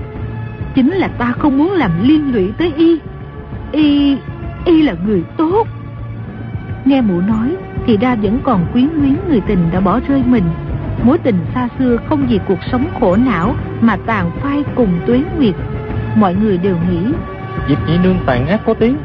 Chính 0.75 0.89
là 0.89 1.07
ta 1.07 1.33
không 1.39 1.57
muốn 1.57 1.71
làm 1.71 1.91
liên 2.01 2.33
lụy 2.33 2.51
tới 2.57 2.73
y. 2.77 2.99
Y, 3.71 4.17
y 4.65 4.81
là 4.81 4.95
người 5.05 5.23
tốt. 5.37 5.67
Nghe 6.85 7.01
mụ 7.01 7.21
nói, 7.21 7.55
thì 7.85 7.97
ra 7.97 8.15
vẫn 8.15 8.39
còn 8.43 8.65
quyến 8.73 8.89
luyến 8.93 9.15
người 9.29 9.41
tình 9.47 9.59
đã 9.73 9.79
bỏ 9.79 9.99
rơi 10.07 10.23
mình. 10.25 10.45
Mối 11.03 11.17
tình 11.17 11.39
xa 11.53 11.67
xưa 11.79 11.97
không 12.09 12.27
vì 12.29 12.39
cuộc 12.47 12.59
sống 12.71 12.85
khổ 12.99 13.15
não 13.15 13.55
mà 13.81 13.97
tàn 14.05 14.31
phai 14.41 14.63
cùng 14.75 14.89
tuyến 15.05 15.21
nguyệt. 15.37 15.55
Mọi 16.15 16.35
người 16.35 16.57
đều 16.57 16.75
nghĩ 16.89 17.11
Diệp 17.69 17.77
nhị 17.87 17.97
nương 18.03 18.17
tàn 18.25 18.47
ác 18.47 18.61
có 18.65 18.73
tiếng, 18.73 18.97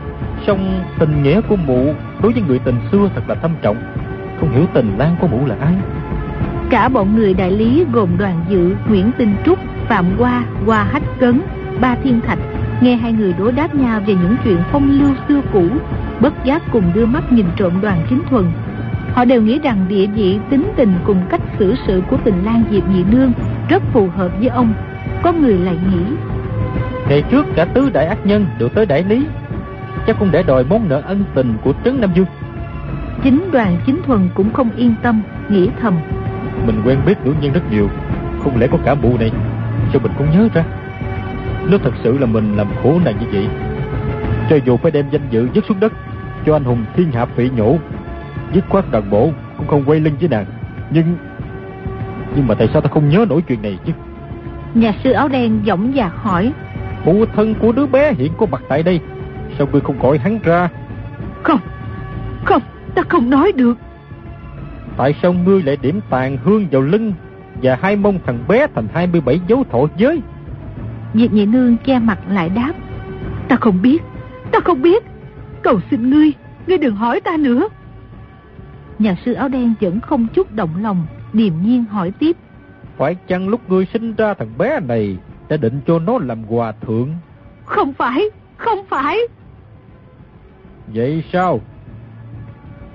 song 0.47 0.85
tình 0.99 1.23
nghĩa 1.23 1.41
của 1.41 1.57
mụ 1.57 1.95
đối 2.23 2.33
với 2.33 2.43
người 2.49 2.59
tình 2.59 2.77
xưa 2.93 3.11
thật 3.15 3.23
là 3.29 3.35
thâm 3.35 3.51
trọng. 3.63 3.77
Không 4.47 4.55
hiểu 4.55 4.67
tình 4.75 4.99
lan 4.99 5.17
của 5.21 5.27
mụ 5.27 5.47
là 5.47 5.57
ai? 5.61 5.75
Cả 6.71 6.89
bọn 6.89 7.17
người 7.17 7.35
đại 7.35 7.51
lý 7.51 7.85
gồm 7.93 8.09
đoàn 8.19 8.45
dự, 8.49 8.75
Nguyễn 8.89 9.11
Tinh 9.19 9.35
Trúc, 9.45 9.59
Phạm 9.89 10.07
Hoa, 10.19 10.45
Hoa 10.67 10.85
Hách 10.85 11.03
Cấn, 11.19 11.41
Ba 11.81 11.97
Thiên 12.03 12.21
Thạch 12.21 12.39
nghe 12.81 12.97
hai 12.97 13.13
người 13.13 13.33
đối 13.39 13.53
đáp 13.53 13.75
nhau 13.75 14.01
về 14.07 14.15
những 14.15 14.37
chuyện 14.45 14.59
phong 14.73 15.01
lưu 15.01 15.15
xưa 15.29 15.41
cũ, 15.53 15.69
bất 16.21 16.45
giác 16.45 16.63
cùng 16.73 16.85
đưa 16.95 17.07
mắt 17.07 17.33
nhìn 17.33 17.47
trộm 17.57 17.81
đoàn 17.81 18.07
chính 18.11 18.23
thuần. 18.31 18.45
Họ 19.15 19.25
đều 19.25 19.43
nghĩ 19.43 19.59
rằng 19.59 19.87
địa 19.89 20.07
vị, 20.07 20.39
tính 20.51 20.71
tình 20.77 20.93
cùng 21.05 21.23
cách 21.29 21.41
xử 21.59 21.75
sự 21.87 22.03
của 22.11 22.17
tình 22.25 22.45
lang 22.45 22.65
Diệp 22.71 22.89
Nhị 22.89 23.05
Nương 23.11 23.33
rất 23.69 23.83
phù 23.93 24.09
hợp 24.17 24.31
với 24.39 24.49
ông. 24.49 24.75
Có 25.23 25.33
người 25.33 25.59
lại 25.59 25.79
nghĩ, 25.91 26.17
Ngày 27.09 27.23
trước 27.31 27.47
cả 27.57 27.65
tứ 27.65 27.91
đại 27.91 28.07
ác 28.07 28.27
nhân 28.27 28.47
đều 28.59 28.69
tới 28.69 28.87
đại 28.87 29.05
lý, 29.05 29.27
chắc 30.07 30.19
không 30.19 30.31
để 30.33 30.43
đòi 30.43 30.65
món 30.65 30.89
nợ 30.89 31.03
ân 31.07 31.25
tình 31.35 31.55
của 31.65 31.73
Trấn 31.85 32.01
Nam 32.01 32.11
Dương. 32.15 32.27
Chính 33.27 33.51
đoàn 33.53 33.77
chính 33.87 34.03
thuần 34.03 34.29
cũng 34.35 34.53
không 34.53 34.71
yên 34.77 34.95
tâm, 35.03 35.23
nghĩ 35.49 35.69
thầm. 35.81 35.95
Mình 36.67 36.83
quen 36.85 36.99
biết 37.07 37.15
nữ 37.25 37.35
nhân 37.41 37.53
rất 37.53 37.61
nhiều, 37.71 37.89
không 38.43 38.61
lẽ 38.61 38.67
có 38.67 38.79
cả 38.85 38.95
mụ 38.95 39.19
này? 39.19 39.31
Sao 39.93 40.01
mình 40.03 40.13
không 40.19 40.31
nhớ 40.33 40.49
ra? 40.55 40.65
Nếu 41.71 41.79
thật 41.79 41.91
sự 42.05 42.19
là 42.19 42.27
mình 42.27 42.57
làm 42.57 42.67
khổ 42.83 43.01
nàng 43.05 43.15
như 43.21 43.27
vậy, 43.33 43.49
cho 44.51 44.59
dù 44.67 44.77
phải 44.77 44.91
đem 44.91 45.07
danh 45.11 45.21
dự 45.31 45.49
dứt 45.55 45.65
xuống 45.69 45.81
đất, 45.81 45.93
cho 46.47 46.57
anh 46.57 46.65
hùng 46.65 46.85
thiên 46.97 47.13
hạ 47.13 47.27
phỉ 47.27 47.51
nhổ, 47.51 47.79
dứt 48.53 48.65
khoát 48.69 48.85
toàn 48.91 49.11
bộ 49.11 49.31
cũng 49.57 49.67
không 49.67 49.85
quay 49.87 50.01
lưng 50.01 50.15
với 50.21 50.29
nàng. 50.29 50.47
Nhưng 50.91 51.17
nhưng 52.37 52.47
mà 52.47 52.55
tại 52.55 52.69
sao 52.73 52.81
ta 52.83 52.91
không 52.91 53.09
nhớ 53.09 53.27
nổi 53.29 53.43
chuyện 53.49 53.63
này 53.63 53.79
chứ? 53.87 53.93
Nhà 54.75 54.93
sư 55.05 55.13
áo 55.13 55.29
đen 55.29 55.61
dõng 55.67 55.93
dạc 55.97 56.13
hỏi, 56.17 56.53
Phụ 57.05 57.27
thân 57.37 57.55
của 57.55 57.73
đứa 57.73 57.87
bé 57.87 58.13
hiện 58.13 58.33
có 58.39 58.47
mặt 58.47 58.63
tại 58.69 58.83
đây, 58.83 59.01
sao 59.59 59.67
ngươi 59.73 59.81
không 59.81 59.99
gọi 59.99 60.19
hắn 60.19 60.39
ra? 60.45 60.69
Không, 61.43 61.61
không, 62.45 62.63
ta 62.97 63.03
không 63.09 63.31
nói 63.31 63.53
được. 63.53 63.75
Tại 64.97 65.15
sao 65.23 65.33
ngươi 65.33 65.63
lại 65.63 65.77
điểm 65.83 66.01
tàn 66.11 66.37
hương 66.45 66.67
vào 66.71 66.83
lưng 66.83 67.13
và 67.63 67.79
hai 67.83 67.97
mông 67.97 68.19
thằng 68.27 68.45
bé 68.49 68.67
thành 68.75 68.89
27 68.95 69.41
dấu 69.49 69.65
thọ 69.71 69.87
giới? 69.97 70.21
Diệp 71.15 71.33
nhị 71.33 71.47
nương 71.47 71.77
che 71.77 71.99
mặt 71.99 72.19
lại 72.29 72.49
đáp, 72.49 72.73
ta 73.49 73.57
không 73.57 73.83
biết, 73.83 74.03
ta 74.53 74.61
không 74.65 74.83
biết. 74.83 75.05
Cầu 75.63 75.81
xin 75.91 76.11
ngươi, 76.11 76.33
ngươi 76.67 76.79
đừng 76.79 76.97
hỏi 76.97 77.21
ta 77.21 77.37
nữa. 77.37 77.69
Nhà 78.99 79.17
sư 79.25 79.33
áo 79.33 79.49
đen 79.49 79.75
vẫn 79.81 80.01
không 80.01 80.27
chút 80.35 80.53
động 80.53 80.83
lòng, 80.83 81.07
điềm 81.33 81.53
nhiên 81.63 81.85
hỏi 81.85 82.13
tiếp. 82.19 82.37
Phải 82.97 83.17
chăng 83.29 83.49
lúc 83.49 83.71
ngươi 83.71 83.87
sinh 83.93 84.15
ra 84.15 84.35
thằng 84.35 84.59
bé 84.59 84.81
này 84.81 85.17
đã 85.49 85.57
định 85.57 85.81
cho 85.87 85.99
nó 85.99 86.19
làm 86.19 86.43
hòa 86.43 86.73
thượng? 86.73 87.09
Không 87.65 87.93
phải, 87.93 88.31
không 88.57 88.79
phải. 88.89 89.19
Vậy 90.87 91.25
sao? 91.33 91.61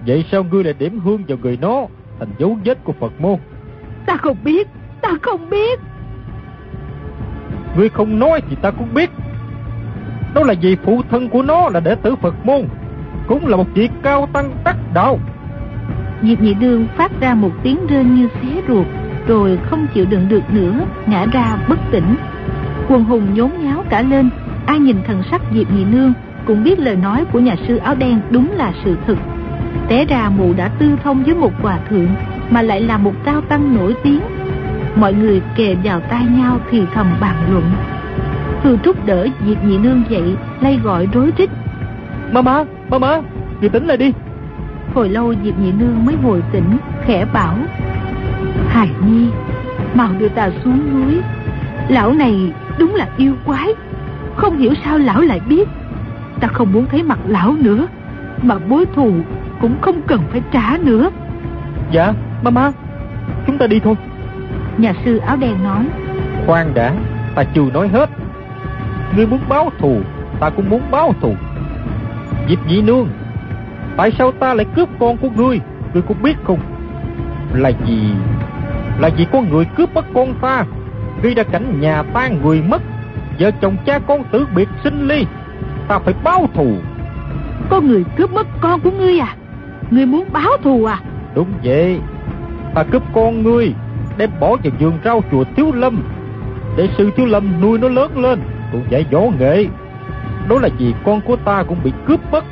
Vậy 0.08 0.26
sao 0.32 0.44
ngươi 0.44 0.64
lại 0.64 0.74
điểm 0.80 1.00
hương 1.00 1.24
vào 1.28 1.38
người 1.42 1.58
nó 1.62 1.86
thành 2.20 2.30
dấu 2.38 2.58
vết 2.66 2.84
của 2.84 2.94
Phật 3.00 3.22
môn? 3.22 3.36
Ta 4.06 4.18
không 4.18 4.38
biết, 4.44 4.68
ta 5.02 5.10
không 5.22 5.50
biết. 5.50 5.80
Ngươi 7.78 7.90
không 7.90 8.20
nói 8.20 8.42
thì 8.50 8.56
ta 8.62 8.72
cũng 8.72 8.94
biết. 8.94 9.10
Đó 10.34 10.44
là 10.44 10.54
vì 10.62 10.76
phụ 10.84 11.02
thân 11.10 11.30
của 11.30 11.42
nó 11.42 11.70
là 11.74 11.80
đệ 11.80 11.96
tử 11.96 12.16
Phật 12.16 12.46
môn, 12.46 12.62
cũng 13.28 13.48
là 13.48 13.58
một 13.58 13.68
vị 13.74 13.90
cao 14.04 14.28
tăng 14.34 14.52
đắc 14.64 14.78
đạo. 14.94 15.20
Diệp 16.22 16.42
nhị 16.42 16.54
đương 16.54 16.88
phát 16.98 17.12
ra 17.20 17.34
một 17.34 17.52
tiếng 17.64 17.88
rên 17.88 18.16
như 18.16 18.28
xé 18.42 18.62
ruột, 18.68 18.86
rồi 19.28 19.60
không 19.70 19.88
chịu 19.94 20.06
đựng 20.06 20.30
được 20.30 20.54
nữa, 20.54 20.86
ngã 21.08 21.26
ra 21.26 21.58
bất 21.70 21.80
tỉnh. 21.92 22.16
Quần 22.90 23.04
hùng 23.04 23.34
nhốn 23.34 23.52
nháo 23.64 23.84
cả 23.90 24.02
lên, 24.02 24.30
ai 24.66 24.80
nhìn 24.80 24.98
thần 25.08 25.24
sắc 25.32 25.42
Diệp 25.54 25.72
nhị 25.72 25.86
nương 25.86 26.14
cũng 26.46 26.64
biết 26.64 26.80
lời 26.80 26.96
nói 26.96 27.26
của 27.32 27.40
nhà 27.40 27.56
sư 27.68 27.78
áo 27.78 27.96
đen 27.96 28.22
đúng 28.30 28.52
là 28.52 28.74
sự 28.84 28.98
thực. 29.08 29.18
Té 29.88 30.06
ra 30.06 30.30
mụ 30.38 30.54
đã 30.54 30.68
tư 30.68 30.96
thông 31.04 31.24
với 31.24 31.36
một 31.36 31.52
hòa 31.62 31.80
thượng, 31.90 32.08
mà 32.50 32.62
lại 32.62 32.82
là 32.82 32.98
một 32.98 33.14
cao 33.24 33.42
tăng 33.42 33.76
nổi 33.76 33.96
tiếng. 34.04 34.20
Mọi 34.96 35.14
người 35.14 35.42
kề 35.56 35.76
vào 35.84 36.00
tai 36.00 36.26
nhau 36.26 36.60
thì 36.72 36.84
thầm 36.94 37.08
bàn 37.20 37.36
luận. 37.50 37.64
Hư 38.64 38.78
Trúc 38.78 39.06
đỡ 39.06 39.28
Diệp 39.48 39.64
nhị 39.64 39.78
nương 39.78 40.04
dậy, 40.10 40.36
lay 40.62 40.80
gọi 40.84 41.08
rối 41.14 41.32
rít. 41.38 41.50
Mama, 42.32 42.64
mama, 42.90 43.22
ngươi 43.62 43.70
tỉnh 43.70 43.86
lại 43.86 43.98
đi. 43.98 44.14
Hồi 44.94 45.10
lâu 45.10 45.34
Diệp 45.44 45.60
nhị 45.60 45.72
nương 45.72 46.06
mới 46.06 46.16
hồi 46.24 46.44
tỉnh, 46.52 46.78
khẽ 47.06 47.26
bảo. 47.34 47.58
Hài 48.68 48.90
Nhi, 49.08 49.28
mau 49.94 50.10
đưa 50.20 50.30
ta 50.30 50.50
xuống 50.64 50.80
núi. 50.94 51.22
Lão 51.88 52.14
này 52.14 52.54
đúng 52.80 52.96
là 52.96 53.08
yêu 53.18 53.36
quái. 53.46 53.68
Không 54.36 54.58
hiểu 54.58 54.74
sao 54.84 54.98
lão 54.98 55.22
lại 55.22 55.42
biết. 55.50 55.70
Ta 56.40 56.48
không 56.48 56.74
muốn 56.74 56.86
thấy 56.92 57.04
mặt 57.04 57.20
lão 57.28 57.56
nữa. 57.60 57.88
Mà 58.42 58.56
bối 58.70 58.86
thù 58.96 59.14
cũng 59.62 59.82
không 59.82 60.02
cần 60.08 60.22
phải 60.32 60.42
trả 60.52 60.78
nữa. 60.82 61.10
Dạ, 61.92 62.14
mama, 62.42 62.72
chúng 63.48 63.58
ta 63.58 63.68
đi 63.68 63.80
thôi. 63.80 63.96
Nhà 64.78 64.94
sư 65.06 65.18
áo 65.18 65.38
đen 65.38 65.64
nói. 65.64 65.86
Khoan 66.46 66.74
đã, 66.74 66.94
ta 67.36 67.44
chưa 67.44 67.72
nói 67.74 67.88
hết. 67.88 68.10
Ngươi 69.16 69.28
muốn 69.28 69.40
báo 69.50 69.72
thù, 69.80 69.98
ta 70.40 70.50
cũng 70.50 70.70
muốn 70.70 70.82
báo 70.92 71.14
thù. 71.22 71.34
Diệp 72.50 72.68
nhị 72.68 72.82
nương 72.82 73.10
Tại 73.98 74.12
sao 74.18 74.32
ta 74.32 74.54
lại 74.54 74.66
cướp 74.76 74.90
con 75.00 75.18
của 75.18 75.30
ngươi 75.36 75.60
Ngươi 75.94 76.02
có 76.02 76.16
biết 76.24 76.38
không 76.44 76.60
Là 77.54 77.72
gì 77.88 78.14
Là 79.00 79.10
vì 79.18 79.26
có 79.32 79.42
người 79.42 79.66
cướp 79.66 79.94
mất 79.94 80.06
con 80.14 80.34
ta 80.42 80.66
Gây 81.22 81.34
ra 81.34 81.44
cảnh 81.44 81.80
nhà 81.80 82.04
tan 82.14 82.42
người 82.44 82.62
mất 82.62 82.82
Vợ 83.40 83.52
chồng 83.62 83.78
cha 83.86 84.00
con 84.00 84.24
tử 84.32 84.48
biệt 84.56 84.70
sinh 84.84 85.08
ly 85.08 85.26
Ta 85.88 86.00
phải 86.00 86.14
báo 86.24 86.50
thù 86.54 86.76
Có 87.70 87.82
người 87.82 88.04
cướp 88.18 88.34
mất 88.34 88.48
con 88.62 88.80
của 88.80 88.92
ngươi 88.92 89.20
à 89.20 89.36
Ngươi 89.92 90.06
muốn 90.06 90.26
báo 90.32 90.52
thù 90.64 90.86
à? 90.86 91.00
Đúng 91.36 91.48
vậy. 91.64 92.00
Ta 92.76 92.84
cướp 92.84 93.04
con 93.14 93.44
ngươi 93.44 93.74
Đem 94.18 94.30
bỏ 94.40 94.48
vào 94.64 94.74
vườn 94.80 94.94
rau 95.04 95.24
chùa 95.32 95.44
Thiếu 95.56 95.72
Lâm. 95.74 96.04
Để 96.78 96.90
sư 96.98 97.12
Thiếu 97.16 97.26
Lâm 97.26 97.62
nuôi 97.62 97.80
nó 97.80 97.90
lớn 97.90 98.18
lên 98.18 98.40
Cũng 98.72 98.84
dạy 98.90 99.06
võ 99.12 99.22
nghệ. 99.40 99.66
Đó 100.50 100.60
là 100.60 100.70
vì 100.78 100.94
con 101.06 101.22
của 101.22 101.36
ta 101.36 101.64
cũng 101.64 101.78
bị 101.84 101.92
cướp 102.06 102.32
mất. 102.32 102.44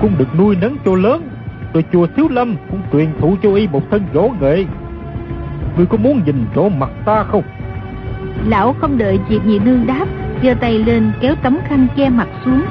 Cũng 0.00 0.18
được 0.18 0.38
nuôi 0.38 0.56
nấng 0.60 0.76
cho 0.84 0.94
lớn 0.94 1.28
Rồi 1.74 1.84
chùa 1.92 2.06
Thiếu 2.16 2.26
Lâm 2.30 2.56
cũng 2.70 2.80
truyền 2.92 3.08
thụ 3.20 3.36
cho 3.42 3.54
y 3.54 3.68
một 3.68 3.82
thân 3.90 4.02
võ 4.12 4.22
nghệ. 4.40 4.64
Ngươi 5.76 5.86
có 5.86 5.96
muốn 5.96 6.22
nhìn 6.26 6.46
rõ 6.54 6.62
mặt 6.68 6.90
ta 7.04 7.24
không? 7.24 7.42
Lão 8.46 8.74
không 8.80 8.98
đợi 8.98 9.18
Diệp 9.28 9.46
nhị 9.46 9.58
nương 9.58 9.86
đáp 9.86 10.06
giơ 10.42 10.54
tay 10.54 10.78
lên 10.78 11.12
kéo 11.20 11.34
tấm 11.42 11.58
khăn 11.68 11.86
che 11.96 12.08
mặt 12.08 12.28
xuống. 12.44 12.62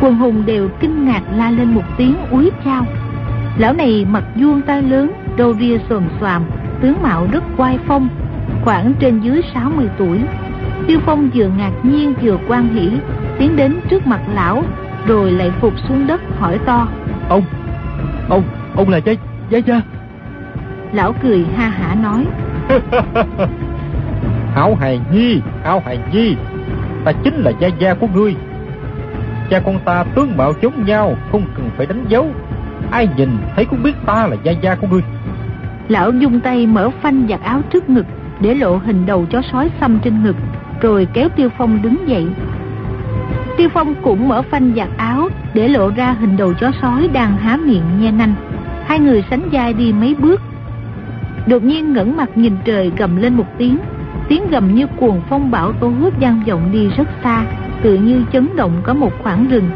Quần 0.00 0.14
hùng 0.14 0.42
đều 0.46 0.68
kinh 0.80 1.06
ngạc 1.06 1.22
la 1.34 1.50
lên 1.50 1.74
một 1.74 1.82
tiếng 1.96 2.16
úi 2.30 2.50
chao 2.64 2.86
Lão 3.60 3.72
này 3.72 4.06
mặt 4.10 4.24
vuông 4.34 4.62
tay 4.62 4.82
lớn 4.82 5.12
Râu 5.38 5.54
ria 5.54 5.78
xồm 5.88 6.08
xoàm 6.20 6.42
Tướng 6.80 7.02
mạo 7.02 7.26
rất 7.32 7.44
quai 7.56 7.78
phong 7.86 8.08
Khoảng 8.64 8.92
trên 9.00 9.20
dưới 9.20 9.42
60 9.54 9.88
tuổi. 9.98 10.18
Tiêu 10.86 11.00
Phong 11.06 11.30
vừa 11.34 11.48
ngạc 11.48 11.72
nhiên 11.82 12.14
vừa 12.22 12.36
quan 12.48 12.74
hỷ 12.74 12.90
Tiến 13.38 13.56
đến 13.56 13.80
trước 13.90 14.06
mặt 14.06 14.20
lão 14.34 14.62
Rồi 15.06 15.30
lại 15.32 15.50
phục 15.60 15.74
xuống 15.88 16.06
đất 16.06 16.20
hỏi 16.38 16.58
to. 16.66 16.88
Ông, 17.28 17.42
ông, 18.28 18.42
ông 18.76 18.88
là 18.88 18.98
Gia, 18.98 19.12
Gia 19.50 19.58
Gia 19.58 19.82
Lão 20.92 21.14
cười 21.22 21.46
ha 21.56 21.68
hả 21.68 21.94
nói. 21.94 22.26
Hảo 24.54 24.74
Hài 24.74 25.00
Nhi, 25.12 25.40
Hảo 25.64 25.82
Hài 25.86 25.98
Nhi 26.12 26.36
Ta 27.04 27.12
chính 27.12 27.34
là 27.34 27.52
Gia 27.60 27.68
Gia 27.68 27.94
của 27.94 28.06
ngươi. 28.14 28.34
Cha 29.50 29.60
con 29.60 29.78
ta 29.84 30.04
tướng 30.14 30.36
mạo 30.36 30.52
giống 30.62 30.84
nhau 30.84 31.14
Không 31.32 31.42
cần 31.56 31.70
phải 31.76 31.86
đánh 31.86 32.04
dấu 32.08 32.26
Ai 32.90 33.08
nhìn 33.16 33.30
thấy 33.56 33.64
cũng 33.64 33.82
biết 33.82 33.92
ta 34.06 34.26
là 34.26 34.36
Gia 34.42 34.52
Gia 34.52 34.74
của 34.74 34.86
ngươi. 34.86 35.02
Lão 35.88 36.12
dùng 36.12 36.40
tay 36.40 36.66
mở 36.66 36.90
phanh 37.02 37.26
giặt 37.28 37.40
áo 37.42 37.60
trước 37.70 37.90
ngực 37.90 38.06
Để 38.40 38.54
lộ 38.54 38.76
hình 38.76 39.06
đầu 39.06 39.26
chó 39.30 39.42
sói 39.52 39.70
xăm 39.80 39.98
trên 39.98 40.22
ngực, 40.24 40.36
Rồi 40.80 41.08
kéo 41.12 41.28
Tiêu 41.28 41.48
Phong 41.58 41.82
đứng 41.82 42.08
dậy. 42.08 42.26
Tiêu 43.56 43.68
Phong 43.68 43.94
cũng 44.02 44.28
mở 44.28 44.42
phanh 44.42 44.72
giặt 44.76 44.88
áo 44.96 45.28
Để 45.54 45.68
lộ 45.68 45.90
ra 45.96 46.16
hình 46.20 46.36
đầu 46.36 46.54
chó 46.54 46.70
sói 46.82 47.08
đang 47.12 47.36
há 47.36 47.56
miệng 47.56 48.00
nhe 48.00 48.10
nanh 48.10 48.34
Hai 48.86 48.98
người 48.98 49.24
sánh 49.30 49.48
vai 49.52 49.72
đi 49.72 49.92
mấy 49.92 50.14
bước. 50.14 50.40
Đột 51.46 51.62
nhiên 51.62 51.92
ngẩng 51.92 52.16
mặt 52.16 52.30
nhìn 52.34 52.56
trời 52.64 52.92
gầm 52.96 53.16
lên 53.16 53.34
một 53.34 53.46
tiếng. 53.58 53.78
Tiếng 54.28 54.50
gầm 54.50 54.74
như 54.74 54.86
cuồng 54.86 55.20
phong 55.28 55.50
bão 55.50 55.72
tố 55.72 55.92
vang 56.20 56.42
vọng 56.46 56.70
đi 56.72 56.88
rất 56.96 57.08
xa, 57.24 57.44
Tự 57.82 57.94
như 57.94 58.24
chấn 58.32 58.56
động 58.56 58.72
có 58.82 58.94
một 58.94 59.12
khoảng 59.22 59.48
rừng. 59.48 59.70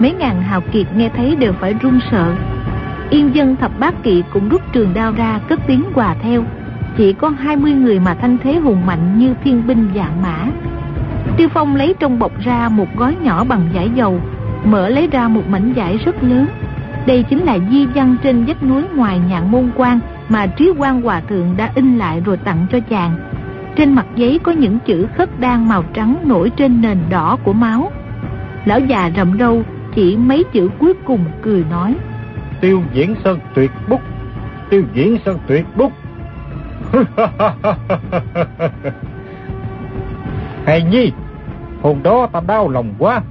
Mấy 0.00 0.12
ngàn 0.12 0.42
hào 0.42 0.60
kiệt 0.60 0.86
nghe 0.96 1.08
thấy 1.08 1.36
đều 1.36 1.52
phải 1.52 1.74
run 1.74 1.98
sợ. 2.10 2.34
Yên 3.10 3.34
dân 3.34 3.56
thập 3.56 3.78
bát 3.78 4.02
kỵ 4.02 4.22
cũng 4.32 4.48
rút 4.48 4.72
trường 4.72 4.94
đao 4.94 5.12
ra 5.12 5.40
cất 5.48 5.60
tiếng 5.66 5.84
hòa 5.94 6.14
theo. 6.22 6.44
Chỉ 6.96 7.12
có 7.12 7.28
20 7.28 7.72
người 7.72 8.00
mà 8.00 8.14
thanh 8.14 8.38
thế 8.42 8.58
hùng 8.58 8.86
mạnh 8.86 9.18
như 9.18 9.34
thiên 9.44 9.66
binh 9.66 9.88
dạng 9.94 10.22
mã. 10.22 10.46
Tiêu 11.36 11.48
Phong 11.48 11.76
lấy 11.76 11.94
trong 11.98 12.18
bọc 12.18 12.40
ra 12.40 12.68
một 12.68 12.88
gói 12.96 13.16
nhỏ 13.22 13.44
bằng 13.44 13.68
giải 13.72 13.90
dầu, 13.94 14.20
Mở 14.64 14.88
lấy 14.88 15.08
ra 15.12 15.28
một 15.28 15.42
mảnh 15.48 15.72
giải 15.72 15.98
rất 16.04 16.22
lớn. 16.22 16.46
Đây 17.06 17.22
chính 17.22 17.44
là 17.44 17.58
di 17.70 17.86
văn 17.86 18.16
trên 18.22 18.44
vách 18.44 18.62
núi 18.62 18.82
ngoài 18.94 19.20
nhạn 19.28 19.50
môn 19.50 19.70
quan 19.76 20.00
Mà 20.28 20.46
Trí 20.46 20.70
quan 20.78 21.02
Hòa 21.02 21.20
Thượng 21.20 21.56
đã 21.56 21.70
in 21.74 21.98
lại 21.98 22.20
rồi 22.24 22.36
tặng 22.36 22.66
cho 22.72 22.80
chàng. 22.80 23.16
Trên 23.76 23.92
mặt 23.92 24.06
giấy 24.16 24.40
có 24.42 24.52
những 24.52 24.78
chữ 24.86 25.06
khất 25.16 25.40
đan 25.40 25.68
màu 25.68 25.84
trắng 25.94 26.16
nổi 26.24 26.50
trên 26.50 26.80
nền 26.80 26.98
đỏ 27.10 27.38
của 27.44 27.52
máu. 27.52 27.92
Lão 28.64 28.80
già 28.80 29.10
rậm 29.16 29.38
râu 29.38 29.62
chỉ 29.94 30.16
mấy 30.16 30.44
chữ 30.52 30.70
cuối 30.78 30.94
cùng 31.04 31.24
cười 31.42 31.64
nói. 31.70 31.94
Tiêu 32.60 32.82
diễn 32.92 33.14
sơn 33.24 33.38
tuyệt 33.54 33.70
bút. 33.88 34.00
Tiêu 34.70 34.82
diễn 34.94 35.18
sơn 35.24 35.38
tuyệt 35.46 35.64
bút. 35.76 35.92
Hài 40.64 40.82
nhi 40.82 41.12
Hôm 41.82 42.02
đó 42.02 42.28
ta 42.32 42.40
đau 42.46 42.68
lòng 42.68 42.94
quá. 42.98 43.22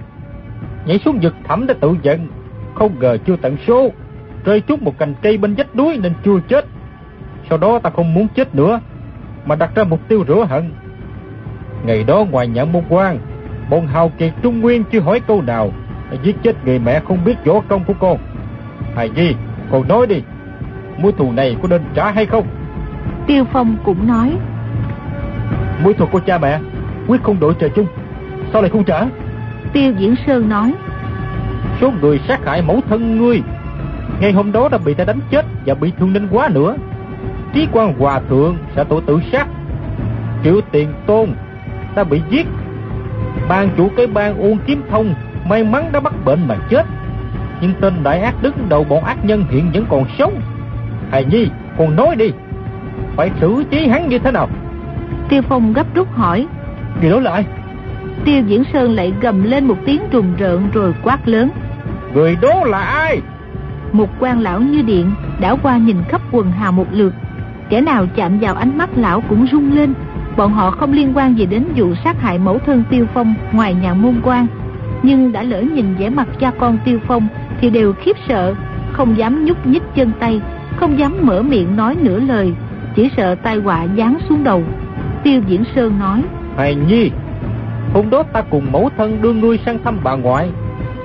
Nhảy 0.85 0.99
xuống 0.99 1.19
vực 1.21 1.35
thẳm 1.43 1.67
để 1.67 1.73
tự 1.79 1.95
giận. 2.01 2.27
Không 2.75 2.99
ngờ 2.99 3.17
chưa 3.25 3.35
tận 3.35 3.57
số. 3.67 3.91
Rơi 4.45 4.61
trúng 4.61 4.83
một 4.83 4.97
cành 4.97 5.13
cây 5.21 5.37
bên 5.37 5.55
vách 5.55 5.75
núi 5.75 5.99
nên 6.03 6.13
chưa 6.25 6.39
chết. 6.47 6.65
Sau 7.49 7.57
đó 7.57 7.79
ta 7.79 7.89
không 7.89 8.13
muốn 8.13 8.27
chết 8.35 8.55
nữa, 8.55 8.79
Mà 9.45 9.55
đặt 9.55 9.75
ra 9.75 9.83
mục 9.83 9.99
tiêu 10.07 10.23
rửa 10.27 10.45
hận. 10.49 10.71
Ngày 11.85 12.03
đó 12.03 12.25
ngoài 12.31 12.47
nhận 12.47 12.71
môn 12.71 12.83
quan, 12.89 13.19
Bọn 13.69 13.87
hào 13.87 14.09
kiệt 14.09 14.33
trung 14.41 14.61
nguyên 14.61 14.83
chưa 14.91 14.99
hỏi 14.99 15.19
câu 15.27 15.41
nào. 15.41 15.71
Giết 16.23 16.35
chết 16.43 16.65
người 16.65 16.79
mẹ 16.79 16.99
không 17.07 17.25
biết 17.25 17.35
võ 17.45 17.59
công 17.67 17.83
của 17.83 17.93
con. 17.99 18.17
Hài 18.95 19.09
Nhi 19.09 19.35
Con 19.71 19.87
nói 19.87 20.07
đi 20.07 20.21
Mối 20.97 21.11
thù 21.17 21.31
này 21.31 21.55
có 21.61 21.67
nên 21.67 21.81
trả 21.93 22.11
hay 22.11 22.25
không? 22.25 22.47
Tiêu 23.27 23.45
Phong 23.53 23.77
cũng 23.83 24.07
nói. 24.07 24.37
Mối 25.83 25.93
thù 25.93 26.05
của 26.05 26.19
cha 26.19 26.37
mẹ 26.37 26.59
Quyết 27.07 27.23
không 27.23 27.39
đổi 27.39 27.53
trời 27.59 27.69
chung 27.69 27.87
Sao 28.53 28.61
lại 28.61 28.71
không 28.71 28.83
trả? 28.83 29.05
Tiêu 29.73 29.93
Diễn 29.97 30.15
Sơn 30.27 30.49
nói. 30.49 30.73
Số 31.81 31.91
người 32.01 32.19
sát 32.27 32.45
hại 32.45 32.61
mẫu 32.61 32.81
thân 32.89 33.17
ngươi 33.17 33.41
Ngày 34.19 34.31
hôm 34.31 34.51
đó 34.51 34.69
đã 34.69 34.77
bị 34.77 34.93
ta 34.93 35.03
đánh 35.03 35.19
chết 35.31 35.45
Và 35.65 35.73
bị 35.73 35.91
thương 35.99 36.13
nên 36.13 36.27
quá 36.31 36.49
nữa. 36.53 36.75
Trí 37.53 37.67
quan 37.71 37.93
hòa 37.99 38.21
thượng 38.29 38.57
sẽ 38.75 38.83
tội 38.83 39.01
tự 39.05 39.19
sát 39.31 39.47
Triệu 40.43 40.61
tiền 40.71 40.93
tôn 41.05 41.29
Ta 41.95 42.03
bị 42.03 42.21
giết. 42.29 42.47
Ban 43.49 43.69
chủ 43.77 43.89
cái 43.97 44.07
ban 44.07 44.37
uôn 44.37 44.57
kiếm 44.65 44.81
thông 44.89 45.13
May 45.49 45.63
mắn 45.63 45.89
đã 45.91 45.99
bắt 45.99 46.13
bệnh 46.25 46.47
mà 46.47 46.55
chết. 46.69 46.85
Nhưng 47.61 47.73
tên 47.81 47.93
đại 48.03 48.19
ác 48.19 48.35
đứng 48.41 48.69
đầu 48.69 48.83
bọn 48.83 49.03
ác 49.03 49.25
nhân 49.25 49.45
hiện 49.49 49.71
vẫn 49.73 49.85
còn 49.89 50.05
sống. 50.17 50.41
Hài 51.11 51.25
Nhi 51.25 51.47
còn 51.77 51.95
nói 51.95 52.15
đi 52.15 52.31
Phải 53.15 53.31
xử 53.41 53.63
trí 53.71 53.87
hắn 53.87 54.09
như 54.09 54.19
thế 54.19 54.31
nào? 54.31 54.49
Tiêu 55.29 55.41
Phong 55.41 55.73
gấp 55.73 55.95
rút 55.95 56.11
hỏi. 56.11 56.47
Người 57.01 57.11
đó 57.11 57.19
là 57.19 57.31
ai? 57.31 57.45
Tiêu 58.25 58.43
Diễn 58.47 58.63
Sơn 58.73 58.95
lại 58.95 59.13
gầm 59.21 59.43
lên 59.43 59.65
một 59.65 59.77
tiếng 59.85 60.01
rùng 60.11 60.33
rợn 60.37 60.69
rồi 60.73 60.93
quát 61.03 61.27
lớn. 61.27 61.49
Người 62.13 62.37
đó 62.41 62.63
là 62.65 62.81
ai? 62.81 63.21
Một 63.91 64.09
quan 64.19 64.39
lão 64.39 64.59
như 64.59 64.81
điện 64.81 65.11
Đảo 65.39 65.57
qua 65.63 65.77
nhìn 65.77 65.97
khắp 66.09 66.21
quần 66.31 66.51
hào 66.51 66.71
một 66.71 66.87
lượt. 66.91 67.13
Kẻ 67.69 67.81
nào 67.81 68.05
chạm 68.15 68.39
vào 68.39 68.55
ánh 68.55 68.77
mắt 68.77 68.89
lão 68.95 69.21
cũng 69.29 69.47
rung 69.51 69.75
lên. 69.75 69.93
Bọn 70.37 70.53
họ 70.53 70.71
không 70.71 70.91
liên 70.91 71.11
quan 71.15 71.37
gì 71.37 71.45
đến 71.45 71.65
vụ 71.75 71.95
sát 72.03 72.21
hại 72.21 72.39
mẫu 72.39 72.59
thân 72.59 72.83
Tiêu 72.89 73.05
Phong 73.13 73.33
ngoài 73.51 73.73
nhà 73.73 73.93
môn 73.93 74.15
quan 74.23 74.47
nhưng 75.03 75.31
đã 75.31 75.43
lỡ 75.43 75.61
nhìn 75.61 75.95
vẻ 75.99 76.09
mặt 76.09 76.27
cha 76.39 76.51
con 76.59 76.77
Tiêu 76.85 76.99
Phong 77.07 77.27
Thì 77.61 77.69
đều 77.69 77.93
khiếp 77.93 78.17
sợ, 78.27 78.55
Không 78.91 79.17
dám 79.17 79.45
nhúc 79.45 79.67
nhích 79.67 79.83
chân 79.95 80.11
tay, 80.19 80.41
Không 80.75 80.99
dám 80.99 81.17
mở 81.21 81.41
miệng 81.41 81.75
nói 81.75 81.95
nửa 82.01 82.19
lời, 82.19 82.53
Chỉ 82.95 83.09
sợ 83.17 83.35
tai 83.35 83.55
họa 83.57 83.85
giáng 83.97 84.17
xuống 84.29 84.43
đầu. 84.43 84.63
Tiêu 85.23 85.41
Diễn 85.47 85.63
Sơn 85.75 85.99
nói, 85.99 86.23
Hài 86.57 86.75
Nhi, 86.75 87.11
Hôm 87.93 88.09
đó 88.09 88.23
ta 88.23 88.41
cùng 88.41 88.71
mẫu 88.71 88.89
thân 88.97 89.21
đưa 89.21 89.33
ngươi 89.33 89.59
sang 89.65 89.83
thăm 89.83 89.99
bà 90.03 90.15
ngoại. 90.15 90.49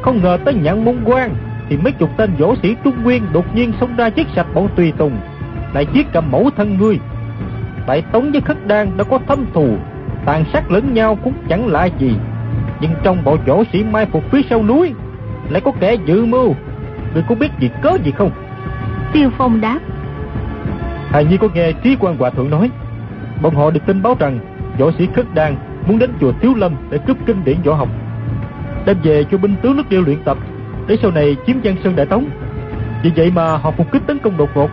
Không 0.03 0.23
ngờ 0.23 0.39
tới 0.45 0.55
nhận 0.55 0.85
môn 0.85 0.97
quan 1.05 1.31
Thì 1.69 1.77
mấy 1.77 1.93
chục 1.93 2.11
tên 2.17 2.31
võ 2.39 2.55
sĩ 2.63 2.77
Trung 2.85 3.03
Nguyên 3.03 3.23
Đột 3.33 3.57
nhiên 3.57 3.73
xông 3.81 3.97
ra 3.97 4.07
giết 4.07 4.27
sạch 4.37 4.47
bọn 4.55 4.69
tùy 4.77 4.93
tùng, 4.99 5.13
Lại 5.75 5.87
giết 5.93 6.13
cả 6.13 6.21
mẫu 6.21 6.51
thân 6.57 6.79
ngươi. 6.79 6.99
Đại 7.87 8.03
Tống 8.13 8.33
với 8.33 8.41
Khất 8.41 8.67
Đan 8.67 8.97
đã 8.97 9.05
có 9.05 9.19
thâm 9.29 9.47
thù, 9.55 9.77
Tàn 10.25 10.45
sát 10.53 10.71
lẫn 10.71 10.95
nhau 10.95 11.19
cũng 11.25 11.33
chẳng 11.49 11.67
lạ 11.67 11.89
gì. 11.99 12.15
Nhưng 12.81 12.91
trong 13.03 13.24
bộ 13.24 13.37
võ 13.47 13.62
sĩ 13.72 13.85
mai 13.85 14.07
phục 14.07 14.31
phía 14.31 14.43
sau 14.51 14.62
núi 14.62 14.95
Lại 15.51 15.61
có 15.61 15.72
kẻ 15.81 15.97
dự 16.07 16.24
mưu. 16.24 16.55
Ngươi 17.14 17.22
có 17.29 17.35
biết 17.35 17.49
gì 17.61 17.70
cớ 17.83 17.97
gì 18.05 18.11
không? 18.11 18.31
Tiêu 19.12 19.31
Phong 19.39 19.61
đáp. 19.61 19.79
Hài 21.11 21.24
Nhi 21.24 21.37
có 21.37 21.49
nghe 21.55 21.72
Trí 21.72 21.97
quan 22.01 22.16
Hòa 22.16 22.31
Thượng 22.31 22.51
nói. 22.51 22.70
Bọn 23.43 23.55
họ 23.55 23.70
được 23.70 23.81
tin 23.87 24.03
báo 24.03 24.16
rằng 24.18 24.39
Võ 24.79 24.91
sĩ 24.99 25.09
Khất 25.14 25.26
Đan 25.35 25.57
muốn 25.87 25.99
đến 25.99 26.11
chùa 26.20 26.33
Thiếu 26.41 26.55
Lâm 26.55 26.72
Để 26.91 26.99
cướp 26.99 27.16
kinh 27.26 27.45
điển 27.45 27.57
võ 27.64 27.74
học. 27.74 27.89
Đem 28.87 28.97
về 29.03 29.24
cho 29.31 29.39
binh 29.39 29.57
tướng 29.62 29.76
nước 29.76 29.89
điêu 29.89 30.03
luyện 30.03 30.24
tập 30.24 30.39
Để 30.87 30.97
sau 31.03 31.11
này 31.11 31.37
chiếm 31.47 31.57
Giang 31.64 31.76
Sơn 31.85 31.97
Đại 31.97 32.07
Tống. 32.07 32.29
Vì 33.03 33.12
vậy 33.16 33.33
mà 33.35 33.57
họ 33.57 33.70
phục 33.70 33.93
kích 33.93 34.03
tấn 34.07 34.18
công 34.18 34.37
đột 34.37 34.51
ngột 34.55 34.70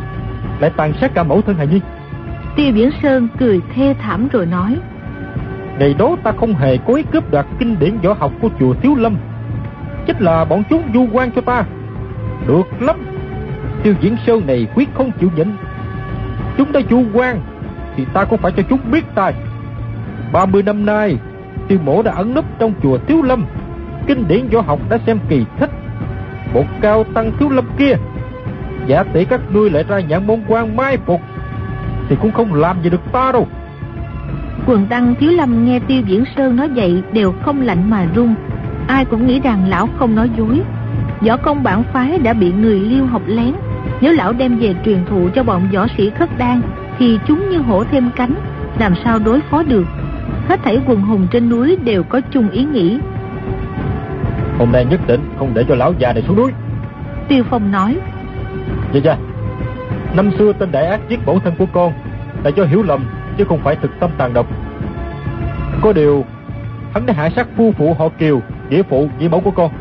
Lại 0.60 0.72
tàn 0.78 0.94
sát 1.02 1.14
cả 1.14 1.24
mẫu 1.24 1.42
thân 1.42 1.56
Hài 1.56 1.68
Nhi. 1.68 1.82
Tiêu 2.56 2.72
Viễn 2.74 2.90
Sơn 3.04 3.28
cười 3.40 3.62
thê 3.76 3.96
thảm 4.02 4.28
rồi 4.28 4.46
nói 4.46 4.78
Ngày 5.80 5.94
đó 5.94 6.16
ta 6.24 6.32
không 6.32 6.54
hề 6.54 6.78
cố 6.78 6.96
ý 6.96 7.04
cướp 7.12 7.32
đoạt 7.32 7.46
kinh 7.60 7.80
điển 7.80 7.98
võ 7.98 8.14
học 8.14 8.32
của 8.42 8.50
chùa 8.60 8.74
Thiếu 8.74 8.96
Lâm. 8.96 9.18
Chắc 10.08 10.22
là 10.22 10.46
bọn 10.46 10.64
chúng 10.70 10.84
du 10.94 11.08
quan 11.14 11.32
cho 11.32 11.42
ta. 11.42 11.64
Được 12.48 12.64
lắm. 12.80 12.96
Tiêu 13.84 13.94
Diễn 14.02 14.18
Sơn 14.26 14.48
này 14.48 14.68
quyết 14.76 14.90
không 14.94 15.12
chịu 15.20 15.30
nhịn 15.36 15.48
Chúng 16.58 16.72
ta 16.72 16.80
du 16.90 17.04
quan 17.14 17.42
Thì 17.96 18.06
ta 18.14 18.26
cũng 18.26 18.40
phải 18.40 18.52
cho 18.58 18.64
chúng 18.70 18.80
biết 18.92 19.06
ta 19.16 19.32
30 20.32 20.64
năm 20.64 20.86
nay, 20.86 21.18
Tiêu 21.68 21.80
mổ 21.84 22.02
đã 22.02 22.12
ẩn 22.12 22.34
núp 22.34 22.46
trong 22.60 22.74
chùa 22.84 22.98
Thiếu 22.98 23.22
Lâm. 23.22 23.46
Kinh 24.08 24.28
điển 24.28 24.48
võ 24.48 24.62
học 24.62 24.80
đã 24.90 24.98
xem 25.06 25.20
kỳ 25.30 25.46
thích. 25.60 25.70
Một 26.54 26.66
cao 26.82 27.04
tăng 27.04 27.32
thiếu 27.40 27.50
lâm 27.50 27.66
kia, 27.78 27.96
Giả 28.88 29.04
tỷ 29.04 29.26
các 29.26 29.42
ngươi 29.52 29.70
lại 29.70 29.84
ra 29.88 30.00
nhận 30.00 30.28
môn 30.28 30.44
quan 30.48 30.76
mai 30.76 30.98
phục, 30.98 31.22
Thì 32.10 32.16
cũng 32.22 32.32
không 32.32 32.54
làm 32.54 32.82
gì 32.84 32.90
được 32.90 33.12
ta 33.12 33.32
đâu. 33.32 33.48
Quần 34.68 34.88
tăng 34.88 35.16
thiếu 35.16 35.32
lâm 35.32 35.66
nghe 35.66 35.80
tiêu 35.80 36.02
diễn 36.06 36.24
sơn 36.36 36.56
nói 36.56 36.70
vậy 36.76 37.04
Đều 37.14 37.32
không 37.32 37.62
lạnh 37.62 37.90
mà 37.90 38.06
run. 38.16 38.36
Ai 38.88 39.06
cũng 39.06 39.28
nghĩ 39.28 39.40
rằng 39.40 39.70
lão 39.70 39.90
không 39.98 40.16
nói 40.16 40.30
dối. 40.38 40.62
Võ 41.22 41.38
công 41.38 41.64
bản 41.64 41.84
phái 41.94 42.20
đã 42.20 42.34
bị 42.34 42.52
người 42.52 42.80
liêu 42.80 43.06
học 43.06 43.22
lén. 43.28 43.52
Nếu 44.02 44.14
lão 44.14 44.34
đem 44.34 44.58
về 44.58 44.76
truyền 44.86 45.06
thụ 45.10 45.30
cho 45.36 45.44
bọn 45.44 45.68
võ 45.74 45.88
sĩ 45.98 46.10
khất 46.10 46.38
đan 46.38 46.62
Thì 47.00 47.20
chúng 47.28 47.50
như 47.50 47.58
hổ 47.58 47.84
thêm 47.84 48.10
cánh 48.16 48.36
Làm 48.80 48.94
sao 49.04 49.20
đối 49.20 49.42
phó 49.42 49.64
được? 49.64 49.86
Hết 50.48 50.60
thảy 50.64 50.80
quần 50.88 51.02
hùng 51.02 51.28
trên 51.32 51.50
núi 51.50 51.78
đều 51.84 52.04
có 52.04 52.22
chung 52.32 52.50
ý 52.50 52.64
nghĩ. 52.64 53.00
Hôm 54.60 54.72
nay 54.72 54.86
nhất 54.86 55.08
định 55.08 55.22
không 55.40 55.52
để 55.54 55.66
cho 55.70 55.76
lão 55.76 55.94
già 56.00 56.14
này 56.14 56.24
xuống 56.28 56.38
núi. 56.38 56.52
Tiêu 57.28 57.44
Phong 57.50 57.72
nói 57.72 57.98
Dạ 58.94 59.00
dạ. 59.04 59.18
Năm 60.16 60.32
xưa 60.38 60.54
tên 60.54 60.72
đại 60.72 60.86
ác 60.86 61.00
giết 61.10 61.20
mẫu 61.26 61.40
thân 61.40 61.54
của 61.58 61.66
con 61.74 61.94
Là 62.44 62.50
do 62.56 62.64
hiểu 62.64 62.84
lầm 62.84 63.06
chứ 63.38 63.46
không 63.50 63.60
phải 63.64 63.76
thực 63.76 63.92
tâm 64.00 64.10
tàn 64.18 64.34
độc. 64.34 64.48
Có 65.82 65.94
điều 65.94 66.26
Hắn 66.94 67.06
đã 67.06 67.14
hạ 67.14 67.30
sát 67.36 67.48
phu 67.58 67.72
phụ 67.78 67.94
họ 67.94 68.10
Kiều 68.10 68.42
Nghĩa 68.70 68.84
phụ, 68.84 69.10
nghĩa 69.20 69.28
mẫu 69.28 69.42
của 69.42 69.52
con. 69.52 69.72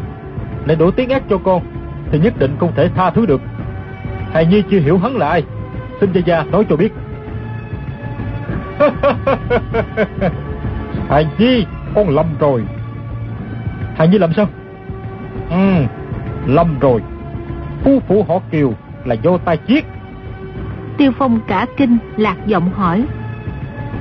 Nên 0.67 0.79
đổ 0.79 0.91
tiếng 0.91 1.11
ác 1.11 1.23
cho 1.31 1.39
con 1.39 1.63
Thì 2.11 2.19
nhất 2.19 2.39
định 2.39 2.57
không 2.61 2.73
thể 2.77 2.89
tha 2.89 3.11
thứ 3.11 3.27
được. 3.27 3.41
Hài 4.33 4.47
Nhi 4.47 4.63
chưa 4.71 4.81
hiểu 4.81 4.99
hắn 4.99 5.17
là 5.17 5.29
ai 5.29 5.43
Xin 6.01 6.13
gia 6.13 6.21
gia 6.27 6.45
nói 6.45 6.67
cho 6.71 6.77
biết. 6.77 6.93
Hài 11.09 11.27
Nhi 11.39 11.67
Con 11.95 12.09
lầm 12.09 12.27
rồi. 12.39 12.65
Hài 13.97 14.09
Nhi 14.09 14.19
làm 14.19 14.33
sao? 14.33 14.47
Ừ 15.51 15.85
Lầm 16.47 16.79
rồi. 16.79 17.03
Phu 17.85 18.01
phụ 18.09 18.25
họ 18.29 18.41
Kiều 18.51 18.73
là 19.05 19.15
do 19.15 19.39
ta 19.39 19.57
giết. 19.67 19.85
Tiêu 20.97 21.13
Phong 21.19 21.41
cả 21.49 21.67
kinh 21.77 21.99
lạc 22.17 22.37
giọng 22.47 22.71
hỏi. 22.71 23.05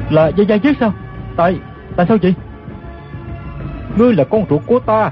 Là 0.10 0.28
dây 0.28 0.46
gia 0.46 0.58
chết 0.58 0.78
sao? 0.80 0.94
Tại 1.36 1.60
Tại 1.96 2.06
sao 2.10 2.18
chị 2.18 2.34
Ngươi 3.98 4.14
là 4.14 4.24
con 4.24 4.46
ruột 4.50 4.62
của 4.66 4.80
ta. 4.80 5.12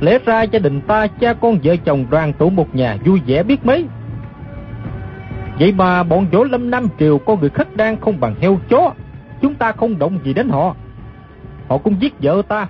Lẽ 0.00 0.18
ra 0.24 0.42
gia 0.42 0.58
đình 0.58 0.80
ta, 0.80 1.06
cha 1.06 1.32
con, 1.32 1.58
vợ 1.62 1.76
chồng, 1.76 2.06
đoàn 2.10 2.32
tụ 2.32 2.50
một 2.50 2.74
nhà, 2.74 2.96
vui 3.04 3.20
vẻ 3.26 3.42
biết 3.42 3.66
mấy. 3.66 3.86
Vậy 5.58 5.72
mà 5.72 6.02
bọn 6.02 6.26
võ 6.32 6.44
lâm 6.44 6.70
Nam 6.70 6.88
Triều 6.98 7.18
có 7.18 7.36
người 7.36 7.50
khất 7.50 7.76
đang 7.76 8.00
không 8.00 8.20
bằng 8.20 8.34
heo 8.40 8.58
chó. 8.68 8.92
Chúng 9.42 9.54
ta 9.54 9.72
không 9.72 9.98
động 9.98 10.18
gì 10.24 10.34
đến 10.34 10.48
họ. 10.48 10.74
Họ 11.68 11.78
cũng 11.78 12.02
giết 12.02 12.14
vợ 12.22 12.42
ta, 12.48 12.68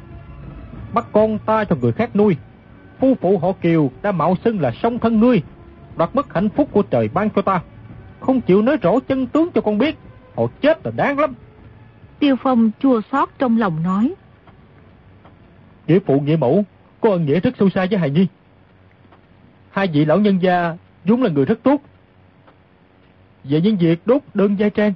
Bắt 0.92 1.06
con 1.12 1.38
ta 1.38 1.64
cho 1.64 1.76
người 1.76 1.92
khác 1.92 2.16
nuôi. 2.16 2.36
Phu 3.00 3.14
phụ 3.20 3.38
họ 3.38 3.52
Kiều 3.52 3.90
đã 4.02 4.12
mạo 4.12 4.36
xưng 4.44 4.60
là 4.60 4.70
song 4.82 4.98
thân 4.98 5.20
ngươi, 5.20 5.42
Đoạt 5.96 6.10
mất 6.14 6.34
hạnh 6.34 6.48
phúc 6.48 6.68
của 6.72 6.82
trời 6.82 7.08
ban 7.14 7.30
cho 7.30 7.42
ta. 7.42 7.60
Không 8.20 8.40
chịu 8.40 8.62
nói 8.62 8.76
rõ 8.82 8.92
chân 9.08 9.26
tướng 9.26 9.50
cho 9.54 9.60
con 9.60 9.78
biết. 9.78 9.98
Họ 10.36 10.46
chết 10.60 10.86
là 10.86 10.92
đáng 10.96 11.18
lắm. 11.18 11.34
Tiêu 12.18 12.36
Phong 12.42 12.70
chua 12.80 13.00
xót 13.12 13.28
trong 13.38 13.58
lòng 13.58 13.82
nói. 13.82 14.14
Nghĩa 15.86 15.98
phụ 16.06 16.20
nghĩa 16.20 16.36
mẫu 16.36 16.64
Có 17.00 17.10
ân 17.10 17.26
nghĩa 17.26 17.40
rất 17.40 17.54
sâu 17.58 17.70
xa 17.70 17.86
với 17.90 17.98
Hài 17.98 18.10
Nhi. 18.10 18.26
Hai 19.70 19.86
vị 19.86 20.04
lão 20.04 20.18
nhân 20.18 20.38
gia 20.42 20.76
vốn 21.04 21.22
là 21.22 21.30
người 21.30 21.44
rất 21.44 21.62
tốt. 21.62 21.76
Về 23.44 23.60
những 23.60 23.76
việc 23.76 24.06
đốt 24.06 24.22
đơn 24.34 24.56
gia 24.58 24.68
trang 24.68 24.92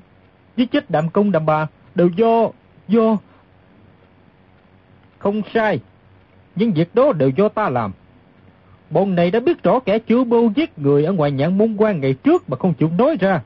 Giết 0.57 0.71
chết 0.71 0.91
đạm 0.91 1.11
công 1.11 1.33
đạm 1.33 1.47
bà 1.47 1.67
Đều 1.95 2.09
do 2.09 2.49
Do 2.89 3.17
Không 5.19 5.43
sai. 5.55 5.81
Những 6.57 6.73
việc 6.73 6.95
đó 6.95 7.13
đều 7.13 7.31
do 7.37 7.49
ta 7.49 7.69
làm. 7.69 7.93
Bọn 8.91 9.15
này 9.15 9.31
đã 9.31 9.41
biết 9.41 9.63
rõ 9.63 9.81
kẻ 9.81 9.99
chứa 9.99 10.25
bưu 10.25 10.53
giết 10.57 10.79
người 10.79 11.05
Ở 11.05 11.13
ngoài 11.13 11.31
nhãn 11.31 11.59
môn 11.59 11.77
quan 11.77 12.01
ngày 12.01 12.15
trước 12.15 12.51
Mà 12.51 12.57
không 12.57 12.75
chịu 12.75 12.91
nói 12.99 13.17
ra 13.21 13.43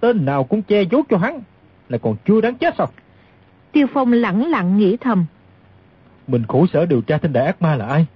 Tên 0.00 0.24
nào 0.24 0.44
cũng 0.44 0.62
che 0.62 0.82
giấu 0.82 1.02
cho 1.10 1.16
hắn 1.16 1.40
Lại 1.88 1.98
còn 2.02 2.16
chưa 2.24 2.40
đáng 2.40 2.54
chết 2.54 2.74
sao? 2.78 2.86
Tiêu 3.72 3.86
Phong 3.94 4.12
lặng 4.12 4.50
lặng 4.50 4.78
nghĩ 4.78 4.96
thầm. 4.96 5.26
Mình 6.26 6.44
khổ 6.48 6.66
sở 6.72 6.86
điều 6.86 7.00
tra 7.00 7.18
tên 7.18 7.32
đại 7.32 7.46
ác 7.46 7.62
ma 7.62 7.76
là 7.76 7.86
ai? 7.86 8.06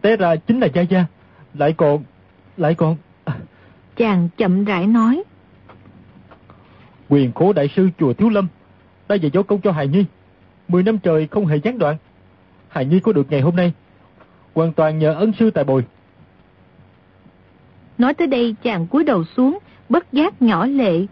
Té 0.00 0.16
ra 0.16 0.36
chính 0.36 0.60
là 0.60 0.66
Gia 0.66 0.82
Gia 0.82 1.04
Lại 1.54 1.72
còn 1.72 2.04
Lại 2.56 2.74
còn 2.74 2.96
Chàng 3.96 4.28
chậm 4.36 4.64
rãi 4.64 4.86
nói. 4.86 5.22
Quyền 7.08 7.32
khổ 7.32 7.52
đại 7.52 7.68
sư 7.76 7.88
chùa 7.98 8.12
Thiếu 8.12 8.28
Lâm 8.28 8.48
Đã 9.08 9.16
về 9.22 9.30
dỗ 9.30 9.42
công 9.42 9.60
cho 9.60 9.72
Hài 9.72 9.88
Nhi. 9.88 10.04
Mười 10.68 10.82
năm 10.82 10.98
trời 10.98 11.26
không 11.26 11.46
hề 11.46 11.56
gián 11.56 11.78
đoạn. 11.78 11.96
Hài 12.68 12.84
Nhi 12.84 13.00
có 13.00 13.12
được 13.12 13.30
ngày 13.30 13.40
hôm 13.40 13.56
nay. 13.56 13.72
Hoàn 14.54 14.72
toàn 14.72 14.98
nhờ 14.98 15.14
ân 15.14 15.32
sư 15.38 15.50
tài 15.50 15.64
bồi. 15.64 15.84
Nói 17.98 18.14
tới 18.14 18.26
đây 18.26 18.54
chàng 18.62 18.86
cúi 18.86 19.04
đầu 19.04 19.24
xuống 19.24 19.58
Bất 19.90 20.12
giác 20.12 20.42
nhỏ 20.42 20.66
lệ 20.66 21.06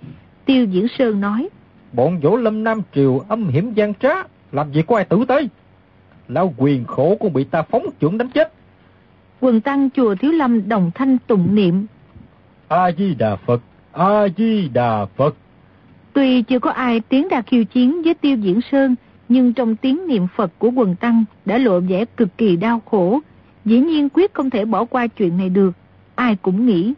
Tiêu 0.45 0.65
Diễn 0.65 0.87
Sơn 0.99 1.21
nói. 1.21 1.49
Bọn 1.93 2.21
võ 2.21 2.37
lâm 2.37 2.65
Nam 2.65 2.83
Triều 2.95 3.19
âm 3.29 3.49
hiểm 3.49 3.75
gian 3.75 3.95
trá 3.95 4.15
Làm 4.53 4.73
gì 4.73 4.83
có 4.87 4.97
ai 4.97 5.05
tử 5.05 5.25
tế? 5.29 5.49
Lão 6.29 6.55
quyền 6.57 6.85
khổ 6.85 7.17
cũng 7.21 7.33
bị 7.33 7.45
ta 7.45 7.63
phóng 7.63 7.87
chuẩn 8.01 8.19
đánh 8.19 8.29
chết. 8.29 8.53
Quần 9.41 9.61
tăng 9.61 9.91
chùa 9.91 10.15
Thiếu 10.15 10.33
Lâm 10.33 10.69
đồng 10.69 10.91
thanh 10.95 11.19
tụng 11.27 11.55
niệm. 11.55 11.87
A-di-đà 12.69 13.37
Phật 13.37 13.61
A-di-đà 13.93 15.07
Phật. 15.17 15.35
Tuy 16.13 16.43
chưa 16.43 16.59
có 16.59 16.71
ai 16.71 17.01
tiến 17.01 17.29
ra 17.29 17.43
khiêu 17.43 17.65
chiến 17.65 18.03
với 18.03 18.15
Tiêu 18.15 18.37
Diễn 18.37 18.61
Sơn 18.73 18.95
Nhưng 19.29 19.53
trong 19.53 19.77
tiếng 19.77 20.07
niệm 20.07 20.27
Phật 20.37 20.51
của 20.59 20.71
quần 20.71 20.97
tăng 20.97 21.25
Đã 21.45 21.59
lộ 21.59 21.81
vẻ 21.81 22.05
cực 22.05 22.39
kỳ 22.39 22.57
đau 22.57 22.83
khổ. 22.91 23.21
Dĩ 23.65 23.81
nhiên 23.81 24.09
quyết 24.09 24.35
không 24.35 24.51
thể 24.51 24.65
bỏ 24.65 24.85
qua 24.85 25.07
chuyện 25.07 25.37
này 25.37 25.49
được 25.49 25.73
Ai 26.15 26.37
cũng 26.37 26.67
nghĩ 26.67 26.95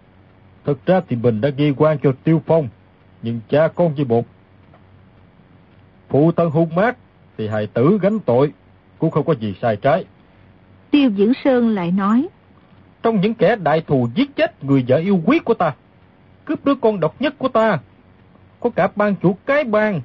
Thật 0.65 0.87
ra 0.87 1.01
thì 1.09 1.17
mình 1.17 1.41
đã 1.41 1.49
ghi 1.49 1.73
quan 1.77 1.99
cho 2.03 2.13
Tiêu 2.25 2.43
Phong 2.47 2.69
Nhưng 3.23 3.41
cha 3.49 3.69
con 3.69 3.95
với 3.95 4.05
một. 4.05 4.27
Phụ 6.09 6.33
thân 6.33 6.51
hung 6.51 6.75
mát 6.75 6.97
Thì 7.39 7.49
hài 7.49 7.67
tử 7.67 7.99
gánh 8.03 8.21
tội 8.21 8.53
Cũng 8.99 9.11
không 9.11 9.25
có 9.25 9.35
gì 9.35 9.55
sai 9.63 9.77
trái. 9.77 10.05
Tiêu 10.91 11.11
Diễn 11.11 11.33
Sơn 11.45 11.75
lại 11.75 11.91
nói 11.91 12.29
Trong 13.03 13.21
những 13.21 13.35
kẻ 13.35 13.57
đại 13.57 13.81
thù 13.81 14.09
giết 14.15 14.37
chết 14.37 14.65
người 14.65 14.85
vợ 14.89 14.97
yêu 14.97 15.21
quý 15.27 15.39
của 15.39 15.55
ta 15.55 15.75
Cướp 16.45 16.65
đứa 16.65 16.75
con 16.75 17.01
độc 17.01 17.21
nhất 17.21 17.35
của 17.39 17.49
ta 17.49 17.79
Có 18.61 18.71
cả 18.71 18.89
ban 18.97 19.15
chủ 19.17 19.37
cái 19.47 19.65
bang 19.65 20.01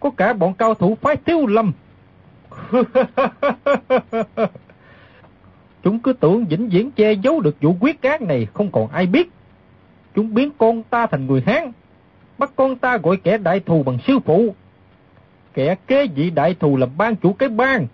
Có 0.00 0.10
cả 0.10 0.32
bọn 0.32 0.54
cao 0.54 0.74
thủ 0.74 0.96
phái 1.00 1.16
tiêu 1.16 1.46
lâm. 1.46 1.72
Chúng 5.82 5.98
cứ 5.98 6.12
tưởng 6.12 6.44
vĩnh 6.44 6.68
viễn 6.68 6.90
che 6.90 7.12
giấu 7.12 7.40
được 7.40 7.56
vụ 7.60 7.76
quyết 7.80 8.02
ác 8.02 8.22
này 8.22 8.46
không 8.54 8.72
còn 8.72 8.88
ai 8.88 9.06
biết. 9.06 9.30
Chúng 10.14 10.34
biến 10.34 10.50
con 10.58 10.82
ta 10.82 11.06
thành 11.06 11.26
người 11.26 11.42
Hán, 11.46 11.72
bắt 12.38 12.52
con 12.56 12.76
ta 12.76 12.96
gọi 12.96 13.16
kẻ 13.16 13.38
đại 13.38 13.60
thù 13.60 13.82
bằng 13.82 13.98
sư 14.06 14.18
phụ. 14.24 14.54
Kẻ 15.54 15.74
kế 15.86 16.06
vị 16.06 16.30
đại 16.30 16.54
thù 16.54 16.76
là 16.76 16.86
ban 16.96 17.16
chủ 17.16 17.32
cái 17.32 17.48
bang. 17.48 17.86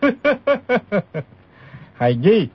Hài 1.94 2.14
Nhi, 2.14 2.48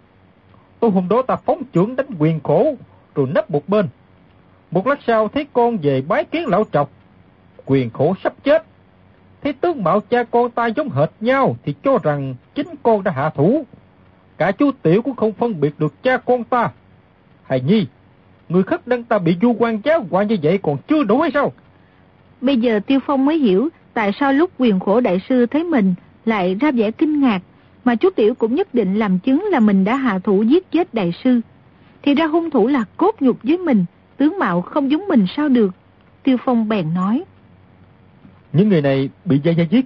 tôi 0.80 0.91
hôm 0.91 1.09
đó 1.09 1.22
ta 1.22 1.36
phóng 1.36 1.64
trưởng 1.74 1.95
đánh 1.95 2.07
quyền 2.20 2.39
khổ, 2.43 2.76
rồi 3.16 3.28
nấp 3.28 3.51
một 3.51 3.70
bên. 3.70 3.88
Một 4.72 4.88
lát 4.88 4.99
sau 5.07 5.28
thấy 5.28 5.47
con 5.53 5.78
về 5.78 6.01
bái 6.01 6.26
kiến 6.26 6.47
lão 6.47 6.64
trọc, 6.72 6.89
quyền 7.66 7.89
khổ 7.89 8.16
sắp 8.24 8.34
chết. 8.43 8.64
Thấy 9.43 9.53
tướng 9.53 9.84
mạo 9.84 9.99
cha 9.99 10.24
con 10.24 10.51
ta 10.51 10.68
giống 10.68 10.89
hệt 10.89 11.09
nhau 11.20 11.55
thì 11.64 11.76
cho 11.84 11.97
rằng 12.03 12.36
chính 12.55 12.68
con 12.84 13.03
đã 13.03 13.12
hạ 13.12 13.30
thủ. 13.30 13.66
Cả 14.38 14.51
chú 14.51 14.72
Tiểu 14.82 15.01
cũng 15.01 15.16
không 15.16 15.34
phân 15.34 15.59
biệt 15.59 15.80
được 15.80 16.03
cha 16.03 16.18
con 16.18 16.43
ta. 16.43 16.72
Hài 17.43 17.62
Nhi, 17.62 17.88
người 18.52 18.64
khất 18.64 18.88
đăng 18.88 19.04
ta 19.04 19.20
bị 19.20 19.36
du 19.41 19.56
quan 19.60 19.82
giáo 19.84 20.06
quả 20.10 20.24
như 20.24 20.38
vậy 20.43 20.60
còn 20.64 20.78
chưa 20.88 21.04
đủ 21.04 21.22
hay 21.22 21.32
sao? 21.34 21.52
Bây 22.41 22.58
giờ 22.58 22.80
Tiêu 22.88 22.99
Phong 23.06 23.26
mới 23.26 23.38
hiểu 23.38 23.70
tại 23.93 24.12
sao 24.20 24.34
lúc 24.34 24.52
quyền 24.58 24.80
khổ 24.80 25.02
đại 25.02 25.22
sư 25.30 25.45
thấy 25.45 25.64
mình 25.64 25.93
lại 26.26 26.56
ra 26.56 26.72
vẻ 26.72 26.91
kinh 26.91 27.22
ngạc, 27.22 27.41
mà 27.84 27.95
chú 27.95 28.10
Tiểu 28.16 28.36
cũng 28.36 28.56
nhất 28.56 28.74
định 28.74 28.99
làm 28.99 29.20
chứng 29.20 29.47
là 29.52 29.60
mình 29.60 29.84
đã 29.84 29.95
hạ 29.95 30.20
thủ 30.20 30.43
giết 30.43 30.72
chết 30.72 30.93
đại 30.93 31.14
sư. 31.24 31.41
Thì 32.02 32.16
ra 32.16 32.26
hung 32.26 32.49
thủ 32.49 32.68
là 32.68 32.84
cốt 32.97 33.16
nhục 33.20 33.38
với 33.43 33.58
mình, 33.58 33.86
tướng 34.18 34.39
mạo 34.39 34.62
không 34.62 34.91
giống 34.91 35.08
mình 35.08 35.26
sao 35.36 35.49
được. 35.49 35.72
Tiêu 36.24 36.38
Phong 36.45 36.70
bèn 36.70 36.93
nói. 36.93 37.24
Những 38.54 38.70
người 38.70 38.82
này 38.82 39.10
bị 39.26 39.39
Gia 39.43 39.52
Gia 39.52 39.64
giết, 39.64 39.86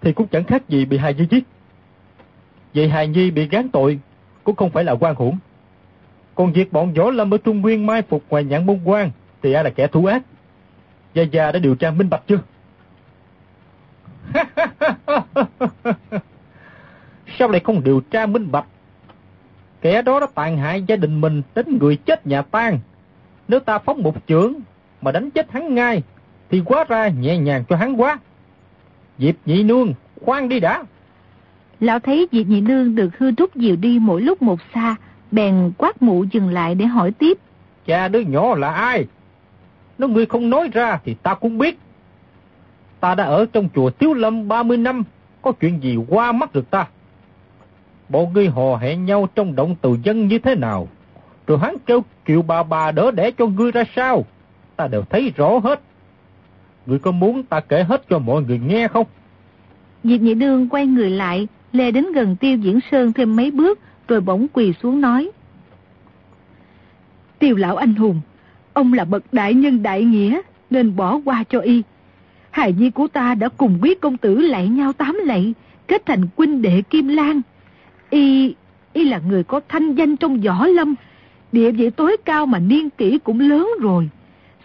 thì 0.00 0.12
cũng 0.12 0.26
chẳng 0.26 0.44
khác 0.44 0.68
gì 0.68 0.84
bị 0.84 0.98
Hài 0.98 1.14
Nhi 1.14 1.26
giết. 1.30 1.44
Vậy 2.74 2.88
Hài 2.88 3.08
Nhi 3.08 3.30
bị 3.30 3.48
gán 3.48 3.68
tội 3.68 3.98
cũng 4.44 4.56
không 4.56 4.70
phải 4.70 4.84
là 4.84 4.94
quan 5.00 5.14
hủng. 5.14 5.38
Còn 6.34 6.52
việc 6.52 6.72
bọn 6.72 6.92
võ 6.92 7.10
lâm 7.10 7.34
ở 7.34 7.38
Trung 7.38 7.60
Nguyên 7.60 7.86
mai 7.86 8.02
phục 8.02 8.24
ngoài 8.28 8.44
nhãn 8.44 8.66
môn 8.66 8.80
quan 8.84 9.10
thì 9.42 9.52
ai 9.52 9.64
là 9.64 9.70
kẻ 9.70 9.86
thú 9.86 10.06
ác. 10.06 10.22
Gia 11.14 11.22
Gia 11.22 11.52
đã 11.52 11.58
điều 11.58 11.74
tra 11.74 11.90
minh 11.90 12.10
bạch 12.10 12.22
chưa? 12.26 12.38
Sao 17.38 17.48
lại 17.48 17.60
không 17.64 17.84
điều 17.84 18.00
tra 18.00 18.26
minh 18.26 18.52
bạch? 18.52 18.66
Kẻ 19.80 20.02
đó 20.02 20.20
đã 20.20 20.26
tàn 20.34 20.58
hại 20.58 20.82
gia 20.82 20.96
đình 20.96 21.20
mình 21.20 21.42
đến 21.54 21.78
người 21.78 21.96
chết 21.96 22.26
nhà 22.26 22.42
tan. 22.42 22.78
Nếu 23.48 23.60
ta 23.60 23.78
phóng 23.78 24.02
một 24.02 24.16
chưởng 24.26 24.54
mà 25.02 25.12
đánh 25.12 25.30
chết 25.30 25.50
hắn 25.52 25.74
ngay 25.74 26.02
thì 26.50 26.62
quá 26.64 26.84
ra 26.88 27.08
nhẹ 27.08 27.38
nhàng 27.38 27.64
cho 27.68 27.76
hắn 27.76 28.00
quá. 28.00 28.18
Diệp 29.18 29.34
nhị 29.46 29.62
nương, 29.62 29.94
khoan 30.24 30.48
đi 30.48 30.60
đã. 30.60 30.84
Lão 31.82 31.98
thấy 31.98 32.28
Diệp 32.32 32.46
Nhị 32.46 32.60
Nương 32.60 32.94
được 32.94 33.18
hư 33.18 33.32
trúc 33.32 33.50
diều 33.54 33.76
đi 33.76 33.98
mỗi 33.98 34.20
lúc 34.22 34.42
một 34.42 34.58
xa, 34.74 34.96
bèn 35.32 35.72
quát 35.78 36.02
mụ 36.02 36.24
dừng 36.24 36.48
lại 36.48 36.74
để 36.74 36.84
hỏi 36.84 37.12
tiếp. 37.12 37.38
Cha 37.86 38.08
đứa 38.08 38.20
nhỏ 38.20 38.54
là 38.54 38.72
ai? 38.72 39.06
Nếu 39.98 40.08
người 40.08 40.26
không 40.26 40.50
nói 40.50 40.68
ra 40.72 40.98
thì 41.04 41.14
ta 41.14 41.34
cũng 41.34 41.58
biết. 41.58 41.78
Ta 43.00 43.14
đã 43.14 43.24
ở 43.24 43.46
trong 43.52 43.68
chùa 43.74 43.90
Tiếu 43.90 44.14
Lâm 44.14 44.48
30 44.48 44.76
năm, 44.76 45.02
có 45.42 45.52
chuyện 45.52 45.82
gì 45.82 45.96
qua 46.08 46.32
mắt 46.32 46.52
được 46.52 46.70
ta? 46.70 46.86
Bộ 48.08 48.26
ngươi 48.26 48.48
hò 48.48 48.76
hẹn 48.76 49.04
nhau 49.04 49.28
trong 49.34 49.56
động 49.56 49.76
từ 49.80 49.96
dân 50.02 50.28
như 50.28 50.38
thế 50.38 50.54
nào? 50.54 50.88
Rồi 51.46 51.58
hắn 51.58 51.76
kêu 51.86 52.04
kiều 52.24 52.42
bà 52.42 52.62
bà 52.62 52.92
đỡ 52.92 53.10
đẻ 53.10 53.30
cho 53.30 53.46
ngươi 53.46 53.72
ra 53.72 53.84
sao? 53.96 54.24
Ta 54.76 54.86
đều 54.88 55.02
thấy 55.02 55.32
rõ 55.36 55.58
hết. 55.58 55.80
Ngươi 56.86 56.98
có 56.98 57.10
muốn 57.10 57.42
ta 57.42 57.60
kể 57.60 57.82
hết 57.82 58.02
cho 58.10 58.18
mọi 58.18 58.42
người 58.42 58.58
nghe 58.58 58.88
không? 58.88 59.06
Diệp 60.04 60.20
Nhị 60.20 60.34
Nương 60.34 60.68
quay 60.68 60.86
người 60.86 61.10
lại, 61.10 61.48
lê 61.72 61.90
đến 61.90 62.12
gần 62.12 62.36
Tiêu 62.36 62.56
Diễn 62.56 62.78
Sơn 62.90 63.12
thêm 63.12 63.36
mấy 63.36 63.50
bước, 63.50 63.78
rồi 64.12 64.20
bỗng 64.20 64.46
quỳ 64.52 64.72
xuống 64.82 65.00
nói. 65.00 65.30
Tiêu 67.38 67.56
lão 67.56 67.76
anh 67.76 67.94
hùng, 67.94 68.20
ông 68.72 68.92
là 68.92 69.04
bậc 69.04 69.32
đại 69.32 69.54
nhân 69.54 69.82
đại 69.82 70.04
nghĩa, 70.04 70.40
nên 70.70 70.96
bỏ 70.96 71.20
qua 71.24 71.44
cho 71.44 71.58
y. 71.58 71.82
Hài 72.50 72.72
nhi 72.72 72.90
của 72.90 73.08
ta 73.08 73.34
đã 73.34 73.48
cùng 73.48 73.78
quý 73.82 73.94
công 73.94 74.16
tử 74.16 74.38
lạy 74.38 74.68
nhau 74.68 74.92
tám 74.92 75.14
lạy, 75.24 75.54
kết 75.86 76.06
thành 76.06 76.22
huynh 76.36 76.62
đệ 76.62 76.82
Kim 76.82 77.08
Lan. 77.08 77.40
Y, 78.10 78.54
y 78.92 79.04
là 79.04 79.20
người 79.28 79.44
có 79.44 79.60
thanh 79.68 79.94
danh 79.94 80.16
trong 80.16 80.40
võ 80.40 80.66
lâm, 80.66 80.94
địa 81.52 81.70
vị 81.70 81.90
tối 81.90 82.16
cao 82.24 82.46
mà 82.46 82.58
niên 82.58 82.90
kỷ 82.90 83.18
cũng 83.18 83.40
lớn 83.40 83.68
rồi. 83.80 84.08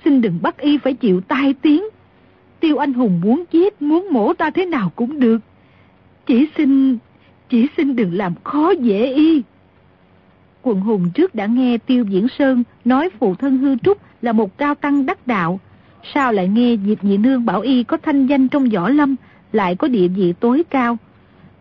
Xin 0.05 0.21
đừng 0.21 0.39
bắt 0.41 0.57
y 0.57 0.77
phải 0.77 0.93
chịu 0.93 1.21
tai 1.21 1.53
tiếng. 1.53 1.83
Tiêu 2.59 2.77
anh 2.77 2.93
hùng 2.93 3.21
muốn 3.21 3.43
giết, 3.51 3.81
muốn 3.81 4.07
mổ 4.11 4.33
ta 4.33 4.49
thế 4.49 4.65
nào 4.65 4.91
cũng 4.95 5.19
được. 5.19 5.37
Chỉ 6.25 6.47
xin, 6.57 6.97
chỉ 7.49 7.67
xin 7.77 7.95
đừng 7.95 8.13
làm 8.13 8.33
khó 8.43 8.71
dễ 8.71 9.13
y. 9.13 9.41
Quần 10.61 10.81
hùng 10.81 11.09
trước 11.13 11.35
đã 11.35 11.45
nghe 11.45 11.77
Tiêu 11.77 12.05
Diễn 12.05 12.27
Sơn 12.39 12.63
nói 12.85 13.09
phụ 13.19 13.35
thân 13.35 13.57
hư 13.57 13.75
trúc 13.77 13.97
là 14.21 14.31
một 14.31 14.57
cao 14.57 14.75
tăng 14.75 15.05
đắc 15.05 15.27
đạo. 15.27 15.59
Sao 16.13 16.31
lại 16.31 16.47
nghe 16.47 16.77
Diệp 16.85 17.03
Nhị 17.03 17.17
Nương 17.17 17.45
bảo 17.45 17.61
y 17.61 17.83
có 17.83 17.97
thanh 17.97 18.27
danh 18.27 18.47
trong 18.47 18.69
võ 18.69 18.89
lâm, 18.89 19.15
lại 19.51 19.75
có 19.75 19.87
địa 19.87 20.07
vị 20.07 20.33
tối 20.39 20.63
cao. 20.69 20.97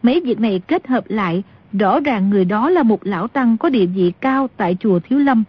Mấy 0.02 0.20
việc 0.20 0.40
này 0.40 0.60
kết 0.66 0.86
hợp 0.86 1.04
lại, 1.08 1.42
rõ 1.72 2.00
ràng 2.00 2.30
người 2.30 2.44
đó 2.44 2.70
là 2.70 2.82
một 2.82 3.06
lão 3.06 3.28
tăng 3.28 3.56
có 3.58 3.68
địa 3.68 3.86
vị 3.86 4.12
cao 4.20 4.48
tại 4.56 4.76
chùa 4.80 4.98
Thiếu 4.98 5.18
Lâm. 5.18 5.44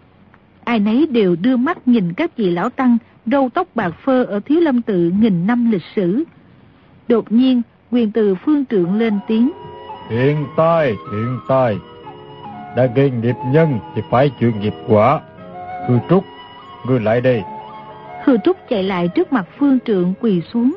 Ai 0.63 0.79
nấy 0.79 1.07
đều 1.07 1.35
đưa 1.35 1.57
mắt 1.57 1.87
nhìn 1.87 2.13
các 2.13 2.37
vị 2.37 2.51
lão 2.51 2.69
tăng 2.69 2.97
râu 3.25 3.49
tóc 3.49 3.67
bạc 3.75 3.95
phơ 4.03 4.23
ở 4.23 4.39
Thiếu 4.39 4.59
Lâm 4.59 4.81
tự 4.81 5.11
nghìn 5.19 5.47
năm 5.47 5.71
lịch 5.71 5.81
sử. 5.95 6.23
Đột 7.07 7.31
nhiên, 7.31 7.61
quyền 7.91 8.11
từ 8.11 8.35
phương 8.35 8.65
trượng 8.65 8.95
lên 8.95 9.19
tiếng. 9.27 9.51
Hiện 10.09 10.45
tai, 10.57 10.95
hiện 11.11 11.39
tai. 11.47 11.77
Đã 12.75 12.85
gây 12.85 13.11
nghiệp 13.11 13.35
nhân 13.45 13.79
thì 13.95 14.01
phải 14.09 14.31
chịu 14.39 14.51
nghiệp 14.59 14.73
quả. 14.87 15.19
Hư 15.87 15.97
Trúc, 16.09 16.23
ngươi 16.87 16.99
lại 16.99 17.21
đây. 17.21 17.43
Hư 18.23 18.37
Trúc 18.43 18.57
chạy 18.69 18.83
lại 18.83 19.07
trước 19.07 19.33
mặt 19.33 19.45
phương 19.57 19.79
trượng 19.85 20.13
quỳ 20.21 20.41
xuống. 20.41 20.75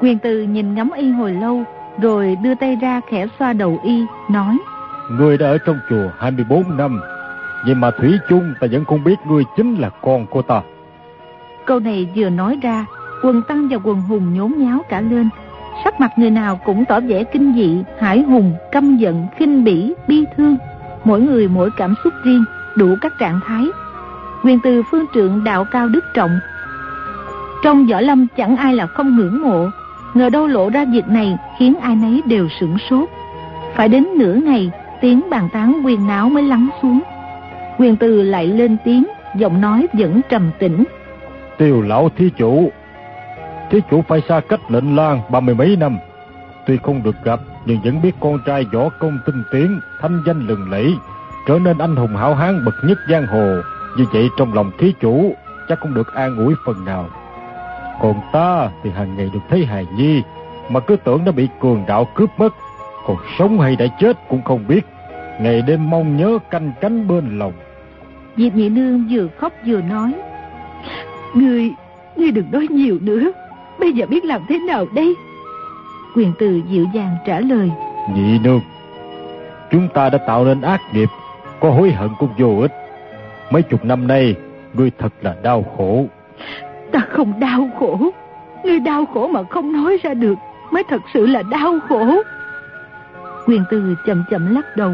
Quyền 0.00 0.18
từ 0.18 0.42
nhìn 0.42 0.74
ngắm 0.74 0.90
y 0.96 1.10
hồi 1.10 1.32
lâu, 1.32 1.64
rồi 2.02 2.36
đưa 2.42 2.54
tay 2.54 2.76
ra 2.76 3.00
khẽ 3.10 3.26
xoa 3.38 3.52
đầu 3.52 3.78
y, 3.84 4.04
nói. 4.30 4.58
Ngươi 5.10 5.38
đã 5.38 5.46
ở 5.46 5.58
trong 5.66 5.78
chùa 5.90 6.10
24 6.18 6.76
năm, 6.76 7.00
nhưng 7.66 7.80
mà 7.80 7.90
Thủy 7.90 8.18
chung 8.28 8.54
ta 8.60 8.66
vẫn 8.72 8.84
không 8.84 9.04
biết 9.04 9.16
ngươi 9.26 9.44
chính 9.56 9.74
là 9.74 9.88
con 9.88 10.26
của 10.26 10.42
ta. 10.42 10.62
Câu 11.66 11.80
này 11.80 12.08
vừa 12.16 12.30
nói 12.30 12.58
ra, 12.62 12.86
quần 13.22 13.42
tăng 13.42 13.68
và 13.68 13.78
quần 13.84 14.00
hùng 14.00 14.34
nhốn 14.34 14.54
nháo 14.58 14.78
cả 14.88 15.00
lên. 15.00 15.28
Sắc 15.84 16.00
mặt 16.00 16.12
người 16.16 16.30
nào 16.30 16.60
cũng 16.64 16.84
tỏ 16.84 17.00
vẻ 17.00 17.24
kinh 17.24 17.54
dị, 17.56 17.84
hải 18.00 18.22
hùng, 18.22 18.54
căm 18.72 18.96
giận, 18.96 19.26
khinh 19.36 19.64
bỉ, 19.64 19.94
bi 20.08 20.24
thương. 20.36 20.56
Mỗi 21.04 21.20
người 21.20 21.48
mỗi 21.48 21.70
cảm 21.76 21.94
xúc 22.04 22.12
riêng, 22.24 22.44
đủ 22.76 22.86
các 23.00 23.12
trạng 23.18 23.40
thái. 23.46 23.66
Quyền 24.44 24.58
từ 24.62 24.82
phương 24.90 25.04
trượng 25.14 25.44
đạo 25.44 25.64
cao 25.64 25.88
đức 25.88 26.04
trọng. 26.14 26.38
Trong 27.64 27.86
võ 27.86 28.00
lâm 28.00 28.26
chẳng 28.36 28.56
ai 28.56 28.74
là 28.74 28.86
không 28.86 29.16
ngưỡng 29.16 29.42
mộ. 29.42 29.68
Ngờ 30.14 30.30
đâu 30.30 30.46
lộ 30.46 30.70
ra 30.70 30.84
việc 30.92 31.08
này 31.08 31.36
khiến 31.58 31.74
ai 31.82 31.96
nấy 31.96 32.22
đều 32.26 32.48
sửng 32.60 32.76
sốt. 32.90 33.08
Phải 33.74 33.88
đến 33.88 34.06
nửa 34.16 34.34
ngày, 34.34 34.70
tiếng 35.00 35.30
bàn 35.30 35.48
tán 35.52 35.82
quyền 35.84 36.06
náo 36.06 36.28
mới 36.28 36.42
lắng 36.42 36.68
xuống. 36.82 37.00
Quyền 37.78 37.96
từ 37.96 38.22
lại 38.22 38.46
lên 38.46 38.76
tiếng, 38.84 39.04
giọng 39.36 39.60
nói 39.60 39.86
vẫn 39.92 40.20
trầm 40.28 40.50
tĩnh, 40.58 40.84
tiêu 41.58 41.82
lão 41.82 42.10
thí 42.16 42.30
chủ. 42.36 42.70
Thí 43.72 43.80
chủ 43.90 44.02
phải 44.02 44.20
xa 44.28 44.40
cách 44.48 44.60
lệnh 44.70 44.96
lang 44.96 45.20
ba 45.30 45.40
mươi 45.40 45.54
mấy 45.54 45.76
năm. 45.76 45.98
Tuy 46.66 46.78
không 46.82 47.02
được 47.02 47.16
gặp, 47.24 47.40
nhưng 47.66 47.80
vẫn 47.84 48.02
biết 48.02 48.12
con 48.20 48.38
trai 48.46 48.64
võ 48.72 48.88
công 48.88 49.18
tinh 49.26 49.42
tiến, 49.52 49.80
thanh 50.00 50.22
danh 50.26 50.46
lừng 50.46 50.70
lẫy, 50.70 50.94
trở 51.46 51.58
nên 51.58 51.78
anh 51.78 51.96
hùng 51.96 52.16
hảo 52.16 52.34
hán 52.34 52.64
bậc 52.64 52.74
nhất 52.84 52.98
giang 53.10 53.26
hồ. 53.26 53.60
Như 53.96 54.04
vậy 54.12 54.28
trong 54.38 54.54
lòng 54.54 54.70
thí 54.78 54.94
chủ 55.00 55.34
chắc 55.68 55.78
cũng 55.80 55.94
được 55.94 56.14
an 56.14 56.36
ủi 56.36 56.54
phần 56.66 56.84
nào. 56.84 57.08
Còn 58.00 58.20
ta 58.32 58.70
thì 58.82 58.90
hàng 58.90 59.16
ngày 59.16 59.30
được 59.34 59.40
thấy 59.50 59.64
hài 59.64 59.86
nhi, 59.96 60.22
mà 60.68 60.80
cứ 60.80 60.96
tưởng 60.96 61.24
đã 61.24 61.32
bị 61.32 61.48
cường 61.60 61.84
đạo 61.86 62.08
cướp 62.14 62.30
mất. 62.38 62.54
Còn 63.06 63.16
sống 63.38 63.60
hay 63.60 63.76
đã 63.76 63.86
chết 64.00 64.16
cũng 64.28 64.42
không 64.42 64.66
biết. 64.68 64.86
Ngày 65.40 65.62
đêm 65.62 65.90
mong 65.90 66.16
nhớ 66.16 66.38
canh 66.50 66.72
cánh 66.80 67.08
bên 67.08 67.38
lòng. 67.38 67.52
Diệp 68.36 68.54
Nhị 68.54 68.68
Nương 68.68 69.06
vừa 69.10 69.28
khóc 69.38 69.52
vừa 69.66 69.80
nói. 69.80 70.12
Ngươi, 71.34 71.70
ngươi 72.16 72.30
đừng 72.30 72.50
nói 72.50 72.66
nhiều 72.70 72.98
nữa. 73.00 73.32
Bây 73.78 73.92
giờ 73.92 74.06
biết 74.06 74.24
làm 74.24 74.40
thế 74.48 74.58
nào 74.58 74.86
đây? 74.94 75.14
Quyền 76.16 76.32
từ 76.38 76.62
dịu 76.68 76.86
dàng 76.94 77.16
trả 77.26 77.40
lời. 77.40 77.70
Nhị 78.14 78.38
nương, 78.38 78.60
chúng 79.70 79.88
ta 79.94 80.10
đã 80.10 80.18
tạo 80.18 80.44
nên 80.44 80.60
ác 80.60 80.80
nghiệp, 80.92 81.08
có 81.60 81.70
hối 81.70 81.92
hận 81.92 82.08
cũng 82.18 82.30
vô 82.38 82.58
ích. 82.60 82.72
Mấy 83.50 83.62
chục 83.62 83.84
năm 83.84 84.06
nay, 84.06 84.34
ngươi 84.74 84.90
thật 84.98 85.12
là 85.20 85.36
đau 85.42 85.64
khổ. 85.76 86.04
Ta 86.92 87.00
không 87.10 87.40
đau 87.40 87.68
khổ. 87.78 87.98
Ngươi 88.64 88.80
đau 88.80 89.06
khổ 89.06 89.28
mà 89.28 89.42
không 89.50 89.72
nói 89.72 89.98
ra 90.02 90.14
được, 90.14 90.34
mới 90.70 90.82
thật 90.88 91.02
sự 91.14 91.26
là 91.26 91.42
đau 91.42 91.78
khổ. 91.88 92.22
Quyền 93.46 93.64
từ 93.70 93.96
chậm 94.06 94.24
chậm 94.30 94.54
lắc 94.54 94.76
đầu, 94.76 94.92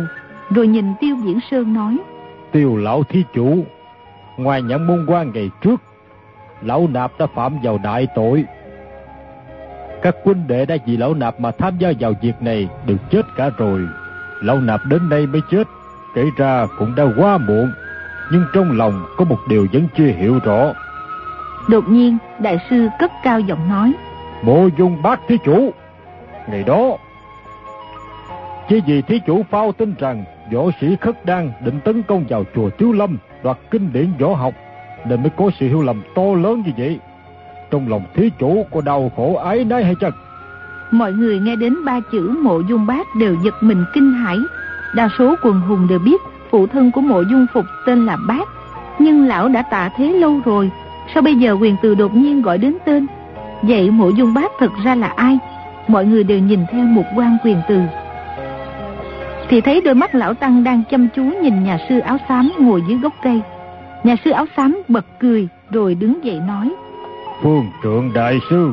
rồi 0.51 0.67
nhìn 0.67 0.85
Tiêu 1.01 1.17
Diễn 1.25 1.39
Sơn 1.51 1.75
nói. 1.75 1.97
Tiêu 2.53 2.77
lão 2.77 3.03
thí 3.03 3.25
chủ, 3.35 3.65
ngoài 4.37 4.63
nhận 4.63 4.87
môn 4.87 5.07
quan 5.09 5.31
ngày 5.35 5.51
trước, 5.61 5.83
lão 6.63 6.89
nạp 6.93 7.19
đã 7.19 7.27
phạm 7.27 7.59
vào 7.63 7.79
đại 7.85 8.07
tội. 8.15 8.45
Các 10.03 10.17
quân 10.25 10.45
đệ 10.47 10.67
đã 10.67 10.77
vì 10.87 10.97
lão 10.97 11.15
nạp 11.15 11.41
mà 11.41 11.51
tham 11.51 11.79
gia 11.79 11.93
vào 12.01 12.13
việc 12.21 12.43
này 12.43 12.69
đều 12.87 12.97
chết 13.11 13.23
cả 13.37 13.51
rồi. 13.57 13.81
Lão 14.43 14.61
nạp 14.61 14.81
đến 14.87 15.09
đây 15.09 15.27
mới 15.27 15.41
chết, 15.51 15.69
kể 16.15 16.25
ra 16.37 16.67
cũng 16.79 16.95
đã 16.95 17.05
quá 17.17 17.39
muộn, 17.39 17.73
nhưng 18.33 18.45
trong 18.55 18.79
lòng 18.79 19.07
có 19.17 19.25
một 19.25 19.39
điều 19.49 19.67
vẫn 19.73 19.89
chưa 19.97 20.07
hiểu 20.07 20.39
rõ. 20.45 20.73
Đột 21.69 21.89
nhiên, 21.89 22.19
đại 22.39 22.59
sư 22.71 22.89
cất 22.99 23.13
cao 23.25 23.41
giọng 23.41 23.69
nói. 23.69 23.93
Mộ 24.43 24.69
dung 24.79 25.03
bác 25.03 25.21
thí 25.29 25.37
chủ, 25.45 25.71
ngày 26.51 26.63
đó, 26.63 26.97
chỉ 28.69 28.81
vì 28.87 29.03
thí 29.03 29.21
chủ 29.27 29.43
phao 29.51 29.73
tin 29.73 29.95
rằng 29.99 30.25
võ 30.53 30.63
sĩ 30.81 30.97
khất 31.01 31.25
đan 31.25 31.53
định 31.65 31.81
tấn 31.85 32.03
công 32.03 32.25
vào 32.29 32.45
chùa 32.55 32.71
Tiếu 32.71 32.93
Lâm, 32.93 33.19
đoạt 33.43 33.57
kinh 33.71 33.93
điển 33.93 34.13
võ 34.19 34.35
học 34.35 34.55
nên 35.07 35.23
mới 35.23 35.31
có 35.37 35.51
sự 35.61 35.69
hiểu 35.69 35.83
lầm 35.83 36.03
to 36.15 36.23
lớn 36.23 36.63
như 36.67 36.73
vậy. 36.77 36.99
Trong 37.71 37.89
lòng 37.89 38.03
thí 38.15 38.31
chủ 38.39 38.67
có 38.73 38.81
đau 38.81 39.13
khổ 39.17 39.35
ái 39.35 39.65
nấy 39.65 39.85
hay 39.85 39.95
chăng? 39.95 40.13
Mọi 40.91 41.13
người 41.13 41.39
nghe 41.39 41.57
đến 41.57 41.85
ba 41.85 42.01
chữ 42.13 42.39
mộ 42.43 42.61
dung 42.61 42.87
bác 42.87 43.15
đều 43.15 43.37
giật 43.45 43.55
mình 43.61 43.85
kinh 43.95 44.13
hãi. 44.13 44.37
Đa 44.95 45.09
số 45.19 45.35
quần 45.43 45.61
hùng 45.61 45.87
đều 45.89 45.99
biết 45.99 46.21
phụ 46.51 46.67
thân 46.67 46.91
của 46.93 47.01
mộ 47.01 47.23
dung 47.23 47.47
phục 47.55 47.65
tên 47.87 48.07
là 48.07 48.17
bác. 48.29 48.49
Nhưng 48.99 49.27
lão 49.27 49.49
đã 49.49 49.63
tạ 49.63 49.91
thế 49.97 50.13
lâu 50.13 50.41
rồi. 50.45 50.71
Sao 51.15 51.23
bây 51.23 51.35
giờ 51.35 51.57
quyền 51.61 51.77
từ 51.83 51.95
đột 51.95 52.15
nhiên 52.15 52.43
gọi 52.43 52.59
đến 52.59 52.77
tên? 52.85 53.07
Vậy 53.63 53.91
mộ 53.91 54.09
dung 54.09 54.35
bác 54.35 54.53
thật 54.59 54.71
ra 54.85 54.95
là 54.95 55.13
ai? 55.17 55.39
Mọi 55.89 56.05
người 56.05 56.25
đều 56.25 56.39
nhìn 56.39 56.61
theo 56.71 56.85
một 56.85 57.05
quan 57.17 57.37
quyền 57.45 57.57
từ. 57.69 57.81
Thì 59.49 59.61
thấy 59.61 59.81
đôi 59.81 59.95
mắt 59.95 60.15
lão 60.15 60.35
Tăng 60.35 60.65
đang 60.65 60.83
chăm 60.91 61.09
chú 61.17 61.23
nhìn 61.23 61.65
nhà 61.65 61.79
sư 61.89 61.99
áo 61.99 62.17
xám 62.29 62.53
ngồi 62.59 62.83
dưới 62.89 62.99
gốc 62.99 63.13
cây. 63.23 63.41
Nhà 64.05 64.17
sư 64.25 64.31
áo 64.31 64.47
xám 64.57 64.83
bật 64.89 65.07
cười 65.19 65.49
rồi 65.71 65.95
đứng 65.95 66.25
dậy 66.25 66.41
nói. 66.47 66.75
Phương 67.43 67.67
trượng 67.83 68.13
đại 68.15 68.39
sư, 68.51 68.73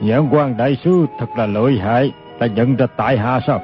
nhãn 0.00 0.28
quan 0.30 0.56
đại 0.56 0.78
sư 0.84 1.06
thật 1.18 1.26
là 1.36 1.46
lợi 1.46 1.78
hại, 1.78 2.12
ta 2.38 2.46
nhận 2.46 2.76
ra 2.76 2.86
tại 2.96 3.18
hạ 3.18 3.40
sao? 3.46 3.62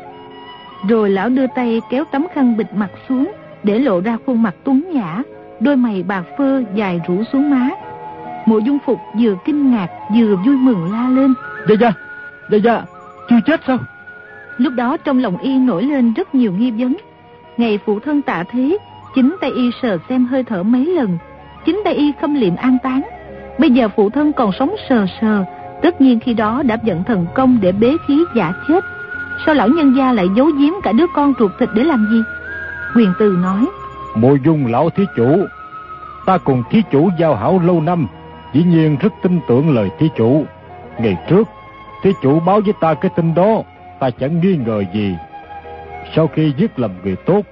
Rồi 0.88 1.11
lão 1.11 1.28
đưa 1.28 1.46
tay 1.46 1.80
kéo 1.90 2.04
tấm 2.12 2.26
khăn 2.34 2.56
bịt 2.56 2.66
mặt 2.74 2.90
xuống 3.08 3.32
để 3.62 3.78
lộ 3.78 4.00
ra 4.00 4.18
khuôn 4.26 4.42
mặt 4.42 4.54
tuấn 4.64 4.90
nhã, 4.92 5.22
đôi 5.61 5.76
mày 5.76 6.02
bạc 6.02 6.24
phơ 6.38 6.62
dài 6.74 7.00
rủ 7.08 7.24
xuống 7.32 7.50
má. 7.50 7.68
Mộ 8.46 8.58
dung 8.58 8.78
phục 8.86 8.98
vừa 9.18 9.34
kinh 9.44 9.70
ngạc 9.70 9.88
vừa 10.16 10.36
vui 10.36 10.56
mừng 10.56 10.92
la 10.92 11.08
lên. 11.08 11.34
Dạ 11.68 11.74
dạ, 11.80 11.92
dạ 12.50 12.58
dạ, 12.64 12.84
chưa 13.30 13.40
chết 13.46 13.61
sao? 13.66 13.78
Lúc 14.56 14.72
đó 14.72 14.96
trong 14.96 15.18
lòng 15.18 15.38
y 15.38 15.58
nổi 15.58 15.82
lên 15.82 16.12
rất 16.14 16.34
nhiều 16.34 16.52
nghi 16.52 16.70
vấn. 16.70 16.96
Ngày 17.56 17.78
phụ 17.86 18.00
thân 18.00 18.22
tạ 18.22 18.44
thế, 18.50 18.78
Chính 19.14 19.36
tay 19.40 19.50
y 19.50 19.70
sờ 19.82 19.98
xem 20.08 20.26
hơi 20.26 20.44
thở 20.44 20.62
mấy 20.62 20.84
lần 20.86 21.18
Chính 21.66 21.80
tay 21.84 21.94
y 21.94 22.12
khâm 22.20 22.34
liệm 22.34 22.56
an 22.56 22.78
táng 22.82 23.02
Bây 23.61 23.70
giờ 23.70 23.88
phụ 23.96 24.11
thân 24.11 24.32
còn 24.32 24.52
sống 24.52 24.74
sờ 24.88 25.06
sờ, 25.20 25.44
Tất 25.82 26.00
nhiên 26.00 26.20
khi 26.20 26.34
đó 26.34 26.62
đã 26.62 26.76
vận 26.82 27.04
thần 27.04 27.26
công 27.34 27.58
để 27.61 27.72
bế 27.72 27.92
khí 28.06 28.24
giả 28.34 28.52
chết. 28.68 28.84
Sao 29.46 29.54
lão 29.54 29.68
nhân 29.68 29.94
gia 29.96 30.12
lại 30.12 30.26
giấu 30.36 30.46
giếm 30.46 30.72
cả 30.82 30.92
đứa 30.92 31.06
con 31.14 31.32
ruột 31.38 31.50
thịt 31.58 31.68
để 31.74 31.84
làm 31.84 32.08
gì? 32.11 32.22
Quyền 32.96 33.12
từ 33.18 33.38
nói, 33.42 33.66
Mộ 34.14 34.36
dung 34.44 34.66
lão 34.66 34.90
thí 34.90 35.04
chủ, 35.16 35.46
Ta 36.26 36.38
cùng 36.38 36.62
thí 36.70 36.82
chủ 36.90 37.11
giao 37.18 37.34
hảo 37.34 37.61
lâu 37.64 37.80
năm, 37.80 38.06
Dĩ 38.52 38.62
nhiên 38.62 38.96
rất 39.00 39.12
tin 39.22 39.40
tưởng 39.48 39.74
lời 39.74 39.90
thí 39.98 40.08
chủ. 40.16 40.44
Ngày 40.98 41.16
trước, 41.28 41.48
Thí 42.02 42.12
chủ 42.22 42.40
báo 42.40 42.61
với 42.61 42.74
ta 42.80 42.94
cái 42.94 43.11
tin 43.16 43.34
đó, 43.34 43.62
Ta 43.98 44.11
chẳng 44.11 44.40
nghi 44.40 44.56
ngờ 44.66 44.84
gì. 44.94 45.16
Sau 46.16 46.26
khi 46.26 46.52
giết 46.56 46.78
lầm 46.78 46.90
người 47.04 47.16
tốt, 47.16 47.42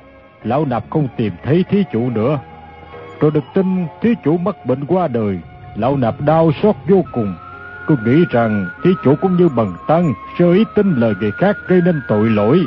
Lão 0.44 0.64
nạp 0.64 0.90
không 0.90 1.08
tìm 1.16 1.32
thấy 1.44 1.64
thí 1.70 1.84
chủ 1.92 2.10
nữa. 2.10 2.38
Rồi 3.20 3.30
được 3.30 3.44
tin 3.54 3.86
thí 4.00 4.14
chủ 4.24 4.36
mắc 4.36 4.66
bệnh 4.66 4.84
qua 4.86 5.08
đời 5.08 5.38
Lão 5.76 5.96
nạp 5.96 6.20
đau 6.20 6.50
xót 6.62 6.74
vô 6.88 7.04
cùng. 7.12 7.34
Cứ 7.86 7.96
nghĩ 8.04 8.24
rằng 8.30 8.66
thí 8.84 8.90
chủ 9.04 9.14
cũng 9.20 9.36
như 9.36 9.48
bần 9.48 9.74
tăng 9.88 10.14
Sơ 10.38 10.52
ý 10.52 10.64
tin 10.74 10.94
lời 10.96 11.14
người 11.20 11.30
khác 11.30 11.56
gây 11.68 11.80
nên 11.84 12.02
tội 12.08 12.30
lỗi. 12.30 12.66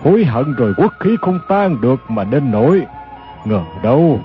Hối 0.00 0.24
hận 0.24 0.54
rồi 0.54 0.74
quốc 0.76 0.92
khí 1.00 1.16
không 1.20 1.38
tan 1.48 1.80
được 1.80 2.10
mà 2.10 2.24
nên 2.24 2.50
nổi 2.50 2.82
Ngờ 3.44 3.62
đâu. 3.82 4.20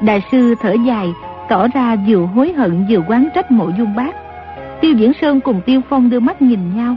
Đại 0.00 0.22
sư 0.32 0.54
thở 0.60 0.72
dài, 0.86 1.12
Tỏ 1.48 1.68
ra 1.68 1.96
vừa 2.08 2.26
hối 2.34 2.52
hận 2.52 2.86
vừa 2.88 3.02
quán 3.08 3.28
trách 3.34 3.50
mộ 3.50 3.70
dung 3.78 3.96
bác. 3.96 4.14
Tiêu 4.80 4.92
Diễn 4.94 5.12
Sơn 5.20 5.40
cùng 5.40 5.60
Tiêu 5.66 5.80
Phong 5.88 6.10
đưa 6.10 6.20
mắt 6.20 6.42
nhìn 6.42 6.76
nhau. 6.76 6.96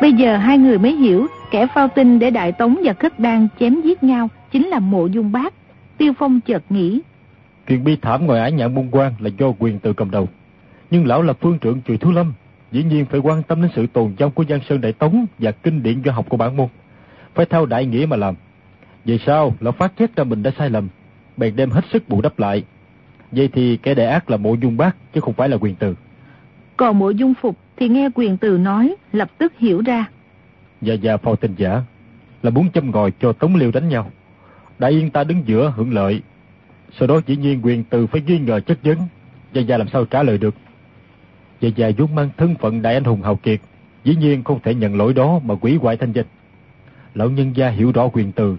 Bây 0.00 0.12
giờ 0.12 0.36
hai 0.36 0.58
người 0.58 0.78
mới 0.78 0.92
hiểu 0.92 1.26
Kẻ 1.50 1.66
phao 1.66 1.88
tin 1.88 2.18
để 2.18 2.30
Đại 2.30 2.52
Tống 2.52 2.76
và 2.84 2.92
Khất 2.92 3.18
Đan 3.18 3.48
chém 3.60 3.80
giết 3.80 4.02
nhau 4.02 4.28
Chính 4.52 4.66
là 4.68 4.78
mộ 4.78 5.06
dung 5.06 5.32
bác. 5.32 5.54
Tiêu 5.98 6.12
Phong 6.18 6.40
chợt 6.40 6.62
nghĩ. 6.70 7.00
Chuyện 7.66 7.84
bi 7.84 7.96
thảm 8.02 8.26
ngoài 8.26 8.40
ải 8.40 8.52
nhạn 8.52 8.74
môn 8.74 8.88
quan 8.90 9.12
là 9.18 9.30
do 9.38 9.52
quyền 9.58 9.78
từ 9.78 9.92
cầm 9.92 10.10
đầu. 10.10 10.28
Nhưng 10.90 11.06
lão 11.06 11.22
là 11.22 11.32
phương 11.32 11.58
trưởng 11.58 11.80
trừ 11.80 11.96
Thú 11.96 12.12
Lâm 12.12 12.32
Dĩ 12.72 12.82
nhiên 12.82 13.04
phải 13.04 13.20
quan 13.20 13.42
tâm 13.42 13.62
đến 13.62 13.70
sự 13.74 13.86
tồn 13.86 14.14
vong 14.18 14.30
của 14.30 14.44
Giang 14.48 14.60
Sơn 14.68 14.80
Đại 14.80 14.92
Tống 14.92 15.26
Và 15.38 15.50
kinh 15.50 15.82
điển 15.82 16.02
do 16.02 16.12
học 16.12 16.26
của 16.28 16.36
bản 16.36 16.56
môn. 16.56 16.68
Phải 17.34 17.46
theo 17.46 17.66
đại 17.66 17.86
nghĩa 17.86 18.06
mà 18.06 18.16
làm. 18.16 18.34
Vậy 19.04 19.20
sao 19.26 19.54
lão 19.60 19.72
phát 19.72 19.92
giác 19.98 20.16
ra 20.16 20.24
mình 20.24 20.42
đã 20.42 20.50
sai 20.58 20.70
lầm 20.70 20.88
Bèn 21.36 21.56
đem 21.56 21.70
hết 21.70 21.84
sức 21.92 22.08
bù 22.08 22.20
đắp 22.20 22.38
lại. 22.38 22.64
Vậy 23.32 23.48
thì 23.52 23.76
kẻ 23.76 23.94
đại 23.94 24.06
ác 24.06 24.30
là 24.30 24.36
mộ 24.36 24.54
dung 24.54 24.76
bác 24.76 24.96
Chứ 25.14 25.20
không 25.20 25.34
phải 25.34 25.48
là 25.48 25.56
quyền 25.56 25.74
từ 25.74 25.94
Còn 26.76 26.98
mộ 26.98 27.10
dung 27.10 27.34
phục 27.34 27.58
thì 27.76 27.88
nghe 27.88 28.08
quyền 28.14 28.36
từ 28.36 28.58
nói 28.58 28.94
Lập 29.12 29.30
tức 29.38 29.52
hiểu 29.58 29.82
ra. 29.86 30.04
Và 30.80 30.94
già 30.94 31.16
phò 31.16 31.34
tình 31.34 31.54
giả 31.56 31.82
Là 32.42 32.50
muốn 32.50 32.70
châm 32.70 32.90
ngòi 32.90 33.12
cho 33.20 33.32
Tống 33.32 33.56
Liêu 33.56 33.70
đánh 33.70 33.88
nhau 33.88 34.10
Đại 34.78 34.90
yên 34.90 35.10
ta 35.10 35.24
đứng 35.24 35.42
giữa 35.46 35.72
hưởng 35.76 35.94
lợi. 35.94 36.22
Sau 36.98 37.08
đó 37.08 37.20
dĩ 37.26 37.36
nhiên 37.36 37.60
quyền 37.62 37.84
từ 37.84 38.06
phải 38.06 38.22
nghi 38.26 38.38
ngờ 38.38 38.60
chất 38.60 38.78
vấn. 38.82 38.98
Gia 39.52 39.62
Gia 39.62 39.76
làm 39.76 39.88
sao 39.88 40.04
trả 40.04 40.22
lời 40.22 40.38
được? 40.38 40.54
Gia 41.60 41.68
Gia 41.68 41.90
vốn 41.98 42.14
mang 42.14 42.30
thân 42.36 42.54
phận 42.54 42.82
đại 42.82 42.94
anh 42.94 43.04
hùng 43.04 43.22
hào 43.22 43.36
kiệt, 43.36 43.60
Dĩ 44.04 44.16
nhiên 44.16 44.44
không 44.44 44.60
thể 44.62 44.74
nhận 44.74 44.96
lỗi 44.96 45.14
đó 45.14 45.40
mà 45.44 45.54
quỷ 45.54 45.76
hoại 45.76 45.96
thanh 45.96 46.12
danh. 46.12 46.26
Lão 47.14 47.30
nhân 47.30 47.56
gia 47.56 47.68
hiểu 47.68 47.92
rõ 47.92 48.08
quyền 48.08 48.32
từ. 48.32 48.56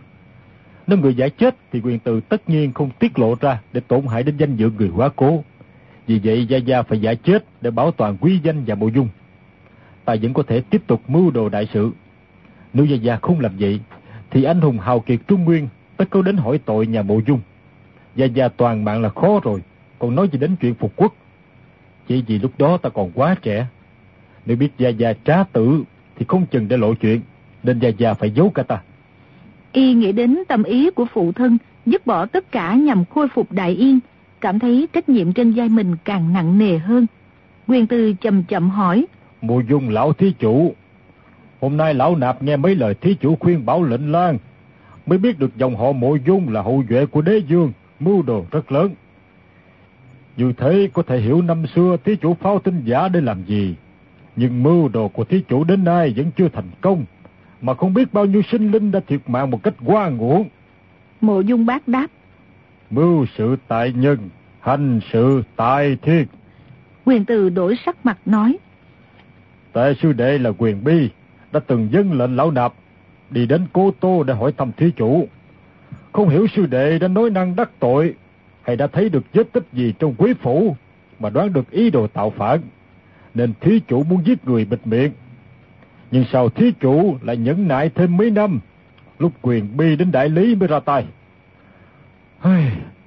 Nếu 0.88 0.97
người 0.97 1.16
giả 1.16 1.28
chết 1.30 1.55
thì 1.72 1.82
quyền 1.82 1.99
từ 1.99 2.22
tất 2.22 2.49
nhiên 2.49 2.74
không 2.74 2.89
tiết 2.99 3.20
lộ 3.20 3.36
ra 3.41 3.61
Để 3.74 3.82
tổn 3.88 4.07
hại 4.07 4.24
đến 4.24 4.38
danh 4.38 4.55
dự 4.55 4.72
người 4.78 4.91
quá 4.95 5.09
cố. 5.16 5.43
Vì 6.07 6.22
vậy 6.24 6.45
Gia 6.45 6.57
Gia 6.57 6.82
phải 6.82 6.99
giả 7.01 7.13
chết 7.13 7.45
để 7.61 7.72
bảo 7.72 7.91
toàn 7.91 8.18
quý 8.22 8.39
danh 8.43 8.63
và 8.68 8.76
bộ 8.76 8.88
dung. 8.88 9.07
Ta 10.05 10.16
vẫn 10.22 10.34
có 10.34 10.43
thể 10.43 10.61
tiếp 10.61 10.82
tục 10.88 11.01
mưu 11.07 11.32
đồ 11.32 11.49
đại 11.49 11.68
sự. 11.74 11.91
Nếu 12.74 12.86
Gia 12.86 12.95
Gia 12.95 13.16
không 13.16 13.39
làm 13.39 13.51
vậy, 13.59 13.80
Thì 14.32 14.43
anh 14.43 14.61
hùng 14.61 14.80
hào 14.80 14.99
kiệt 14.99 15.20
Trung 15.28 15.43
Nguyên 15.43 15.68
tất 15.97 16.05
có 16.09 16.21
đến 16.21 16.37
hỏi 16.37 16.59
tội 16.65 16.87
nhà 16.87 17.01
mộ 17.01 17.19
dung. 17.27 17.39
Gia 18.15 18.25
Gia 18.25 18.47
toàn 18.47 18.85
mạng 18.85 19.01
là 19.01 19.09
khó 19.09 19.39
rồi 19.43 19.61
Còn 19.99 20.15
nói 20.15 20.29
gì 20.31 20.39
đến 20.39 20.55
chuyện 20.61 20.75
phục 20.75 20.93
quốc. 20.95 21.15
Chỉ 22.07 22.23
vì 22.27 22.39
lúc 22.39 22.51
đó 22.57 22.77
ta 22.77 22.89
còn 22.89 23.11
quá 23.11 23.35
trẻ. 23.41 23.67
Nếu 24.45 24.57
biết 24.57 24.69
Gia 24.77 24.89
Gia 24.89 25.13
trá 25.13 25.43
tử 25.43 25.83
Thì 26.15 26.25
không 26.27 26.45
chừng 26.45 26.67
để 26.67 26.77
lộ 26.77 26.93
chuyện 26.93 27.21
Nên 27.63 27.79
Gia 27.79 27.89
Gia 27.89 28.13
phải 28.13 28.31
giấu 28.31 28.49
cả 28.49 28.63
ta. 28.63 28.81
Y 29.71 29.93
nghĩ 29.93 30.11
đến 30.11 30.37
tâm 30.47 30.63
ý 30.63 30.89
của 30.89 31.05
phụ 31.13 31.31
thân 31.31 31.57
Dứt 31.85 32.05
bỏ 32.05 32.25
tất 32.25 32.51
cả 32.51 32.75
nhằm 32.75 33.05
khôi 33.05 33.27
phục 33.27 33.51
đại 33.51 33.71
yên 33.71 33.99
Cảm 34.41 34.59
thấy 34.59 34.87
trách 34.93 35.09
nhiệm 35.09 35.33
trên 35.33 35.53
vai 35.53 35.69
mình 35.69 35.95
càng 36.05 36.33
nặng 36.33 36.57
nề 36.57 36.77
hơn. 36.77 37.05
Quyền 37.67 37.87
Tư 37.87 38.13
chậm 38.21 38.43
chậm 38.43 38.69
hỏi 38.69 39.05
Mộ 39.41 39.61
dung 39.69 39.89
lão 39.89 40.13
thí 40.13 40.33
chủ 40.39 40.73
Hôm 41.61 41.77
nay 41.77 41.93
lão 41.93 42.15
nạp 42.15 42.43
nghe 42.43 42.57
mấy 42.57 42.75
lời 42.75 42.93
thí 43.01 43.13
chủ 43.13 43.35
khuyên 43.39 43.65
bảo 43.65 43.83
lệnh 43.83 44.11
lan 44.11 44.37
mới 45.06 45.18
biết 45.18 45.39
được 45.39 45.58
dòng 45.58 45.76
họ 45.76 45.91
mộ 45.91 46.16
dung 46.16 46.49
là 46.49 46.62
hậu 46.62 46.84
duệ 46.89 47.06
của 47.06 47.22
đế 47.22 47.38
dương, 47.38 47.72
mưu 47.99 48.22
đồ 48.22 48.45
rất 48.51 48.72
lớn. 48.72 48.91
Như 50.38 50.53
thế 50.58 50.89
có 50.93 51.03
thể 51.03 51.20
hiểu 51.20 51.41
năm 51.41 51.68
xưa 51.76 51.97
thí 52.03 52.16
chủ 52.16 52.34
phao 52.34 52.60
tinh 52.60 52.82
giả 52.86 53.08
để 53.08 53.22
làm 53.22 53.43
gì, 53.43 53.76
nhưng 54.36 54.64
mưu 54.64 54.89
đồ 54.89 55.08
của 55.08 55.24
thí 55.24 55.43
chủ 55.47 55.64
đến 55.64 55.84
nay 55.84 56.14
vẫn 56.18 56.32
chưa 56.38 56.49
thành 56.49 56.70
công, 56.82 57.06
mà 57.62 57.74
không 57.74 57.93
biết 57.93 58.14
bao 58.14 58.26
nhiêu 58.26 58.41
sinh 58.51 58.72
linh 58.72 58.91
đã 58.91 58.99
thiệt 59.08 59.22
mạng 59.28 59.51
một 59.51 59.64
cách 59.64 59.74
qua 59.86 60.10
nguồn. 60.10 60.49
Mộ 61.22 61.39
dung 61.39 61.66
bác 61.66 61.88
đáp. 61.88 62.08
Mưu 62.91 63.26
sự 63.38 63.56
tại 63.68 63.93
nhân, 63.93 64.18
hành 64.60 64.99
sự 65.12 65.43
tại 65.56 65.97
thiên. 66.01 66.26
Quyền 67.06 67.26
từ 67.26 67.49
đổi 67.49 67.76
sắc 67.86 68.06
mặt 68.06 68.18
nói. 68.26 68.58
Tại 69.74 69.95
sư 70.01 70.14
đệ 70.14 70.38
là 70.38 70.51
quyền 70.58 70.84
bi, 70.84 71.10
đã 71.51 71.60
từng 71.68 71.88
dân 71.91 72.14
lệnh 72.20 72.36
lão 72.36 72.51
nạp 72.51 72.74
đi 73.36 73.45
đến 73.45 73.65
Cô 73.73 73.91
Tô 73.99 74.23
để 74.23 74.33
hỏi 74.33 74.51
thăm 74.57 74.71
thí 74.77 74.91
chủ. 74.91 75.27
Không 76.11 76.29
hiểu 76.29 76.47
sư 76.55 76.65
đệ 76.65 76.99
đã 76.99 77.07
nói 77.07 77.29
năng 77.29 77.55
đắc 77.55 77.69
tội, 77.79 78.13
hay 78.61 78.75
đã 78.75 78.88
thấy 78.88 79.09
được 79.09 79.23
vết 79.33 79.53
tích 79.53 79.63
gì 79.73 79.93
trong 79.99 80.15
quý 80.17 80.33
phủ, 80.41 80.75
mà 81.19 81.29
đoán 81.29 81.53
được 81.53 81.71
ý 81.71 81.89
đồ 81.89 82.07
tạo 82.07 82.29
phản, 82.29 82.61
nên 83.33 83.53
thí 83.61 83.79
chủ 83.88 84.03
muốn 84.03 84.25
giết 84.25 84.47
người 84.47 84.65
bịt 84.65 84.79
miệng. 84.86 85.11
Nhưng 86.11 86.25
sao 86.31 86.49
thí 86.49 86.71
chủ 86.79 87.17
lại 87.21 87.38
nhẫn 87.38 87.67
nại 87.67 87.89
thêm 87.89 88.17
mấy 88.17 88.31
năm, 88.31 88.59
lúc 89.19 89.31
quyền 89.41 89.77
bi 89.77 89.95
đến 89.95 90.11
đại 90.11 90.29
lý 90.29 90.55
mới 90.55 90.67
ra 90.67 90.79
tay. 90.79 91.05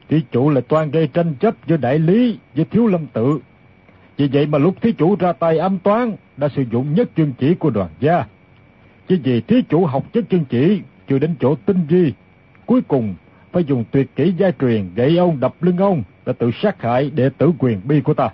Thí 0.08 0.22
chủ 0.32 0.50
lại 0.50 0.62
toan 0.68 0.90
gây 0.90 1.06
tranh 1.06 1.34
chấp 1.34 1.54
giữa 1.66 1.76
đại 1.76 1.98
lý 1.98 2.38
với 2.54 2.64
thiếu 2.64 2.86
lâm 2.86 3.06
tự. 3.06 3.38
Vì 4.16 4.28
vậy 4.32 4.46
mà 4.46 4.58
lúc 4.58 4.74
thí 4.80 4.92
chủ 4.92 5.16
ra 5.16 5.32
tay 5.32 5.58
âm 5.58 5.78
toán 5.78 6.16
đã 6.36 6.48
sử 6.48 6.64
dụng 6.70 6.94
nhất 6.94 7.10
chương 7.16 7.32
chỉ 7.32 7.54
của 7.54 7.70
đoàn 7.70 7.88
gia 8.00 8.24
chỉ 9.08 9.16
vì 9.24 9.40
thí 9.40 9.62
chủ 9.62 9.86
học 9.86 10.12
chất 10.12 10.24
chân 10.30 10.44
chỉ, 10.44 10.80
chưa 11.08 11.18
đến 11.18 11.34
chỗ 11.40 11.54
tinh 11.66 11.86
vi. 11.88 12.12
Cuối 12.66 12.80
cùng, 12.80 13.14
phải 13.52 13.64
dùng 13.64 13.84
tuyệt 13.90 14.16
kỹ 14.16 14.34
gia 14.38 14.50
truyền 14.50 14.90
gậy 14.94 15.16
ông 15.16 15.40
đập 15.40 15.62
lưng 15.62 15.76
ông, 15.76 16.02
đã 16.26 16.32
tự 16.32 16.50
sát 16.62 16.82
hại 16.82 17.10
đệ 17.10 17.28
tử 17.38 17.52
quyền 17.58 17.80
bi 17.84 18.00
của 18.00 18.14
ta. 18.14 18.30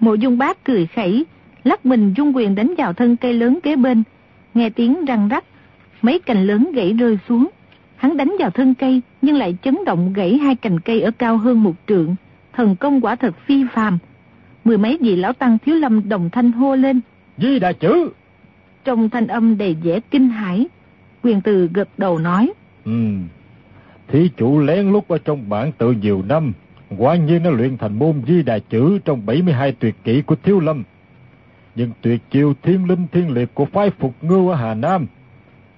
Mộ 0.00 0.14
dung 0.14 0.38
bác 0.38 0.64
cười 0.64 0.86
khẩy, 0.86 1.24
lắc 1.64 1.86
mình 1.86 2.14
dung 2.16 2.36
quyền 2.36 2.54
đánh 2.54 2.74
vào 2.78 2.92
thân 2.92 3.16
cây 3.16 3.32
lớn 3.32 3.58
kế 3.62 3.76
bên. 3.76 4.02
Nghe 4.54 4.70
tiếng 4.70 5.04
răng 5.04 5.28
rắc, 5.28 5.44
mấy 6.02 6.18
cành 6.18 6.46
lớn 6.46 6.70
gãy 6.74 6.92
rơi 6.92 7.18
xuống. 7.28 7.48
Hắn 7.96 8.16
đánh 8.16 8.36
vào 8.38 8.50
thân 8.50 8.74
cây, 8.74 9.00
nhưng 9.22 9.36
lại 9.36 9.56
chấn 9.62 9.78
động 9.86 10.12
gãy 10.12 10.36
hai 10.36 10.54
cành 10.54 10.80
cây 10.80 11.00
ở 11.00 11.10
cao 11.10 11.36
hơn 11.36 11.62
một 11.62 11.74
trượng. 11.86 12.14
Thần 12.52 12.76
công 12.76 13.00
quả 13.00 13.16
thật 13.16 13.34
phi 13.46 13.64
phàm. 13.72 13.98
Mười 14.64 14.78
mấy 14.78 14.98
vị 15.00 15.16
lão 15.16 15.32
tăng 15.32 15.58
thiếu 15.58 15.74
lâm 15.76 16.08
đồng 16.08 16.30
thanh 16.30 16.52
hô 16.52 16.74
lên. 16.74 17.00
Di 17.38 17.58
đại 17.58 17.74
chữ! 17.74 18.10
Trong 18.84 19.10
thanh 19.10 19.26
âm 19.26 19.58
đầy 19.58 19.76
vẻ 19.82 20.00
kinh 20.10 20.28
hãi. 20.28 20.66
Quyền 21.22 21.40
từ 21.40 21.70
gật 21.74 21.88
đầu 21.98 22.18
nói. 22.18 22.52
Ừ, 22.84 23.12
thí 24.08 24.30
chủ 24.36 24.60
lén 24.60 24.92
lút 24.92 25.08
ở 25.08 25.18
trong 25.24 25.48
bản 25.48 25.72
tự 25.78 25.92
nhiều 25.92 26.22
năm, 26.28 26.52
quả 26.98 27.16
nhiên 27.16 27.42
nó 27.42 27.50
luyện 27.50 27.76
thành 27.76 27.98
môn 27.98 28.22
di 28.26 28.42
đà 28.42 28.58
chữ 28.58 28.98
trong 29.04 29.26
72 29.26 29.72
tuyệt 29.72 29.94
kỹ 30.04 30.22
của 30.22 30.34
Thiếu 30.42 30.60
Lâm. 30.60 30.82
Nhưng 31.74 31.90
tuyệt 32.00 32.20
chiêu 32.30 32.54
thiên 32.62 32.88
linh 32.88 33.06
thiên 33.12 33.30
liệt 33.30 33.54
của 33.54 33.64
phái 33.64 33.90
Phục 33.90 34.14
Ngưu 34.22 34.48
ở 34.48 34.56
Hà 34.56 34.74
Nam, 34.74 35.06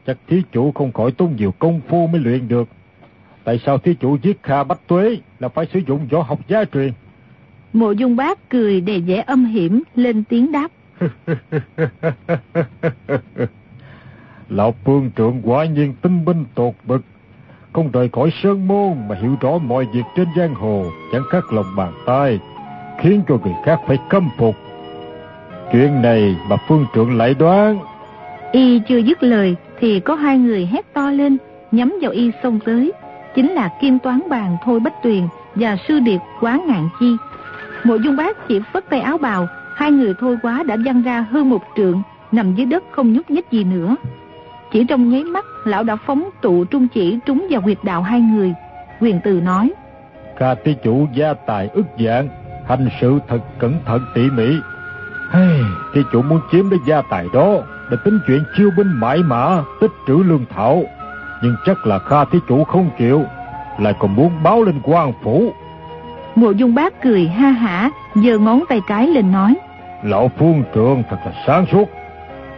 chắc 0.07 0.18
thí 0.28 0.42
chủ 0.52 0.72
không 0.72 0.92
khỏi 0.92 1.11
tốn 1.11 1.36
nhiều 1.36 1.54
công 1.59 1.80
phu 1.88 2.07
mới 2.07 2.20
luyện 2.20 2.48
được. 2.48 2.68
Tại 3.44 3.61
sao 3.66 3.78
thí 3.78 3.94
chủ 3.94 4.18
giết 4.22 4.42
Kha 4.42 4.64
Bách 4.64 4.86
Tuế 4.86 5.18
là 5.38 5.48
phải 5.48 5.66
sử 5.72 5.80
dụng 5.86 6.07
võ 6.11 6.22
học 6.22 6.40
gia 6.48 6.64
truyền? 6.64 6.92
Mộ 7.72 7.90
dung 7.90 8.16
bác 8.16 8.48
cười 8.48 8.80
đầy 8.80 9.00
vẻ 9.00 9.24
âm 9.26 9.44
hiểm 9.44 9.82
lên 9.94 10.24
tiếng 10.24 10.52
đáp. 10.52 10.68
Lão 14.49 14.74
phương 14.84 15.11
trưởng 15.16 15.42
quả 15.44 15.64
nhiên 15.64 15.94
tinh 16.03 16.24
binh 16.24 16.44
tột 16.55 16.74
bực, 16.84 17.03
không 17.72 17.90
rời 17.92 18.09
khỏi 18.12 18.30
sơn 18.42 18.68
môn 18.68 19.09
mà 19.09 19.16
hiểu 19.22 19.36
rõ 19.40 19.59
mọi 19.59 19.86
việc 19.94 20.03
trên 20.16 20.26
giang 20.36 20.55
hồ, 20.55 20.84
chẳng 21.12 21.22
khác 21.30 21.53
lòng 21.53 21.76
bàn 21.76 21.92
tay, 22.07 22.38
khiến 23.01 23.22
cho 23.28 23.38
người 23.44 23.55
khác 23.64 23.80
phải 23.86 23.99
căm 24.11 24.28
phục. 24.38 24.55
Chuyện 25.72 26.03
này 26.03 26.36
mà 26.49 26.57
phương 26.68 26.86
trưởng 26.94 27.16
lại 27.16 27.34
đoán. 27.34 27.78
Y 28.53 28.80
chưa 28.88 28.99
dứt 28.99 29.22
lời 29.22 29.57
thì 29.80 30.01
có 30.01 30.14
hai 30.14 30.38
người 30.38 30.66
hét 30.66 30.94
to 30.94 31.11
lên, 31.11 31.36
nhắm 31.72 31.99
vào 32.03 32.11
y 32.11 32.30
xông 32.42 32.59
tới. 32.64 32.92
Chính 33.34 33.53
là 33.53 33.68
kim 33.80 33.99
toán 33.99 34.20
bàn 34.28 34.57
Thôi 34.64 34.80
Bách 34.80 35.03
Tuyền 35.03 35.22
và 35.55 35.76
sư 35.88 36.01
điệp 36.01 36.18
Quá 36.40 36.61
Ngạn 36.66 36.88
Chi. 37.01 37.16
Mộ 37.84 37.97
dung 37.97 38.16
bác 38.16 38.49
chỉ 38.49 38.61
phất 38.72 38.90
tay 38.90 39.01
áo 39.01 39.18
bào, 39.18 39.49
Hai 39.77 39.91
người 39.91 40.14
thôi 40.20 40.37
quá 40.43 40.62
đã 40.66 40.77
văng 40.85 41.03
ra 41.03 41.27
hơn 41.31 41.51
một 41.51 41.62
trượng, 41.77 42.03
nằm 42.33 42.55
dưới 42.55 42.66
đất 42.66 42.85
không 42.91 43.12
nhúc 43.12 43.31
nhích 43.31 43.51
gì 43.51 43.64
nữa. 43.64 43.97
Chỉ 44.72 44.85
trong 44.85 45.09
nháy 45.11 45.24
mắt, 45.24 45.45
lão 45.64 45.83
đã 45.83 45.97
phóng 45.97 46.31
tụ 46.41 46.64
trung 46.64 46.89
chỉ 46.89 47.18
trúng 47.27 47.47
vào 47.51 47.61
huyệt 47.61 47.79
đạo 47.83 48.03
hai 48.03 48.20
người. 48.20 48.55
Quyền 49.01 49.20
từ 49.24 49.41
nói. 49.41 49.72
Ca 50.39 50.55
tí 50.55 50.74
chủ 50.85 51.07
gia 51.14 51.35
tài 51.35 51.68
ức 51.68 51.87
dạng, 51.99 52.29
hành 52.68 52.89
sự 53.01 53.18
thật 53.29 53.39
cẩn 53.59 53.74
thận 53.85 54.01
tỉ 54.14 54.31
mỉ. 54.31 54.57
Hey, 55.33 55.61
thí 55.95 56.01
chủ 56.12 56.22
muốn 56.22 56.41
chiếm 56.53 56.70
lấy 56.70 56.79
gia 56.87 57.03
tài 57.03 57.27
đó, 57.33 57.55
để 57.91 57.97
tính 58.05 58.18
chuyện 58.27 58.45
chiêu 58.57 58.70
binh 58.77 58.93
mãi 59.01 59.18
mã, 59.18 59.62
tích 59.81 59.93
trữ 60.07 60.22
lương 60.27 60.45
thảo. 60.55 60.83
Nhưng 61.43 61.57
chắc 61.66 61.87
là 61.87 61.99
Kha 61.99 62.24
thí 62.24 62.39
chủ 62.49 62.64
không 62.64 62.91
chịu, 62.99 63.24
lại 63.79 63.95
còn 63.99 64.16
muốn 64.16 64.33
báo 64.43 64.62
lên 64.62 64.81
quan 64.83 65.12
phủ. 65.22 65.53
Mộ 66.35 66.51
dung 66.51 66.74
bác 66.74 67.03
cười 67.03 67.29
ha 67.29 67.51
hả, 67.51 67.91
giơ 68.14 68.39
ngón 68.39 68.64
tay 68.68 68.81
cái 68.87 69.07
lên 69.07 69.33
nói. 69.33 69.55
Lão 70.03 70.30
phương 70.38 70.64
trượng 70.74 71.03
thật 71.11 71.16
là 71.24 71.32
sáng 71.47 71.66
suốt. 71.72 71.88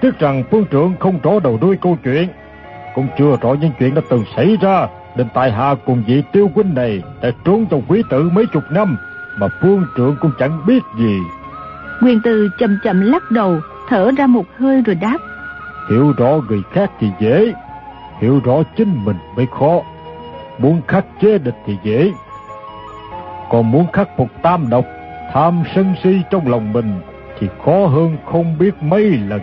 Tiếc 0.01 0.19
rằng 0.19 0.43
phương 0.51 0.67
trượng 0.73 0.95
không 1.01 1.19
rõ 1.23 1.31
đầu 1.45 1.59
đuôi 1.61 1.77
câu 1.83 1.97
chuyện. 2.05 2.29
Cũng 2.95 3.09
chưa 3.19 3.37
rõ 3.41 3.55
những 3.61 3.73
chuyện 3.79 3.95
đã 3.95 4.03
từng 4.11 4.25
xảy 4.37 4.57
ra. 4.61 4.87
Nên 5.17 5.29
tài 5.35 5.53
hạ 5.53 5.75
cùng 5.87 6.03
vị 6.07 6.23
tiêu 6.33 6.51
huynh 6.55 6.75
này 6.75 7.03
đã 7.23 7.31
trốn 7.45 7.67
trong 7.67 7.83
quý 7.89 8.03
tử 8.11 8.31
mấy 8.33 8.47
chục 8.47 8.63
năm. 8.71 8.97
Mà 9.39 9.49
phương 9.63 9.87
trượng 9.97 10.17
cũng 10.21 10.33
chẳng 10.39 10.67
biết 10.67 10.83
gì. 10.99 11.19
Nguyên 12.01 12.21
Tư 12.25 12.49
chậm 12.59 12.79
chậm 12.85 13.01
lắc 13.01 13.31
đầu, 13.31 13.61
thở 13.89 14.11
ra 14.17 14.27
một 14.27 14.45
hơi 14.59 14.83
rồi 14.83 14.95
đáp. 14.95 15.19
Hiểu 15.91 16.13
rõ 16.17 16.41
người 16.49 16.63
khác 16.73 16.91
thì 17.01 17.11
dễ, 17.21 17.53
hiểu 18.21 18.41
rõ 18.45 18.55
chính 18.77 19.05
mình 19.05 19.17
mới 19.37 19.47
khó. 19.59 19.81
Muốn 20.59 20.81
khắc 20.89 21.05
chế 21.23 21.39
địch 21.39 21.57
thì 21.67 21.77
dễ, 21.83 22.11
còn 23.51 23.71
muốn 23.71 23.87
khắc 23.93 24.09
phục 24.17 24.29
tam 24.43 24.71
độc, 24.71 24.85
tham 25.33 25.63
sân 25.75 25.95
si 26.03 26.23
trong 26.31 26.49
lòng 26.49 26.73
mình 26.73 27.01
thì 27.41 27.49
khó 27.65 27.87
hơn 27.87 28.17
không 28.27 28.59
biết 28.59 28.75
mấy 28.81 29.03
lần. 29.05 29.41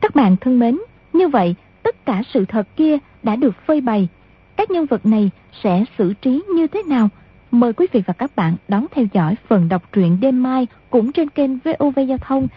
Các 0.00 0.14
bạn 0.14 0.36
thân 0.36 0.58
mến, 0.58 0.78
như 1.12 1.28
vậy 1.28 1.54
tất 1.82 2.06
cả 2.06 2.22
sự 2.34 2.44
thật 2.44 2.68
kia 2.76 2.98
đã 3.22 3.36
được 3.36 3.54
phơi 3.66 3.80
bày. 3.80 4.08
Các 4.56 4.70
nhân 4.70 4.86
vật 4.86 5.06
này 5.06 5.30
sẽ 5.62 5.84
xử 5.98 6.14
trí 6.14 6.42
như 6.54 6.66
thế 6.66 6.82
nào? 6.82 7.08
Mời 7.50 7.72
quý 7.72 7.86
vị 7.92 8.02
và 8.06 8.12
các 8.12 8.36
bạn 8.36 8.56
đón 8.68 8.86
theo 8.90 9.04
dõi 9.12 9.34
phần 9.48 9.68
đọc 9.68 9.82
truyện 9.92 10.18
đêm 10.20 10.42
mai 10.42 10.66
cũng 10.90 11.12
trên 11.12 11.30
kênh 11.30 11.58
VOV 11.58 11.98
Giao 12.08 12.18
thông 12.18 12.48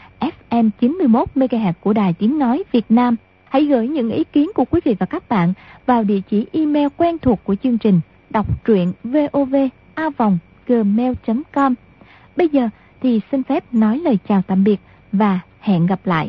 FM 0.50 0.70
91 0.80 1.30
MHz 1.36 1.74
của 1.82 1.94
Đài 1.94 2.14
Tiếng 2.14 2.40
Nói 2.40 2.64
Việt 2.72 2.86
Nam. 2.90 3.16
Hãy 3.50 3.66
gửi 3.66 3.88
những 3.88 4.12
ý 4.12 4.24
kiến 4.24 4.52
của 4.56 4.66
quý 4.66 4.82
vị 4.86 4.96
và 5.00 5.06
các 5.06 5.30
bạn 5.30 5.54
vào 5.86 6.04
địa 6.04 6.22
chỉ 6.30 6.46
email 6.52 6.88
quen 6.98 7.18
thuộc 7.18 7.44
của 7.44 7.56
chương 7.64 7.78
trình 7.78 8.02
đọc 8.30 8.66
truyện 8.66 8.94
gmail.com. 10.68 11.74
Bây 12.36 12.50
giờ 12.50 12.70
thì 13.02 13.22
xin 13.32 13.44
phép 13.44 13.74
nói 13.74 13.98
lời 13.98 14.18
chào 14.28 14.42
tạm 14.48 14.64
biệt 14.64 14.78
và 15.12 15.40
hẹn 15.60 15.86
gặp 15.86 16.00
lại. 16.06 16.22